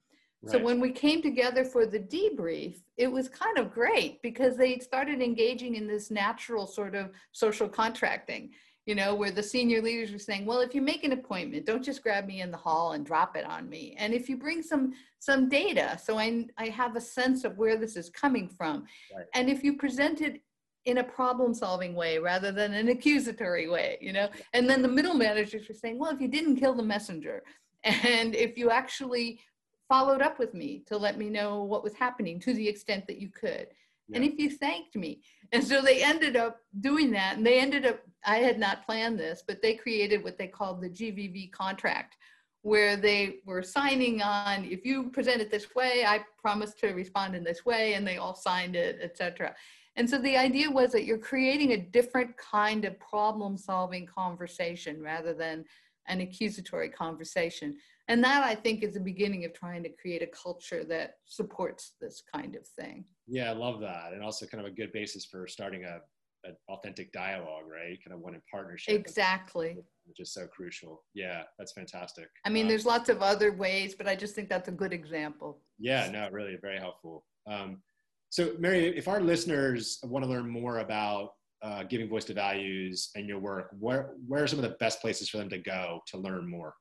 Right. 0.42 0.52
so 0.52 0.58
when 0.58 0.80
we 0.80 0.92
came 0.92 1.20
together 1.20 1.64
for 1.64 1.84
the 1.84 1.98
debrief, 1.98 2.76
it 2.96 3.10
was 3.10 3.28
kind 3.28 3.58
of 3.58 3.72
great 3.72 4.22
because 4.22 4.56
they 4.56 4.78
started 4.78 5.20
engaging 5.20 5.74
in 5.74 5.88
this 5.88 6.12
natural 6.12 6.66
sort 6.66 6.94
of 6.94 7.10
social 7.32 7.68
contracting, 7.68 8.50
you 8.88 8.94
know, 8.94 9.14
where 9.14 9.30
the 9.30 9.42
senior 9.42 9.82
leaders 9.82 10.12
were 10.12 10.18
saying, 10.18 10.46
well, 10.46 10.60
if 10.60 10.74
you 10.74 10.80
make 10.80 11.04
an 11.04 11.12
appointment, 11.12 11.66
don't 11.66 11.84
just 11.84 12.02
grab 12.02 12.26
me 12.26 12.40
in 12.40 12.50
the 12.50 12.56
hall 12.56 12.92
and 12.92 13.04
drop 13.04 13.36
it 13.36 13.44
on 13.44 13.68
me. 13.68 13.94
And 13.98 14.14
if 14.14 14.30
you 14.30 14.38
bring 14.38 14.62
some 14.62 14.94
some 15.18 15.50
data, 15.50 16.00
so 16.02 16.18
I 16.18 16.46
I 16.56 16.68
have 16.68 16.96
a 16.96 17.00
sense 17.00 17.44
of 17.44 17.58
where 17.58 17.76
this 17.76 17.96
is 17.96 18.08
coming 18.08 18.48
from. 18.48 18.86
Right. 19.14 19.26
And 19.34 19.50
if 19.50 19.62
you 19.62 19.76
present 19.76 20.22
it 20.22 20.40
in 20.86 20.98
a 20.98 21.04
problem 21.04 21.52
solving 21.52 21.94
way 21.94 22.18
rather 22.18 22.50
than 22.50 22.72
an 22.72 22.88
accusatory 22.88 23.68
way, 23.68 23.98
you 24.00 24.14
know, 24.14 24.30
and 24.54 24.70
then 24.70 24.80
the 24.80 24.88
middle 24.88 25.12
managers 25.12 25.68
were 25.68 25.74
saying, 25.74 25.98
well, 25.98 26.10
if 26.10 26.18
you 26.18 26.28
didn't 26.28 26.56
kill 26.56 26.72
the 26.72 26.82
messenger, 26.82 27.42
and 27.84 28.34
if 28.34 28.56
you 28.56 28.70
actually 28.70 29.38
followed 29.86 30.22
up 30.22 30.38
with 30.38 30.54
me 30.54 30.82
to 30.86 30.96
let 30.96 31.18
me 31.18 31.28
know 31.28 31.62
what 31.62 31.84
was 31.84 31.92
happening 31.92 32.40
to 32.40 32.54
the 32.54 32.66
extent 32.66 33.06
that 33.06 33.18
you 33.18 33.28
could 33.28 33.68
and 34.12 34.24
if 34.24 34.38
you 34.38 34.50
thanked 34.50 34.96
me. 34.96 35.20
And 35.52 35.62
so 35.64 35.80
they 35.80 36.02
ended 36.02 36.36
up 36.36 36.60
doing 36.80 37.10
that. 37.12 37.36
And 37.36 37.46
they 37.46 37.58
ended 37.58 37.86
up, 37.86 38.00
I 38.24 38.36
had 38.36 38.58
not 38.58 38.84
planned 38.84 39.18
this, 39.18 39.42
but 39.46 39.62
they 39.62 39.74
created 39.74 40.22
what 40.22 40.38
they 40.38 40.46
called 40.46 40.80
the 40.80 40.90
GVV 40.90 41.52
contract, 41.52 42.16
where 42.62 42.96
they 42.96 43.36
were 43.46 43.62
signing 43.62 44.20
on 44.20 44.64
if 44.64 44.84
you 44.84 45.10
present 45.10 45.40
it 45.40 45.50
this 45.50 45.74
way 45.74 46.04
i 46.06 46.20
promise 46.40 46.74
to 46.74 46.88
respond 46.88 47.34
in 47.36 47.44
this 47.44 47.64
way 47.64 47.94
and 47.94 48.06
they 48.06 48.16
all 48.16 48.34
signed 48.34 48.74
it 48.74 48.98
etc 49.00 49.54
and 49.96 50.08
so 50.08 50.18
the 50.18 50.36
idea 50.36 50.70
was 50.70 50.92
that 50.92 51.04
you're 51.04 51.18
creating 51.18 51.72
a 51.72 51.76
different 51.76 52.36
kind 52.36 52.84
of 52.84 52.98
problem 52.98 53.56
solving 53.56 54.06
conversation 54.06 55.00
rather 55.00 55.32
than 55.32 55.64
an 56.06 56.20
accusatory 56.20 56.88
conversation 56.88 57.76
and 58.08 58.22
that 58.22 58.42
i 58.42 58.54
think 58.54 58.82
is 58.82 58.94
the 58.94 59.00
beginning 59.00 59.44
of 59.44 59.52
trying 59.52 59.82
to 59.82 59.90
create 60.00 60.22
a 60.22 60.26
culture 60.26 60.84
that 60.84 61.14
supports 61.24 61.92
this 62.00 62.22
kind 62.34 62.56
of 62.56 62.66
thing 62.66 63.04
yeah 63.26 63.50
i 63.50 63.54
love 63.54 63.80
that 63.80 64.12
and 64.12 64.22
also 64.22 64.46
kind 64.46 64.64
of 64.64 64.70
a 64.70 64.74
good 64.74 64.92
basis 64.92 65.24
for 65.24 65.46
starting 65.46 65.84
a 65.84 65.98
an 66.44 66.56
authentic 66.68 67.12
dialogue, 67.12 67.64
right? 67.70 67.98
Kind 68.04 68.14
of 68.14 68.20
one 68.20 68.34
in 68.34 68.42
partnership. 68.50 68.94
Exactly. 68.94 69.76
Which 70.06 70.20
is 70.20 70.32
so 70.32 70.46
crucial. 70.46 71.02
Yeah, 71.14 71.42
that's 71.58 71.72
fantastic. 71.72 72.28
I 72.44 72.50
mean, 72.50 72.64
um, 72.64 72.68
there's 72.68 72.86
lots 72.86 73.08
of 73.08 73.22
other 73.22 73.52
ways, 73.52 73.94
but 73.94 74.08
I 74.08 74.14
just 74.14 74.34
think 74.34 74.48
that's 74.48 74.68
a 74.68 74.72
good 74.72 74.92
example. 74.92 75.60
Yeah, 75.78 76.10
no, 76.10 76.28
really 76.30 76.56
very 76.60 76.78
helpful. 76.78 77.24
Um, 77.46 77.82
so, 78.30 78.54
Mary, 78.58 78.96
if 78.96 79.08
our 79.08 79.20
listeners 79.20 79.98
want 80.04 80.24
to 80.24 80.30
learn 80.30 80.48
more 80.48 80.78
about 80.78 81.30
uh, 81.62 81.82
giving 81.84 82.08
voice 82.08 82.24
to 82.26 82.34
values 82.34 83.10
and 83.16 83.26
your 83.26 83.38
work, 83.38 83.70
where 83.78 84.10
where 84.26 84.44
are 84.44 84.46
some 84.46 84.58
of 84.58 84.64
the 84.64 84.76
best 84.80 85.00
places 85.00 85.28
for 85.28 85.38
them 85.38 85.48
to 85.50 85.58
go 85.58 86.00
to 86.08 86.18
learn 86.18 86.48
more? 86.48 86.74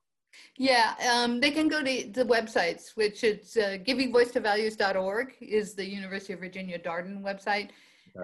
Yeah, 0.56 0.94
um, 1.12 1.40
they 1.40 1.50
can 1.50 1.68
go 1.68 1.82
to 1.82 2.10
the 2.12 2.24
websites, 2.24 2.96
which 2.96 3.22
is 3.22 3.56
uh, 3.56 3.78
givingvoicetovalues.org 3.86 5.34
is 5.40 5.74
the 5.74 5.84
University 5.84 6.32
of 6.32 6.40
Virginia 6.40 6.78
Darden 6.78 7.22
website. 7.22 7.70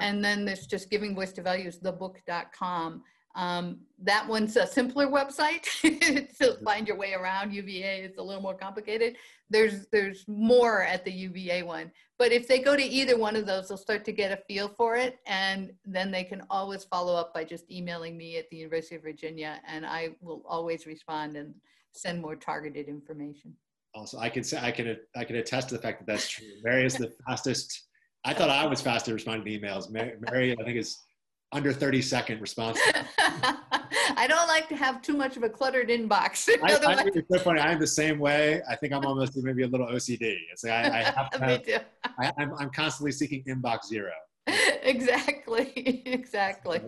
And 0.00 0.24
then 0.24 0.44
there's 0.44 0.66
just 0.66 0.90
giving 0.90 1.14
voice 1.14 1.32
to 1.32 1.42
values, 1.42 1.78
thebook.com. 1.78 3.02
Um, 3.36 3.80
that 4.02 4.28
one's 4.28 4.56
a 4.56 4.66
simpler 4.66 5.08
website 5.08 5.64
to 6.38 6.54
find 6.64 6.86
your 6.86 6.96
way 6.96 7.14
around. 7.14 7.52
UVA 7.52 8.02
is 8.02 8.16
a 8.16 8.22
little 8.22 8.42
more 8.42 8.54
complicated. 8.54 9.16
There's 9.50 9.86
there's 9.90 10.24
more 10.28 10.82
at 10.82 11.04
the 11.04 11.10
UVA 11.10 11.64
one, 11.64 11.90
but 12.16 12.30
if 12.30 12.46
they 12.46 12.60
go 12.60 12.76
to 12.76 12.82
either 12.82 13.18
one 13.18 13.34
of 13.34 13.44
those, 13.44 13.68
they'll 13.68 13.76
start 13.76 14.04
to 14.04 14.12
get 14.12 14.30
a 14.30 14.36
feel 14.48 14.68
for 14.68 14.94
it, 14.94 15.18
and 15.26 15.72
then 15.84 16.12
they 16.12 16.22
can 16.22 16.42
always 16.48 16.84
follow 16.84 17.16
up 17.16 17.34
by 17.34 17.42
just 17.42 17.68
emailing 17.70 18.16
me 18.16 18.36
at 18.36 18.48
the 18.50 18.56
University 18.56 18.94
of 18.94 19.02
Virginia, 19.02 19.60
and 19.66 19.84
I 19.84 20.10
will 20.20 20.42
always 20.48 20.86
respond 20.86 21.36
and 21.36 21.54
send 21.94 22.20
more 22.20 22.36
targeted 22.36 22.88
information. 22.88 23.54
Also, 23.94 24.18
I 24.18 24.28
can 24.28 24.42
say 24.42 24.58
I 24.60 24.70
can 24.70 24.96
I 25.16 25.24
can 25.24 25.36
attest 25.36 25.68
to 25.68 25.76
the 25.76 25.82
fact 25.82 26.00
that 26.00 26.06
that's 26.06 26.28
true. 26.28 26.46
Mary 26.62 26.84
is 26.84 26.94
the 26.94 27.12
fastest 27.26 27.84
I 28.24 28.32
thought 28.32 28.48
I 28.48 28.66
was 28.66 28.80
fast 28.80 29.06
at 29.08 29.14
responding 29.14 29.44
to 29.44 29.66
emails. 29.66 29.90
Mary, 29.90 30.56
I 30.58 30.64
think 30.64 30.78
is 30.78 30.98
under 31.52 31.72
30 31.72 32.00
second 32.00 32.40
response. 32.40 32.80
I 34.16 34.26
don't 34.26 34.48
like 34.48 34.68
to 34.70 34.76
have 34.76 35.02
too 35.02 35.14
much 35.14 35.36
of 35.36 35.42
a 35.42 35.48
cluttered 35.48 35.90
inbox. 35.90 36.48
I, 36.62 36.74
I 36.74 37.02
think 37.02 37.16
it's 37.16 37.28
so 37.30 37.38
funny. 37.38 37.60
I'm 37.60 37.78
the 37.78 37.86
same 37.86 38.18
way. 38.18 38.62
I 38.68 38.76
think 38.76 38.94
I'm 38.94 39.04
almost 39.04 39.36
maybe 39.36 39.62
a 39.62 39.68
little 39.68 39.86
OCD. 39.86 40.36
It's 40.52 40.64
like 40.64 40.72
I, 40.72 41.00
I 41.00 41.02
have 41.16 41.30
to 41.30 41.38
have, 41.38 41.66
Me 41.66 41.72
too. 41.72 41.78
I, 42.18 42.32
I'm, 42.38 42.54
I'm 42.58 42.70
constantly 42.70 43.12
seeking 43.12 43.44
inbox 43.44 43.86
zero. 43.86 44.12
exactly. 44.82 46.02
Exactly. 46.06 46.80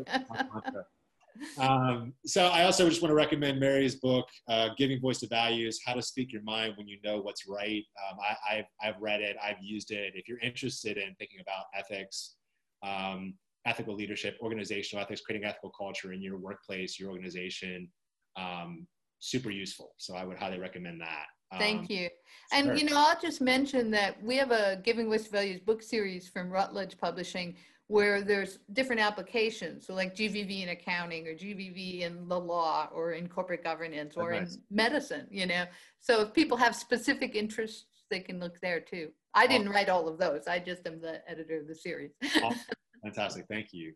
Um, 1.58 2.12
so 2.24 2.46
I 2.48 2.64
also 2.64 2.88
just 2.88 3.02
want 3.02 3.10
to 3.10 3.16
recommend 3.16 3.58
Mary's 3.58 3.96
book, 3.96 4.28
uh, 4.48 4.70
Giving 4.76 5.00
Voice 5.00 5.20
to 5.20 5.26
Values, 5.28 5.80
How 5.84 5.94
to 5.94 6.02
Speak 6.02 6.32
Your 6.32 6.42
Mind 6.42 6.74
When 6.76 6.86
You 6.86 6.98
Know 7.02 7.20
What's 7.20 7.46
Right. 7.48 7.82
Um, 8.10 8.18
I, 8.48 8.56
have 8.56 8.64
I've 8.82 9.00
read 9.00 9.20
it, 9.20 9.36
I've 9.42 9.62
used 9.62 9.90
it. 9.90 10.12
If 10.14 10.28
you're 10.28 10.40
interested 10.40 10.96
in 10.96 11.14
thinking 11.18 11.40
about 11.40 11.64
ethics, 11.74 12.36
um, 12.82 13.34
ethical 13.66 13.94
leadership, 13.94 14.36
organizational 14.40 15.04
ethics, 15.04 15.20
creating 15.20 15.46
ethical 15.46 15.70
culture 15.70 16.12
in 16.12 16.22
your 16.22 16.38
workplace, 16.38 16.98
your 16.98 17.10
organization, 17.10 17.88
um, 18.36 18.86
super 19.18 19.50
useful. 19.50 19.92
So 19.96 20.14
I 20.14 20.24
would 20.24 20.36
highly 20.36 20.58
recommend 20.58 21.00
that. 21.00 21.26
Thank 21.58 21.82
um, 21.82 21.86
you. 21.90 22.08
And, 22.52 22.66
sure. 22.66 22.74
you 22.76 22.84
know, 22.84 22.96
I'll 22.96 23.20
just 23.20 23.40
mention 23.40 23.90
that 23.92 24.22
we 24.22 24.36
have 24.36 24.50
a 24.50 24.80
Giving 24.84 25.08
Voice 25.08 25.24
to 25.24 25.30
Values 25.30 25.60
book 25.60 25.82
series 25.82 26.28
from 26.28 26.50
Routledge 26.50 26.98
Publishing 26.98 27.56
where 27.88 28.22
there's 28.22 28.58
different 28.72 29.00
applications. 29.00 29.86
So 29.86 29.94
like 29.94 30.14
GVV 30.14 30.64
in 30.64 30.70
accounting 30.70 31.26
or 31.28 31.34
GVV 31.34 32.00
in 32.00 32.28
the 32.28 32.38
law 32.38 32.88
or 32.92 33.12
in 33.12 33.28
corporate 33.28 33.62
governance 33.62 34.16
or 34.16 34.32
in 34.32 34.48
medicine, 34.70 35.26
you 35.30 35.46
know. 35.46 35.64
So 36.00 36.22
if 36.22 36.32
people 36.32 36.56
have 36.56 36.74
specific 36.74 37.36
interests, 37.36 37.86
they 38.10 38.20
can 38.20 38.40
look 38.40 38.60
there 38.60 38.80
too. 38.80 39.10
I 39.34 39.46
didn't 39.46 39.68
write 39.68 39.88
all 39.88 40.08
of 40.08 40.18
those. 40.18 40.48
I 40.48 40.58
just 40.58 40.86
am 40.86 41.00
the 41.00 41.20
editor 41.30 41.60
of 41.60 41.68
the 41.68 41.74
series. 41.74 42.12
Fantastic. 43.04 43.46
Thank 43.48 43.68
you. 43.72 43.92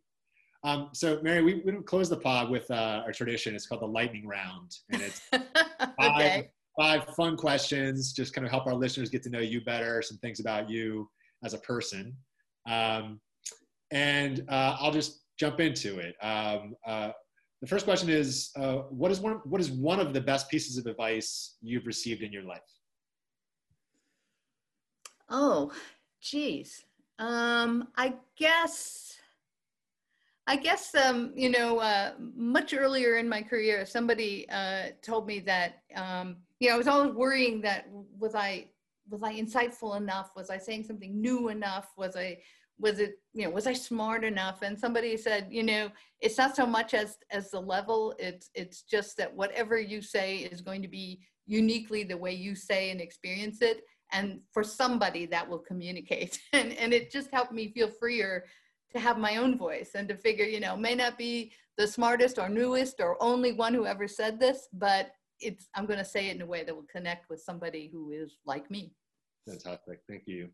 Um, 0.63 0.91
so 0.93 1.21
Mary, 1.23 1.43
we, 1.43 1.63
we 1.65 1.73
don't 1.73 1.87
close 1.87 2.09
the 2.09 2.19
pod 2.19 2.51
with 2.51 2.71
uh, 2.71 3.03
our 3.05 3.13
tradition. 3.13 3.55
It's 3.55 3.67
called 3.67 3.81
the 3.81 3.87
lightning 3.87 4.27
round. 4.27 4.77
And 4.91 5.03
it's 5.03 5.21
five, 5.31 5.41
okay. 5.99 6.51
five 6.79 7.07
fun 7.17 7.37
questions, 7.37 8.13
just 8.13 8.35
kind 8.35 8.45
of 8.45 8.51
help 8.51 8.67
our 8.67 8.75
listeners 8.75 9.09
get 9.09 9.23
to 9.25 9.31
know 9.31 9.41
you 9.41 9.63
better, 9.63 10.03
some 10.03 10.19
things 10.19 10.39
about 10.39 10.69
you 10.69 11.09
as 11.43 11.55
a 11.55 11.59
person. 11.59 12.15
Um, 12.69 13.21
and 13.91 14.45
uh, 14.49 14.77
I'll 14.79 14.93
just 14.93 15.23
jump 15.39 15.61
into 15.61 15.99
it. 15.99 16.15
Um, 16.23 16.75
uh, 16.87 17.11
the 17.61 17.67
first 17.67 17.85
question 17.85 18.09
is, 18.09 18.51
uh, 18.57 18.77
what 18.89 19.11
is 19.11 19.21
one 19.21 19.41
what 19.45 19.61
is 19.61 19.71
one 19.71 20.01
of 20.01 20.13
the 20.15 20.21
best 20.21 20.49
pieces 20.51 20.79
of 20.79 20.87
advice 20.87 21.57
you've 21.61 21.87
received 21.87 22.23
in 22.23 22.33
your 22.33 22.45
life? 22.45 22.61
Oh, 25.29 25.71
geez. 26.21 26.85
Um, 27.19 27.89
I 27.97 28.15
guess. 28.37 29.17
I 30.47 30.57
guess 30.57 30.97
um, 30.97 31.33
you 31.37 31.49
know, 31.49 31.79
uh, 31.79 32.13
much 32.35 32.75
earlier 32.75 33.19
in 33.19 33.29
my 33.29 33.41
career, 33.41 33.87
somebody 33.87 34.49
uh, 34.51 34.89
told 35.01 35.29
me 35.29 35.39
that 35.41 35.83
um, 35.95 36.39
you 36.59 36.69
know 36.69 36.75
I 36.75 36.79
was 36.79 36.89
always 36.89 37.15
worrying 37.15 37.61
that 37.61 37.89
was 38.19 38.35
I 38.35 38.67
was 39.09 39.23
I 39.23 39.35
insightful 39.35 39.97
enough? 39.97 40.31
Was 40.35 40.51
I 40.51 40.59
saying 40.59 40.85
something 40.85 41.21
new 41.21 41.51
enough? 41.51 41.93
Was 41.97 42.17
I 42.17 42.39
was 42.81 42.99
it 42.99 43.17
you 43.33 43.45
know 43.45 43.51
was 43.51 43.67
i 43.67 43.73
smart 43.73 44.25
enough? 44.25 44.63
And 44.63 44.79
somebody 44.79 45.17
said 45.17 45.49
you 45.51 45.63
know 45.63 45.91
it's 46.21 46.39
not 46.39 46.57
so 46.57 46.67
much 46.67 46.95
as 46.95 47.17
as 47.31 47.51
the 47.51 47.61
level 47.61 48.15
it's 48.19 48.51
it's 48.55 48.83
just 48.83 49.17
that 49.19 49.35
whatever 49.35 49.79
you 49.79 50.03
say 50.03 50.39
is 50.39 50.61
going 50.61 50.83
to 50.83 50.89
be 50.89 51.21
uniquely 51.47 52.05
the 52.05 52.17
way 52.17 52.33
you 52.33 52.55
say 52.55 52.91
and 52.91 53.01
experience 53.01 53.61
it. 53.61 53.83
And 54.13 54.41
for 54.53 54.65
somebody 54.65 55.27
that 55.27 55.49
will 55.49 55.59
communicate. 55.59 56.41
And 56.53 56.73
and 56.73 56.93
it 56.93 57.11
just 57.11 57.31
helped 57.33 57.53
me 57.53 57.73
feel 57.73 57.89
freer 57.89 58.45
to 58.93 58.99
have 58.99 59.19
my 59.19 59.37
own 59.37 59.57
voice 59.57 59.91
and 59.95 60.09
to 60.09 60.17
figure 60.17 60.45
you 60.45 60.61
know 60.61 60.77
may 60.77 60.95
not 60.95 61.17
be 61.17 61.53
the 61.77 61.87
smartest 61.87 62.39
or 62.39 62.49
newest 62.49 63.01
or 63.01 63.23
only 63.23 63.53
one 63.53 63.73
who 63.73 63.87
ever 63.87 64.09
said 64.09 64.41
this 64.41 64.69
but 64.73 65.13
it's 65.39 65.69
i'm 65.77 65.87
going 65.87 65.99
to 65.99 66.05
say 66.05 66.29
it 66.29 66.35
in 66.35 66.43
a 66.43 66.47
way 66.47 66.65
that 66.65 66.75
will 66.75 66.91
connect 66.91 67.31
with 67.31 67.41
somebody 67.41 67.89
who 67.93 68.11
is 68.11 68.39
like 68.45 68.69
me. 68.71 68.93
Fantastic. 69.47 70.01
Thank 70.09 70.25
you 70.27 70.51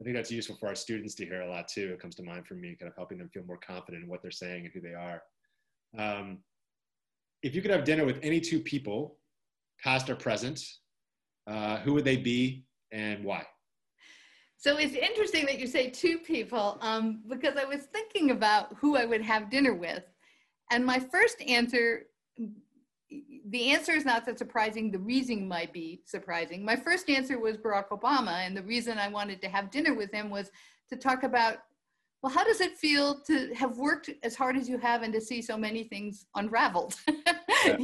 I 0.00 0.04
think 0.04 0.14
that's 0.14 0.30
useful 0.30 0.56
for 0.56 0.68
our 0.68 0.74
students 0.74 1.14
to 1.16 1.24
hear 1.24 1.42
a 1.42 1.48
lot 1.48 1.68
too. 1.68 1.90
It 1.92 2.00
comes 2.00 2.14
to 2.16 2.22
mind 2.22 2.46
for 2.46 2.54
me, 2.54 2.76
kind 2.78 2.88
of 2.88 2.96
helping 2.96 3.18
them 3.18 3.28
feel 3.28 3.44
more 3.44 3.58
confident 3.58 4.04
in 4.04 4.08
what 4.08 4.22
they're 4.22 4.30
saying 4.30 4.64
and 4.64 4.72
who 4.72 4.80
they 4.80 4.94
are. 4.94 5.22
Um, 5.98 6.38
if 7.42 7.54
you 7.54 7.62
could 7.62 7.70
have 7.70 7.84
dinner 7.84 8.04
with 8.04 8.18
any 8.22 8.40
two 8.40 8.60
people, 8.60 9.18
past 9.82 10.08
or 10.08 10.14
present, 10.14 10.64
uh, 11.46 11.78
who 11.78 11.94
would 11.94 12.04
they 12.04 12.16
be 12.16 12.64
and 12.92 13.24
why? 13.24 13.44
So 14.56 14.76
it's 14.76 14.94
interesting 14.94 15.46
that 15.46 15.58
you 15.58 15.66
say 15.66 15.88
two 15.88 16.18
people 16.18 16.78
um, 16.80 17.22
because 17.28 17.56
I 17.56 17.64
was 17.64 17.82
thinking 17.92 18.32
about 18.32 18.74
who 18.76 18.96
I 18.96 19.04
would 19.04 19.22
have 19.22 19.50
dinner 19.50 19.74
with. 19.74 20.02
And 20.70 20.84
my 20.84 20.98
first 20.98 21.40
answer 21.42 22.06
the 23.46 23.70
answer 23.72 23.92
is 23.92 24.04
not 24.04 24.26
that 24.26 24.38
surprising. 24.38 24.90
The 24.90 24.98
reason 24.98 25.48
might 25.48 25.72
be 25.72 26.02
surprising. 26.04 26.64
My 26.64 26.76
first 26.76 27.08
answer 27.08 27.38
was 27.38 27.56
Barack 27.56 27.88
Obama. 27.88 28.46
And 28.46 28.56
the 28.56 28.62
reason 28.62 28.98
I 28.98 29.08
wanted 29.08 29.40
to 29.42 29.48
have 29.48 29.70
dinner 29.70 29.94
with 29.94 30.12
him 30.12 30.30
was 30.30 30.50
to 30.90 30.96
talk 30.96 31.22
about 31.22 31.58
well, 32.20 32.32
how 32.32 32.42
does 32.42 32.60
it 32.60 32.76
feel 32.76 33.20
to 33.20 33.54
have 33.54 33.78
worked 33.78 34.10
as 34.24 34.34
hard 34.34 34.56
as 34.56 34.68
you 34.68 34.76
have 34.78 35.02
and 35.02 35.12
to 35.12 35.20
see 35.20 35.40
so 35.40 35.56
many 35.56 35.84
things 35.84 36.26
unraveled? 36.34 36.94
Yeah. 37.64 37.76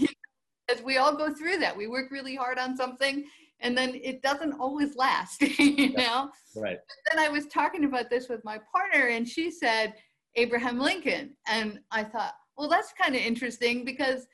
as 0.72 0.82
we 0.82 0.98
all 0.98 1.16
go 1.16 1.34
through 1.34 1.58
that, 1.58 1.76
we 1.76 1.88
work 1.88 2.12
really 2.12 2.36
hard 2.36 2.60
on 2.60 2.76
something 2.76 3.24
and 3.60 3.76
then 3.76 3.98
it 4.02 4.22
doesn't 4.22 4.52
always 4.52 4.94
last, 4.94 5.42
you 5.58 5.92
know? 5.94 6.30
Right. 6.54 6.78
then 7.10 7.18
I 7.18 7.28
was 7.28 7.46
talking 7.46 7.84
about 7.84 8.08
this 8.08 8.28
with 8.28 8.44
my 8.44 8.60
partner 8.72 9.08
and 9.08 9.28
she 9.28 9.50
said, 9.50 9.94
Abraham 10.36 10.78
Lincoln. 10.78 11.36
And 11.48 11.80
I 11.90 12.04
thought, 12.04 12.34
well, 12.56 12.68
that's 12.68 12.92
kind 12.92 13.16
of 13.16 13.20
interesting 13.20 13.84
because 13.84 14.26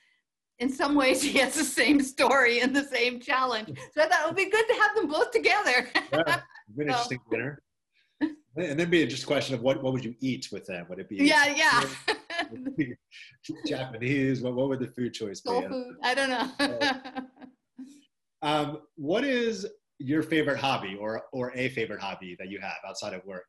in 0.61 0.71
some 0.71 0.95
ways 0.95 1.23
he 1.31 1.39
has 1.39 1.55
the 1.55 1.65
same 1.65 2.01
story 2.01 2.61
and 2.61 2.75
the 2.75 2.85
same 2.85 3.19
challenge. 3.19 3.77
So 3.93 4.03
I 4.03 4.09
thought 4.09 4.23
it 4.23 4.27
would 4.27 4.37
be 4.37 4.49
good 4.49 4.67
to 4.69 4.75
have 4.75 4.95
them 4.95 5.09
both 5.09 5.33
together. 5.33 5.89
yeah, 6.13 6.23
an 6.27 6.43
interesting 6.79 7.19
so. 7.29 7.37
dinner. 7.37 7.63
And 8.57 8.79
then 8.79 8.91
be 8.91 9.07
just 9.07 9.23
a 9.23 9.27
question 9.27 9.55
of 9.55 9.63
what, 9.63 9.83
what 9.83 9.93
would 9.93 10.05
you 10.05 10.15
eat 10.21 10.49
with 10.53 10.67
them? 10.67 10.85
Would 10.89 10.99
it 10.99 11.09
be 11.09 11.17
yeah, 11.17 11.55
yeah. 11.55 11.85
Japanese? 13.67 14.43
What, 14.43 14.55
what 14.55 14.69
would 14.69 14.81
the 14.81 14.89
food 14.89 15.15
choice 15.15 15.41
be? 15.41 15.51
food. 15.51 15.97
I 16.03 16.15
don't 16.15 16.29
know. 16.29 16.51
um, 18.43 18.79
what 18.97 19.25
is 19.25 19.67
your 19.99 20.23
favorite 20.23 20.59
hobby 20.59 20.97
or 20.99 21.23
or 21.33 21.53
a 21.55 21.69
favorite 21.69 22.01
hobby 22.01 22.35
that 22.41 22.49
you 22.49 22.59
have 22.61 22.77
outside 22.87 23.15
of 23.15 23.25
work? 23.25 23.47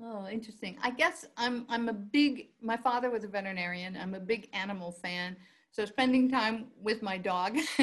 Oh, 0.00 0.26
interesting. 0.28 0.78
I 0.82 0.90
guess 0.90 1.26
I'm 1.36 1.66
I'm 1.68 1.88
a 1.88 1.92
big 1.92 2.48
my 2.62 2.76
father 2.76 3.10
was 3.10 3.22
a 3.24 3.28
veterinarian. 3.28 3.96
I'm 3.96 4.14
a 4.14 4.20
big 4.20 4.48
animal 4.54 4.92
fan. 4.92 5.36
So 5.70 5.84
spending 5.84 6.30
time 6.30 6.66
with 6.80 7.02
my 7.02 7.18
dog 7.18 7.56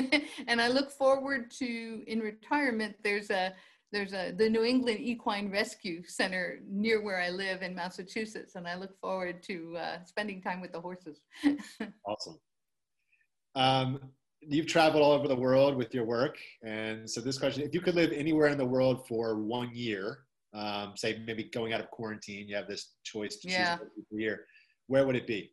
and 0.47 0.61
I 0.61 0.67
look 0.67 0.91
forward 0.91 1.51
to 1.59 2.03
in 2.07 2.19
retirement 2.19 2.95
there's 3.03 3.29
a 3.29 3.53
there's 3.91 4.13
a 4.13 4.31
the 4.31 4.49
New 4.49 4.63
England 4.63 4.99
Equine 4.99 5.49
Rescue 5.49 6.03
Center 6.05 6.59
near 6.67 7.01
where 7.01 7.21
I 7.21 7.29
live 7.29 7.61
in 7.61 7.73
Massachusetts 7.73 8.55
and 8.55 8.67
I 8.67 8.75
look 8.75 8.99
forward 8.99 9.41
to 9.43 9.77
uh, 9.77 10.03
spending 10.03 10.41
time 10.41 10.59
with 10.59 10.73
the 10.73 10.81
horses. 10.81 11.21
awesome. 12.05 12.39
Um, 13.55 13.99
you've 14.41 14.67
traveled 14.67 15.01
all 15.01 15.13
over 15.13 15.27
the 15.27 15.35
world 15.35 15.77
with 15.77 15.93
your 15.93 16.05
work 16.05 16.37
and 16.63 17.09
so 17.09 17.21
this 17.21 17.37
question 17.37 17.63
if 17.63 17.73
you 17.73 17.81
could 17.81 17.95
live 17.95 18.11
anywhere 18.11 18.47
in 18.47 18.57
the 18.57 18.65
world 18.65 19.07
for 19.07 19.39
one 19.39 19.69
year 19.73 20.25
um, 20.55 20.93
say 20.95 21.21
maybe 21.25 21.43
going 21.43 21.73
out 21.73 21.81
of 21.81 21.91
quarantine, 21.91 22.47
you 22.47 22.55
have 22.55 22.67
this 22.67 22.93
choice 23.03 23.35
to 23.37 23.49
yeah. 23.49 23.77
choose 23.77 23.87
a 24.13 24.15
year, 24.15 24.45
where 24.87 25.05
would 25.05 25.15
it 25.15 25.27
be? 25.27 25.51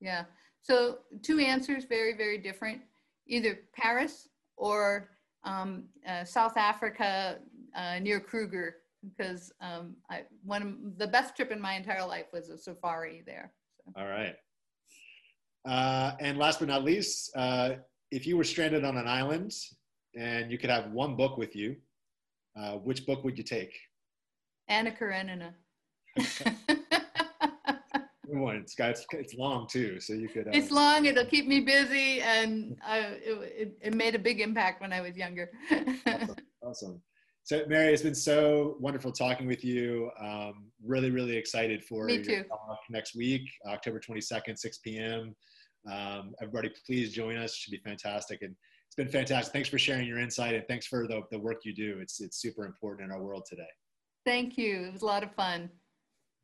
Yeah. 0.00 0.24
So 0.64 1.00
two 1.22 1.40
answers, 1.40 1.84
very, 1.84 2.14
very 2.16 2.38
different. 2.38 2.80
Either 3.26 3.60
Paris 3.76 4.28
or 4.56 5.10
um, 5.44 5.84
uh, 6.08 6.24
South 6.24 6.56
Africa 6.56 7.38
uh, 7.76 7.98
near 7.98 8.18
Kruger, 8.18 8.76
because 9.06 9.52
um, 9.60 9.94
I, 10.10 10.22
one 10.42 10.62
of 10.62 10.98
the 10.98 11.06
best 11.06 11.36
trip 11.36 11.50
in 11.50 11.60
my 11.60 11.74
entire 11.74 12.06
life 12.06 12.26
was 12.32 12.48
a 12.48 12.56
safari 12.56 13.22
there. 13.26 13.52
So. 13.76 13.92
All 14.00 14.08
right. 14.08 14.34
Uh, 15.66 16.12
and 16.20 16.38
last 16.38 16.60
but 16.60 16.68
not 16.68 16.82
least, 16.82 17.30
uh, 17.36 17.74
if 18.10 18.26
you 18.26 18.38
were 18.38 18.44
stranded 18.44 18.86
on 18.86 18.96
an 18.96 19.06
island 19.06 19.52
and 20.16 20.50
you 20.50 20.56
could 20.56 20.70
have 20.70 20.92
one 20.92 21.14
book 21.14 21.36
with 21.36 21.54
you, 21.54 21.76
uh, 22.58 22.72
which 22.76 23.04
book 23.04 23.22
would 23.22 23.36
you 23.36 23.44
take? 23.44 23.74
Anna 24.68 24.92
Karenina. 24.92 25.52
one. 28.28 28.56
It's 28.56 28.74
got 28.74 28.90
it's, 28.90 29.06
it's, 29.12 29.34
long 29.34 29.66
too, 29.66 30.00
so 30.00 30.12
you 30.12 30.28
could. 30.28 30.48
Uh, 30.48 30.52
it's 30.52 30.70
long. 30.70 31.06
It'll 31.06 31.24
keep 31.24 31.46
me 31.46 31.60
busy, 31.60 32.20
and 32.20 32.76
I, 32.84 32.98
it, 32.98 33.52
it, 33.56 33.78
it 33.80 33.94
made 33.94 34.14
a 34.14 34.18
big 34.18 34.40
impact 34.40 34.80
when 34.80 34.92
I 34.92 35.00
was 35.00 35.16
younger. 35.16 35.50
awesome. 36.06 36.36
awesome. 36.62 37.02
So, 37.44 37.62
Mary, 37.68 37.92
it's 37.92 38.02
been 38.02 38.14
so 38.14 38.76
wonderful 38.80 39.12
talking 39.12 39.46
with 39.46 39.62
you. 39.62 40.10
Um, 40.18 40.70
really, 40.82 41.10
really 41.10 41.36
excited 41.36 41.84
for 41.84 42.06
Me 42.06 42.22
too. 42.22 42.42
next 42.88 43.14
week, 43.14 43.42
October 43.68 44.00
22nd, 44.00 44.58
6 44.58 44.78
p.m. 44.78 45.36
Um, 45.90 46.34
everybody, 46.40 46.72
please 46.86 47.12
join 47.12 47.36
us. 47.36 47.52
It 47.52 47.56
should 47.58 47.70
be 47.72 47.82
fantastic. 47.84 48.40
And 48.40 48.56
it's 48.86 48.96
been 48.96 49.08
fantastic. 49.08 49.52
Thanks 49.52 49.68
for 49.68 49.78
sharing 49.78 50.08
your 50.08 50.20
insight 50.20 50.54
and 50.54 50.64
thanks 50.68 50.86
for 50.86 51.06
the, 51.06 51.20
the 51.30 51.38
work 51.38 51.58
you 51.64 51.74
do. 51.74 51.98
It's, 52.00 52.22
it's 52.22 52.40
super 52.40 52.64
important 52.64 53.10
in 53.10 53.12
our 53.12 53.22
world 53.22 53.44
today. 53.46 53.68
Thank 54.24 54.56
you. 54.56 54.84
It 54.84 54.92
was 54.92 55.02
a 55.02 55.06
lot 55.06 55.22
of 55.22 55.34
fun. 55.34 55.68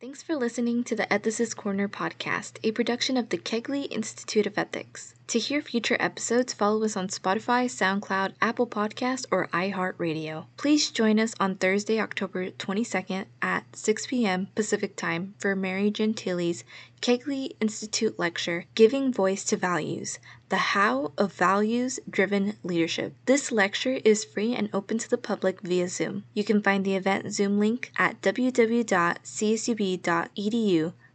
Thanks 0.01 0.23
for 0.23 0.35
listening 0.35 0.83
to 0.85 0.97
the 0.97 1.07
Ethicist 1.09 1.57
Corner 1.57 1.87
podcast, 1.87 2.57
a 2.65 2.73
production 2.73 3.19
of 3.19 3.29
the 3.29 3.37
Kegley 3.37 3.87
Institute 3.91 4.47
of 4.47 4.57
Ethics. 4.57 5.15
To 5.27 5.39
hear 5.39 5.61
future 5.61 5.99
episodes, 6.01 6.55
follow 6.55 6.83
us 6.85 6.97
on 6.97 7.09
Spotify, 7.09 7.67
SoundCloud, 7.67 8.33
Apple 8.41 8.67
Podcast, 8.67 9.27
or 9.31 9.49
iHeartRadio. 9.49 10.47
Please 10.57 10.91
join 10.91 11.21
us 11.21 11.35
on 11.39 11.57
Thursday, 11.57 12.01
October 12.01 12.51
22nd 12.51 13.27
at 13.43 13.77
6 13.77 14.07
p.m. 14.07 14.49
Pacific 14.55 14.97
Time 14.97 15.35
for 15.39 15.55
Mary 15.55 15.91
Gentile's 15.91 16.65
Kegley 17.03 17.53
Institute 17.61 18.19
lecture, 18.19 18.65
Giving 18.75 19.13
Voice 19.13 19.45
to 19.45 19.59
Values 19.59 20.19
The 20.51 20.75
How 20.75 21.13
of 21.17 21.33
Values 21.35 22.01
Driven 22.11 22.57
Leadership. 22.65 23.15
This 23.27 23.53
lecture 23.53 24.01
is 24.05 24.25
free 24.25 24.53
and 24.53 24.69
open 24.73 24.99
to 24.99 25.09
the 25.09 25.17
public 25.17 25.61
via 25.61 25.87
Zoom. 25.87 26.25
You 26.35 26.43
can 26.43 26.61
find 26.61 26.85
the 26.85 26.97
event 26.97 27.33
Zoom 27.33 27.61
link 27.61 27.93
at 27.97 28.21
www.csub.edu 28.21 28.83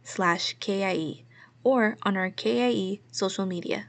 slash 0.02 0.56
KIE 0.58 1.24
or 1.62 1.98
on 2.02 2.16
our 2.16 2.30
KIE 2.30 3.00
social 3.12 3.44
media. 3.44 3.88